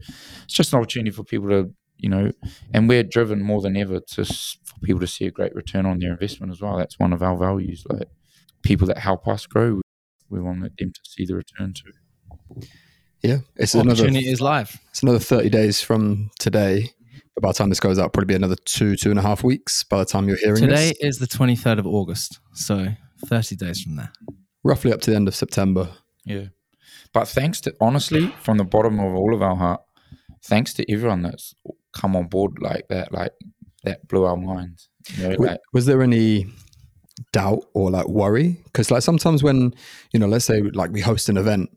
it's 0.44 0.54
just 0.54 0.72
an 0.72 0.80
opportunity 0.80 1.12
for 1.12 1.22
people 1.24 1.48
to 1.50 1.72
you 1.98 2.11
know, 2.11 2.32
and 2.74 2.88
we're 2.88 3.04
driven 3.04 3.40
more 3.40 3.62
than 3.62 3.76
ever 3.76 4.00
to 4.00 4.24
for 4.24 4.80
people 4.82 5.00
to 5.00 5.07
see 5.07 5.26
a 5.26 5.30
great 5.30 5.54
return 5.54 5.86
on 5.86 6.00
their 6.00 6.11
investment 6.11 6.52
as 6.52 6.61
well. 6.61 6.76
That's 6.76 6.98
one 6.98 7.12
of 7.12 7.22
our 7.22 7.38
values. 7.38 7.84
Like 7.88 8.09
people 8.62 8.88
that 8.88 8.98
help 8.98 9.28
us 9.28 9.46
grow, 9.46 9.80
we 10.28 10.40
want 10.40 10.61
them 10.62 10.92
to 10.92 11.00
see 11.04 11.24
the 11.24 11.36
return 11.36 11.72
too. 11.72 11.92
Yeah, 13.22 13.38
it's 13.56 13.74
opportunity 13.74 14.18
another, 14.18 14.32
is 14.32 14.40
live. 14.40 14.80
It's 14.90 15.02
another 15.02 15.18
thirty 15.18 15.48
days 15.48 15.80
from 15.80 16.30
today. 16.38 16.92
But 17.34 17.42
by 17.42 17.48
the 17.48 17.54
time 17.54 17.68
this 17.68 17.80
goes 17.80 17.98
out, 17.98 18.12
probably 18.12 18.26
be 18.26 18.34
another 18.34 18.56
two, 18.64 18.96
two 18.96 19.10
and 19.10 19.18
a 19.18 19.22
half 19.22 19.44
weeks. 19.44 19.82
By 19.82 19.98
the 19.98 20.04
time 20.04 20.28
you're 20.28 20.38
hearing 20.38 20.62
today 20.62 20.94
this. 21.00 21.16
is 21.16 21.18
the 21.18 21.26
twenty 21.26 21.56
third 21.56 21.78
of 21.78 21.86
August, 21.86 22.40
so 22.52 22.88
thirty 23.26 23.56
days 23.56 23.82
from 23.82 23.96
there, 23.96 24.12
roughly 24.62 24.92
up 24.92 25.00
to 25.02 25.10
the 25.10 25.16
end 25.16 25.28
of 25.28 25.34
September. 25.34 25.88
Yeah, 26.24 26.46
but 27.12 27.26
thanks 27.28 27.60
to 27.62 27.74
honestly, 27.80 28.34
from 28.40 28.58
the 28.58 28.64
bottom 28.64 29.00
of 29.00 29.14
all 29.14 29.34
of 29.34 29.42
our 29.42 29.56
heart, 29.56 29.80
thanks 30.44 30.72
to 30.74 30.90
everyone 30.90 31.22
that's 31.22 31.54
come 31.92 32.14
on 32.16 32.28
board 32.28 32.58
like 32.60 32.88
that, 32.88 33.12
like 33.12 33.32
that 33.84 34.06
blew 34.08 34.24
our 34.24 34.36
minds. 34.36 34.88
You 35.14 35.22
know, 35.22 35.36
was, 35.38 35.48
like, 35.48 35.60
was 35.72 35.86
there 35.86 36.02
any 36.02 36.46
doubt 37.32 37.64
or 37.74 37.90
like 37.90 38.08
worry? 38.08 38.60
Because 38.64 38.90
like 38.90 39.02
sometimes 39.02 39.42
when 39.42 39.74
you 40.12 40.20
know, 40.20 40.26
let's 40.26 40.44
say 40.44 40.60
like 40.60 40.90
we 40.90 41.00
host 41.00 41.28
an 41.28 41.36
event 41.36 41.70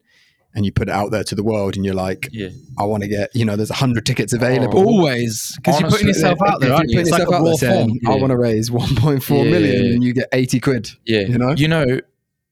and 0.55 0.65
you 0.65 0.71
put 0.71 0.89
it 0.89 0.93
out 0.93 1.11
there 1.11 1.23
to 1.23 1.35
the 1.35 1.43
world 1.43 1.75
and 1.75 1.85
you're 1.85 1.93
like, 1.93 2.29
yeah. 2.31 2.49
I 2.77 2.83
want 2.83 3.03
to 3.03 3.09
get, 3.09 3.29
you 3.35 3.45
know, 3.45 3.55
there's 3.55 3.69
a 3.69 3.75
hundred 3.75 4.05
tickets 4.05 4.33
available. 4.33 4.79
Oh, 4.79 4.85
always. 4.85 5.55
Because 5.57 5.79
you're 5.79 5.89
putting 5.89 6.07
yourself 6.07 6.39
out 6.45 6.59
there, 6.59 6.73
aren't 6.73 6.89
you? 6.89 6.99
It's 6.99 7.09
yourself 7.09 7.29
like 7.29 7.39
out 7.39 7.45
there 7.45 7.55
saying, 7.55 7.99
yeah. 8.01 8.11
I 8.11 8.15
want 8.15 8.31
to 8.31 8.37
raise 8.37 8.69
1.4 8.71 9.29
yeah. 9.29 9.51
million 9.51 9.85
and 9.93 10.03
you 10.03 10.13
get 10.13 10.27
80 10.33 10.59
quid. 10.59 10.89
Yeah. 11.05 11.21
You 11.21 11.37
know? 11.37 11.51
You 11.51 11.67
know, 11.67 11.99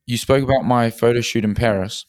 you 0.05 0.17
spoke 0.17 0.43
about 0.43 0.63
my 0.63 0.89
photo 0.89 1.21
shoot 1.21 1.43
in 1.43 1.55
Paris. 1.55 2.05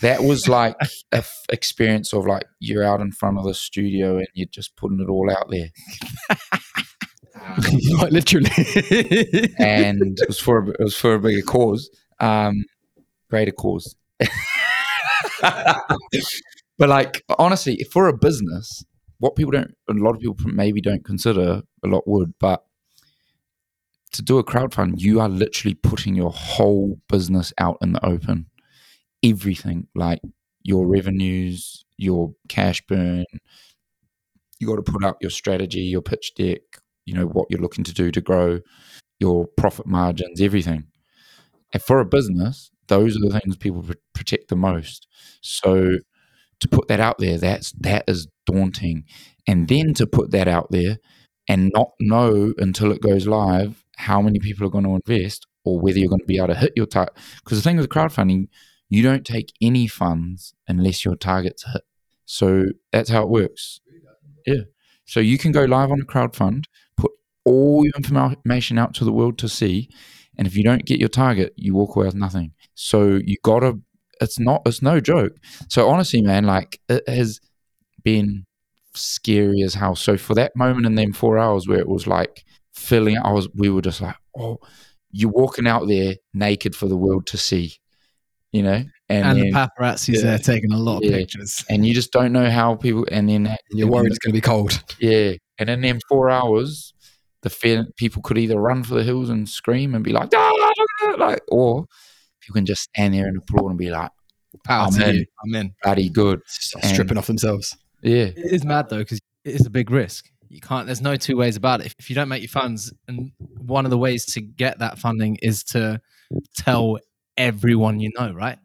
That 0.00 0.22
was 0.22 0.48
like 0.48 0.76
a 0.80 0.88
f- 1.12 1.46
experience 1.48 2.12
of 2.12 2.26
like 2.26 2.44
you're 2.58 2.84
out 2.84 3.00
in 3.00 3.12
front 3.12 3.38
of 3.38 3.44
the 3.44 3.54
studio 3.54 4.18
and 4.18 4.26
you're 4.34 4.48
just 4.50 4.76
putting 4.76 5.00
it 5.00 5.08
all 5.08 5.30
out 5.30 5.48
there. 5.50 5.70
Quite 7.96 8.12
literally. 8.12 8.50
and 9.58 10.18
it 10.20 10.28
was 10.28 10.38
for 10.38 10.58
a, 10.58 10.68
it 10.68 10.80
was 10.80 10.96
for 10.96 11.14
a 11.14 11.20
bigger 11.20 11.40
cause, 11.42 11.88
um, 12.20 12.64
greater 13.30 13.52
cause. 13.52 13.94
but 16.78 16.88
like 16.88 17.22
honestly, 17.38 17.84
for 17.92 18.08
a 18.08 18.16
business, 18.16 18.84
what 19.18 19.36
people 19.36 19.52
don't, 19.52 19.74
a 19.88 19.92
lot 19.94 20.14
of 20.14 20.20
people 20.20 20.36
maybe 20.46 20.80
don't 20.80 21.04
consider, 21.04 21.62
a 21.84 21.88
lot 21.88 22.06
would, 22.06 22.34
but 22.38 22.64
to 24.12 24.22
do 24.22 24.38
a 24.38 24.44
crowdfund, 24.44 24.94
you 24.96 25.20
are 25.20 25.28
literally 25.28 25.74
putting 25.74 26.14
your 26.14 26.30
whole 26.30 26.98
business 27.08 27.52
out 27.58 27.78
in 27.82 27.92
the 27.92 28.04
open. 28.04 28.46
Everything, 29.22 29.88
like 29.94 30.20
your 30.62 30.86
revenues, 30.86 31.84
your 31.96 32.32
cash 32.48 32.82
burn, 32.86 33.24
you 34.58 34.66
got 34.66 34.76
to 34.76 34.92
put 34.92 35.04
up 35.04 35.18
your 35.20 35.30
strategy, 35.30 35.80
your 35.80 36.02
pitch 36.02 36.32
deck, 36.34 36.60
you 37.04 37.14
know, 37.14 37.26
what 37.26 37.46
you're 37.50 37.60
looking 37.60 37.84
to 37.84 37.92
do 37.92 38.10
to 38.10 38.20
grow, 38.20 38.60
your 39.20 39.46
profit 39.56 39.86
margins, 39.86 40.40
everything. 40.40 40.84
And 41.72 41.82
for 41.82 42.00
a 42.00 42.04
business, 42.04 42.70
those 42.88 43.16
are 43.16 43.20
the 43.20 43.40
things 43.40 43.56
people 43.56 43.84
protect 44.14 44.48
the 44.48 44.56
most. 44.56 45.06
So 45.40 45.98
to 46.60 46.68
put 46.68 46.88
that 46.88 47.00
out 47.00 47.18
there, 47.18 47.38
that's 47.38 47.72
that 47.80 48.04
is 48.08 48.28
daunting. 48.46 49.04
And 49.46 49.68
then 49.68 49.94
to 49.94 50.06
put 50.06 50.30
that 50.32 50.48
out 50.48 50.70
there 50.70 50.98
and 51.48 51.70
not 51.74 51.92
know 52.00 52.52
until 52.58 52.90
it 52.90 53.00
goes 53.00 53.26
live 53.26 53.84
how 53.96 54.20
many 54.20 54.38
people 54.38 54.66
are 54.66 54.70
going 54.70 54.84
to 54.84 55.00
invest 55.06 55.46
or 55.64 55.80
whether 55.80 55.98
you're 55.98 56.08
going 56.08 56.20
to 56.20 56.26
be 56.26 56.38
able 56.38 56.48
to 56.48 56.54
hit 56.54 56.72
your 56.76 56.86
target. 56.86 57.14
Because 57.44 57.58
the 57.58 57.62
thing 57.62 57.76
with 57.76 57.88
crowdfunding, 57.88 58.48
you 58.88 59.02
don't 59.02 59.24
take 59.24 59.52
any 59.60 59.86
funds 59.86 60.54
unless 60.68 61.04
your 61.04 61.16
target's 61.16 61.64
hit. 61.64 61.82
So 62.24 62.66
that's 62.92 63.10
how 63.10 63.22
it 63.22 63.28
works. 63.28 63.80
Yeah. 64.46 64.62
So 65.04 65.20
you 65.20 65.38
can 65.38 65.52
go 65.52 65.64
live 65.64 65.90
on 65.90 66.00
a 66.00 66.04
crowdfund, 66.04 66.64
put 66.96 67.12
all 67.44 67.84
your 67.84 67.94
information 67.96 68.78
out 68.78 68.94
to 68.94 69.04
the 69.04 69.12
world 69.12 69.38
to 69.38 69.48
see, 69.48 69.88
and 70.38 70.46
if 70.46 70.56
you 70.56 70.62
don't 70.62 70.84
get 70.84 70.98
your 71.00 71.08
target, 71.08 71.52
you 71.56 71.74
walk 71.74 71.96
away 71.96 72.06
with 72.06 72.14
nothing. 72.14 72.52
So 72.74 73.20
you 73.24 73.36
gotta. 73.42 73.78
It's 74.20 74.38
not. 74.38 74.62
It's 74.66 74.80
no 74.82 75.00
joke. 75.00 75.32
So 75.68 75.88
honestly, 75.88 76.22
man, 76.22 76.44
like 76.44 76.80
it 76.88 77.06
has 77.08 77.38
been 78.02 78.46
scary 78.94 79.62
as 79.62 79.74
hell. 79.74 79.94
So 79.96 80.16
for 80.16 80.34
that 80.34 80.52
moment 80.56 80.86
in 80.86 80.94
them 80.94 81.12
four 81.12 81.38
hours 81.38 81.68
where 81.68 81.78
it 81.78 81.88
was 81.88 82.06
like 82.06 82.44
filling, 82.74 83.18
I 83.18 83.32
was. 83.32 83.48
We 83.54 83.68
were 83.70 83.82
just 83.82 84.00
like, 84.00 84.16
oh, 84.38 84.58
you're 85.12 85.30
walking 85.30 85.66
out 85.66 85.86
there 85.88 86.14
naked 86.34 86.74
for 86.74 86.88
the 86.88 86.96
world 86.96 87.26
to 87.28 87.36
see. 87.38 87.74
You 88.52 88.62
know, 88.62 88.84
and 89.10 89.26
And 89.26 89.38
then, 89.38 89.50
the 89.50 89.52
paparazzis 89.52 90.14
Yeah. 90.14 90.20
there 90.22 90.38
taking 90.38 90.72
a 90.72 90.78
lot 90.78 90.98
of 90.98 91.04
Yeah. 91.04 91.18
pictures. 91.18 91.62
and 91.68 91.84
you 91.84 91.92
just 91.92 92.10
don't 92.10 92.32
know 92.32 92.48
how 92.50 92.74
people. 92.76 93.04
And 93.10 93.28
then 93.28 93.46
And 93.48 93.58
you're 93.70 93.88
worried 93.88 94.06
it's 94.12 94.18
going 94.18 94.32
to 94.32 94.36
be 94.36 94.40
cold. 94.40 94.82
Yeah, 94.98 95.32
and 95.58 95.68
in 95.68 95.82
them 95.82 95.98
four 96.08 96.30
hours, 96.30 96.94
the 97.42 97.50
fear 97.50 97.86
people 97.96 98.22
could 98.22 98.38
either 98.38 98.60
run 98.60 98.82
for 98.82 98.94
the 98.94 99.04
hills 99.04 99.28
and 99.30 99.48
scream 99.48 99.94
and 99.94 100.02
be 100.04 100.12
like, 100.12 100.30
ah, 100.34 100.52
look 100.56 100.70
at 101.12 101.18
that," 101.18 101.18
like, 101.18 101.40
or 101.48 101.86
you 102.48 102.52
can 102.54 102.66
just 102.66 102.82
stand 102.82 103.14
there 103.14 103.26
and 103.26 103.38
applaud 103.38 103.68
and 103.68 103.78
be 103.78 103.90
like, 103.90 104.10
Power 104.64 104.86
I'm 104.86 104.92
to 104.94 105.08
in. 105.10 105.16
you. 105.16 105.26
I'm 105.44 105.54
in. 105.54 105.74
bloody 105.82 106.08
good. 106.08 106.40
And- 106.74 106.84
stripping 106.84 107.18
off 107.18 107.26
themselves. 107.26 107.76
Yeah, 108.02 108.26
It 108.26 108.52
is 108.52 108.64
mad 108.64 108.88
though 108.88 108.98
because 108.98 109.18
it 109.44 109.54
is 109.54 109.66
a 109.66 109.70
big 109.70 109.90
risk. 109.90 110.26
You 110.48 110.60
can't. 110.60 110.86
There's 110.86 111.00
no 111.02 111.16
two 111.16 111.36
ways 111.36 111.56
about 111.56 111.80
it. 111.80 111.86
If, 111.86 111.94
if 111.98 112.08
you 112.08 112.14
don't 112.14 112.28
make 112.28 112.40
your 112.40 112.48
funds, 112.48 112.92
and 113.08 113.32
one 113.58 113.84
of 113.84 113.90
the 113.90 113.98
ways 113.98 114.24
to 114.34 114.40
get 114.40 114.78
that 114.78 114.98
funding 114.98 115.36
is 115.42 115.62
to 115.64 116.00
tell 116.56 116.98
everyone 117.36 117.98
you 118.00 118.10
know, 118.18 118.32
right, 118.32 118.58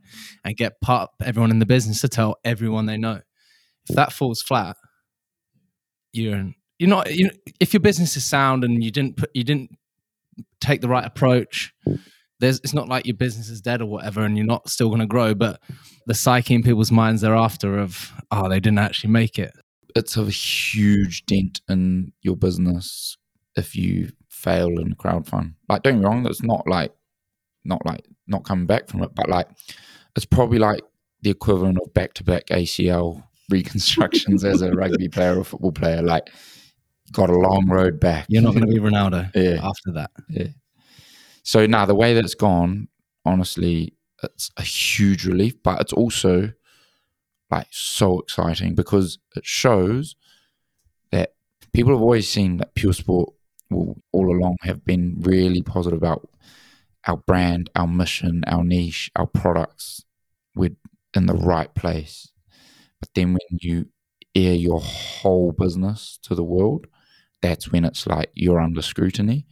and 0.46 0.56
get 0.56 0.80
part 0.80 1.10
everyone 1.24 1.50
in 1.52 1.60
the 1.60 1.66
business 1.66 2.02
to 2.02 2.08
tell 2.08 2.38
everyone 2.46 2.86
they 2.86 2.98
know. 2.98 3.20
If 3.90 3.96
that 3.96 4.14
falls 4.14 4.42
flat, 4.44 4.78
you're 6.14 6.36
in, 6.38 6.56
you're 6.82 6.90
not. 6.90 7.14
You, 7.14 7.30
if 7.60 7.74
your 7.74 7.82
business 7.82 8.18
is 8.18 8.26
sound 8.26 8.64
and 8.64 8.84
you 8.84 8.92
didn't 8.92 9.18
put 9.18 9.30
you 9.34 9.44
didn't 9.44 9.78
take 10.60 10.82
the 10.82 10.90
right 10.90 11.06
approach, 11.06 11.74
there's 12.40 12.60
it's 12.60 12.74
not 12.74 12.90
like 12.90 13.06
your 13.06 13.16
business 13.16 13.50
is 13.50 13.62
dead 13.62 13.82
or 13.82 13.86
whatever, 13.86 14.26
and 14.26 14.38
you're 14.38 14.46
not 14.46 14.70
still 14.70 14.90
going 14.90 15.00
to 15.00 15.08
grow. 15.08 15.34
But 15.34 15.62
the 16.08 16.14
psyche 16.14 16.56
in 16.56 16.64
people's 16.64 16.92
minds 16.92 17.22
thereafter 17.22 17.78
of 17.78 18.12
oh 18.32 18.50
they 18.50 18.60
didn't 18.60 18.80
actually 18.80 19.12
make 19.12 19.40
it 19.40 19.54
it's 19.96 20.18
a 20.18 20.26
huge 20.26 21.26
dent 21.26 21.62
in 21.70 22.14
your 22.22 22.36
business 22.36 23.18
if 23.56 23.76
you 23.76 24.12
fail 24.30 24.80
in 24.80 24.96
crowdfund. 24.96 25.54
Like, 25.70 25.84
don't 25.84 26.02
get 26.02 26.08
wrong, 26.08 26.24
that's 26.24 26.44
not 26.44 26.68
like, 26.68 26.94
not 27.64 27.86
like 27.86 28.06
not 28.28 28.44
coming 28.44 28.66
back 28.66 28.88
from 28.88 29.04
it, 29.04 29.14
but 29.14 29.30
like, 29.30 29.48
it's 30.16 30.26
probably 30.26 30.60
like 30.60 30.82
the 31.22 31.30
equivalent 31.30 31.78
of 31.82 31.94
back 31.94 32.14
to 32.16 32.24
back 32.24 32.48
ACL 32.48 33.24
reconstructions 33.50 34.44
as 34.44 34.62
a 34.62 34.72
rugby 34.72 35.10
player 35.10 35.40
or 35.40 35.44
football 35.44 35.72
player. 35.72 36.02
Like, 36.02 36.30
got 37.12 37.30
a 37.30 37.38
long 37.38 37.68
road 37.68 38.00
back. 38.00 38.26
You're 38.30 38.42
not 38.42 38.54
going 38.54 38.66
to 38.66 38.72
be 38.72 38.80
Ronaldo 38.90 39.32
Yeah. 39.36 39.60
after 39.68 39.92
that. 39.94 40.12
So 41.44 41.66
now 41.66 41.86
the 41.86 41.96
way 41.96 42.14
that 42.14 42.24
it's 42.24 42.36
gone, 42.36 42.88
honestly, 43.26 43.94
it's 44.24 44.52
a 44.58 44.62
huge 44.62 45.26
relief, 45.26 45.62
but 45.64 45.82
it's 45.82 45.94
also 45.94 46.52
like 47.50 47.68
so 47.72 48.20
exciting 48.20 48.76
because 48.76 49.18
it 49.36 49.46
shows 49.46 50.16
that 51.12 51.34
people 51.74 51.92
have 51.92 52.02
always 52.02 52.30
seen 52.30 52.58
that 52.58 52.76
Puresport 52.76 53.34
will 53.70 54.02
all 54.12 54.30
along 54.36 54.58
have 54.62 54.86
been 54.86 55.16
really 55.20 55.62
positive 55.62 55.98
about 55.98 56.30
our 57.08 57.18
brand, 57.18 57.70
our 57.76 57.88
mission, 57.88 58.44
our 58.48 58.64
niche, 58.64 59.10
our 59.16 59.26
products. 59.26 60.06
We're 60.56 60.76
in 61.16 61.26
the 61.26 61.34
right 61.34 61.74
place. 61.74 62.30
But 63.00 63.10
then 63.16 63.30
when 63.34 63.60
you 63.60 63.88
air 64.36 64.54
your 64.54 64.80
whole 64.80 65.52
business 65.52 66.20
to 66.24 66.36
the 66.36 66.44
world, 66.44 66.86
that's 67.42 67.72
when 67.72 67.86
it's 67.86 68.08
like 68.08 68.32
you're 68.36 68.60
under 68.60 68.82
scrutiny 68.82 69.46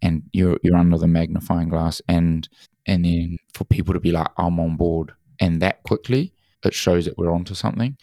and 0.00 0.22
you're 0.32 0.58
you're 0.62 0.76
under 0.76 0.98
the 0.98 1.06
magnifying 1.06 1.68
glass. 1.68 2.00
And 2.08 2.48
and 2.86 3.04
then 3.04 3.38
for 3.54 3.64
people 3.64 3.94
to 3.94 4.00
be 4.00 4.12
like 4.12 4.28
I'm 4.36 4.58
on 4.60 4.76
board 4.76 5.12
and 5.40 5.60
that 5.62 5.82
quickly 5.82 6.32
it 6.64 6.74
shows 6.74 7.04
that 7.04 7.18
we're 7.18 7.32
onto 7.32 7.54
something. 7.54 7.96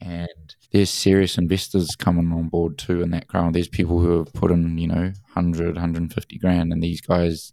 And 0.00 0.54
there's 0.72 0.90
serious 0.90 1.36
investors 1.36 1.94
coming 1.98 2.32
on 2.32 2.48
board 2.48 2.78
too 2.78 3.02
in 3.02 3.10
that 3.10 3.28
crowd. 3.28 3.52
There's 3.52 3.68
people 3.68 4.00
who 4.00 4.18
have 4.18 4.32
put 4.32 4.50
in 4.50 4.78
you 4.78 4.88
know 4.88 5.12
100 5.34 5.74
150 5.74 6.38
grand 6.38 6.72
and 6.72 6.82
these 6.82 7.00
guys 7.00 7.52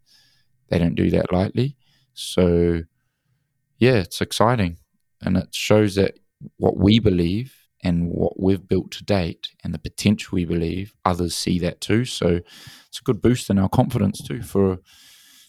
they 0.70 0.80
don't 0.80 0.96
do 0.96 1.10
that 1.12 1.32
lightly. 1.32 1.76
So 2.14 2.82
yeah 3.80 3.96
it's 3.96 4.22
exciting. 4.22 4.78
And 5.22 5.38
it 5.38 5.54
shows 5.54 5.96
that 5.96 6.20
what 6.58 6.78
we 6.78 7.00
believe 7.00 7.56
and 7.84 8.10
what 8.10 8.40
we've 8.40 8.68
built 8.68 8.92
to 8.92 9.04
date 9.04 9.50
and 9.64 9.74
the 9.74 9.80
potential 9.80 10.30
we 10.36 10.46
believe 10.46 10.94
others 11.06 11.36
see 11.36 11.60
that 11.60 11.80
too 11.80 12.06
so 12.06 12.40
it's 12.88 13.00
a 13.00 13.04
good 13.04 13.22
boost 13.22 13.50
in 13.50 13.60
our 13.60 13.70
confidence 13.70 14.22
too 14.22 14.42
for 14.42 14.74
a 14.74 14.80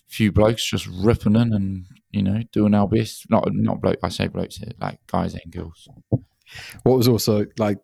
few 0.09 0.33
blokes 0.33 0.69
just 0.69 0.87
ripping 0.87 1.37
in 1.37 1.53
and 1.53 1.85
you 2.11 2.23
know 2.23 2.43
doing 2.53 2.75
our 2.75 2.89
best. 2.89 3.27
Not 3.31 3.47
not 3.53 3.81
bloke. 3.81 3.99
I 4.03 4.09
say 4.09 4.27
blokes 4.29 4.57
here, 4.57 4.73
like 4.81 4.99
guys 5.07 5.35
and 5.35 5.53
girls. 5.53 5.87
What 6.83 6.97
was 6.97 7.09
also 7.09 7.45
like, 7.59 7.79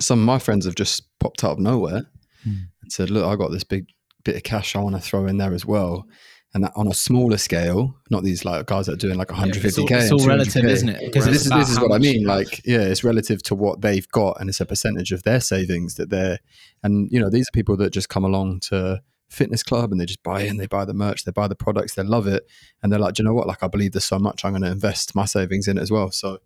some 0.00 0.20
of 0.20 0.24
my 0.24 0.38
friends 0.38 0.64
have 0.64 0.74
just 0.74 1.02
popped 1.20 1.44
out 1.44 1.52
of 1.52 1.58
nowhere 1.58 2.06
Hmm. 2.42 2.64
and 2.82 2.90
said, 2.92 3.10
"Look, 3.10 3.24
I 3.26 3.36
got 3.36 3.50
this 3.50 3.64
big 3.64 3.86
bit 4.24 4.36
of 4.36 4.42
cash 4.42 4.74
I 4.74 4.80
want 4.80 4.96
to 4.96 5.02
throw 5.02 5.26
in 5.26 5.36
there 5.36 5.52
as 5.52 5.66
well." 5.66 6.06
And 6.54 6.62
that 6.62 6.72
on 6.76 6.86
a 6.86 6.94
smaller 6.94 7.36
scale, 7.36 7.96
not 8.10 8.22
these 8.22 8.44
like 8.44 8.66
guys 8.66 8.86
that 8.86 8.92
are 8.92 8.96
doing 8.96 9.18
like 9.18 9.26
150k. 9.26 9.64
it's 9.64 9.78
all, 9.78 9.86
it's 9.90 10.12
all 10.12 10.26
relative, 10.26 10.64
isn't 10.64 10.88
it? 10.88 11.00
Because 11.04 11.26
this 11.26 11.44
is 11.44 11.50
this 11.50 11.68
is 11.68 11.80
what 11.80 11.90
I 11.90 11.98
mean. 11.98 12.24
Like, 12.24 12.64
yeah, 12.64 12.82
it's 12.82 13.02
relative 13.02 13.42
to 13.44 13.56
what 13.56 13.80
they've 13.80 14.08
got, 14.10 14.40
and 14.40 14.48
it's 14.48 14.60
a 14.60 14.66
percentage 14.66 15.10
of 15.10 15.24
their 15.24 15.40
savings 15.40 15.96
that 15.96 16.10
they're. 16.10 16.38
And 16.84 17.08
you 17.10 17.18
know, 17.18 17.28
these 17.28 17.48
are 17.48 17.52
people 17.52 17.76
that 17.78 17.90
just 17.90 18.08
come 18.08 18.24
along 18.24 18.60
to 18.68 19.02
fitness 19.34 19.62
club 19.62 19.90
and 19.90 20.00
they 20.00 20.06
just 20.06 20.22
buy 20.22 20.42
in, 20.42 20.56
they 20.56 20.66
buy 20.66 20.84
the 20.84 20.94
merch, 20.94 21.24
they 21.24 21.32
buy 21.32 21.48
the 21.48 21.56
products, 21.56 21.94
they 21.94 22.02
love 22.02 22.26
it, 22.26 22.44
and 22.82 22.92
they're 22.92 23.00
like, 23.00 23.14
Do 23.14 23.22
you 23.22 23.28
know 23.28 23.34
what? 23.34 23.46
Like, 23.46 23.62
I 23.62 23.68
believe 23.68 23.92
this 23.92 24.04
so 24.04 24.18
much, 24.18 24.44
I'm 24.44 24.52
going 24.52 24.62
to 24.62 24.70
invest 24.70 25.14
my 25.14 25.24
savings 25.24 25.68
in 25.68 25.76
it 25.76 25.82
as 25.82 25.90
well. 25.90 26.10
So, 26.10 26.38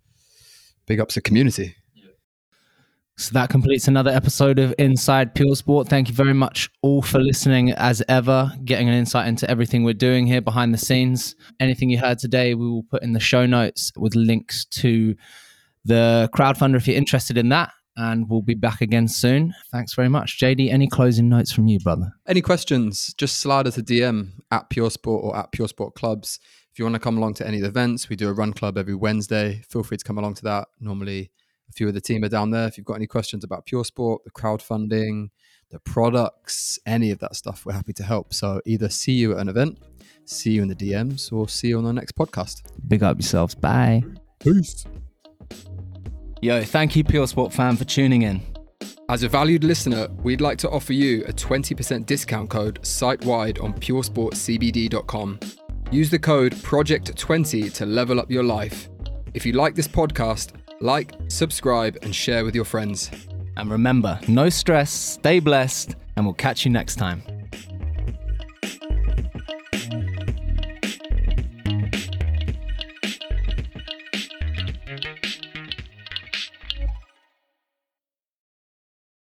big 0.87 1.01
ups 1.01 1.15
to 1.15 1.21
community. 1.21 1.77
So 3.19 3.33
that 3.33 3.51
completes 3.51 3.89
another 3.89 4.13
episode 4.13 4.61
of 4.61 4.73
Inside 4.79 5.35
Puresport. 5.35 5.89
Thank 5.89 6.09
you 6.09 6.15
very 6.15 6.33
much 6.33 6.71
all 6.83 7.03
for 7.03 7.19
listening 7.19 7.73
as 7.73 8.01
ever, 8.09 8.53
getting 8.65 8.89
an 8.89 8.95
insight 8.95 9.27
into 9.27 9.51
everything 9.51 9.83
we're 9.83 9.93
doing 9.93 10.25
here 10.25 10.41
behind 10.41 10.73
the 10.73 10.79
scenes. 10.79 11.35
Anything 11.59 11.91
you 11.91 11.99
heard 11.99 12.21
today, 12.21 12.55
we 12.55 12.71
will 12.71 12.85
put 12.85 13.03
in 13.03 13.15
the 13.15 13.21
show 13.21 13.45
notes 13.45 13.91
with 13.97 14.15
links 14.15 14.67
to 14.67 15.17
the 15.85 16.31
crowdfunder 16.33 16.77
if 16.77 16.87
you're 16.87 16.97
interested 16.97 17.37
in 17.37 17.49
that. 17.49 17.73
And 17.97 18.31
we'll 18.31 18.41
be 18.41 18.55
back 18.55 18.83
again 18.83 19.09
soon. 19.09 19.53
Thanks 19.73 19.95
very 19.95 20.09
much. 20.09 20.39
JD, 20.39 20.71
any 20.71 20.87
closing 20.87 21.29
notes 21.29 21.51
from 21.51 21.67
you, 21.67 21.81
brother? 21.81 22.13
Any 22.29 22.41
questions? 22.41 23.13
Just 23.19 23.41
slide 23.41 23.67
us 23.67 23.77
a 23.77 23.83
DM 23.83 24.29
at 24.53 24.71
Puresport 24.71 25.25
or 25.25 25.37
at 25.37 25.51
Puresport 25.51 25.95
Clubs. 25.95 26.39
If 26.71 26.79
you 26.79 26.85
want 26.85 26.95
to 26.95 27.01
come 27.01 27.19
along 27.19 27.35
to 27.35 27.47
any 27.49 27.57
of 27.57 27.63
the 27.65 27.69
events, 27.69 28.09
we 28.09 28.15
do 28.15 28.29
a 28.29 28.33
run 28.33 28.53
club 28.53 28.79
every 28.79 28.95
Wednesday. 28.95 29.65
Feel 29.69 29.83
free 29.83 29.97
to 29.97 30.05
come 30.05 30.19
along 30.19 30.35
to 30.35 30.45
that. 30.45 30.69
Normally, 30.79 31.33
a 31.69 31.73
few 31.73 31.89
of 31.89 31.95
the 31.95 32.01
team 32.01 32.25
are 32.25 32.29
down 32.29 32.51
there. 32.51 32.67
If 32.67 32.77
you've 32.77 32.87
got 32.87 32.95
any 32.95 33.07
questions 33.07 33.45
about 33.45 33.67
Puresport, 33.67 34.25
the 34.25 34.31
crowdfunding, 34.31 35.31
the 35.71 35.79
products, 35.81 36.79
any 36.87 37.11
of 37.11 37.19
that 37.19 37.37
stuff, 37.37 37.67
we're 37.67 37.73
happy 37.73 37.93
to 37.95 38.03
help. 38.03 38.33
So 38.33 38.61
either 38.65 38.89
see 38.89 39.13
you 39.13 39.33
at 39.33 39.39
an 39.39 39.49
event, 39.49 39.79
see 40.25 40.53
you 40.53 40.63
in 40.63 40.69
the 40.69 40.75
DMs, 40.75 41.33
or 41.33 41.49
see 41.49 41.69
you 41.69 41.79
on 41.79 41.85
the 41.85 41.93
next 41.93 42.15
podcast. 42.17 42.63
Big 42.89 43.03
up 43.03 43.19
yourselves. 43.19 43.55
Bye. 43.55 44.03
Peace. 44.39 44.85
Yo, 46.41 46.63
thank 46.63 46.95
you, 46.95 47.03
Puresport 47.03 47.53
fan, 47.53 47.77
for 47.77 47.85
tuning 47.85 48.23
in. 48.23 48.41
As 49.11 49.23
a 49.23 49.29
valued 49.29 49.65
listener, 49.65 50.07
we'd 50.23 50.41
like 50.41 50.59
to 50.59 50.71
offer 50.71 50.93
you 50.93 51.25
a 51.25 51.33
20% 51.33 52.07
discount 52.07 52.51
code 52.51 52.85
site 52.87 53.25
wide 53.25 53.59
on 53.59 53.73
puresportcbd.com. 53.73 55.41
Use 55.91 56.11
the 56.11 56.19
code 56.19 56.53
PROJECT20 56.53 57.73
to 57.73 57.87
level 57.87 58.21
up 58.21 58.31
your 58.31 58.45
life. 58.45 58.91
If 59.33 59.47
you 59.47 59.55
like 59.55 59.75
this 59.75 59.89
podcast, 59.89 60.53
like, 60.81 61.15
subscribe, 61.29 61.99
and 62.03 62.15
share 62.15 62.45
with 62.45 62.55
your 62.55 62.65
friends. 62.65 63.11
And 63.57 63.71
remember, 63.71 64.21
no 64.29 64.49
stress, 64.49 64.91
stay 64.91 65.41
blessed, 65.41 65.97
and 66.17 66.25
we'll 66.25 66.35
catch 66.35 66.65
you 66.65 66.71
next 66.71 66.97
time. 66.97 67.38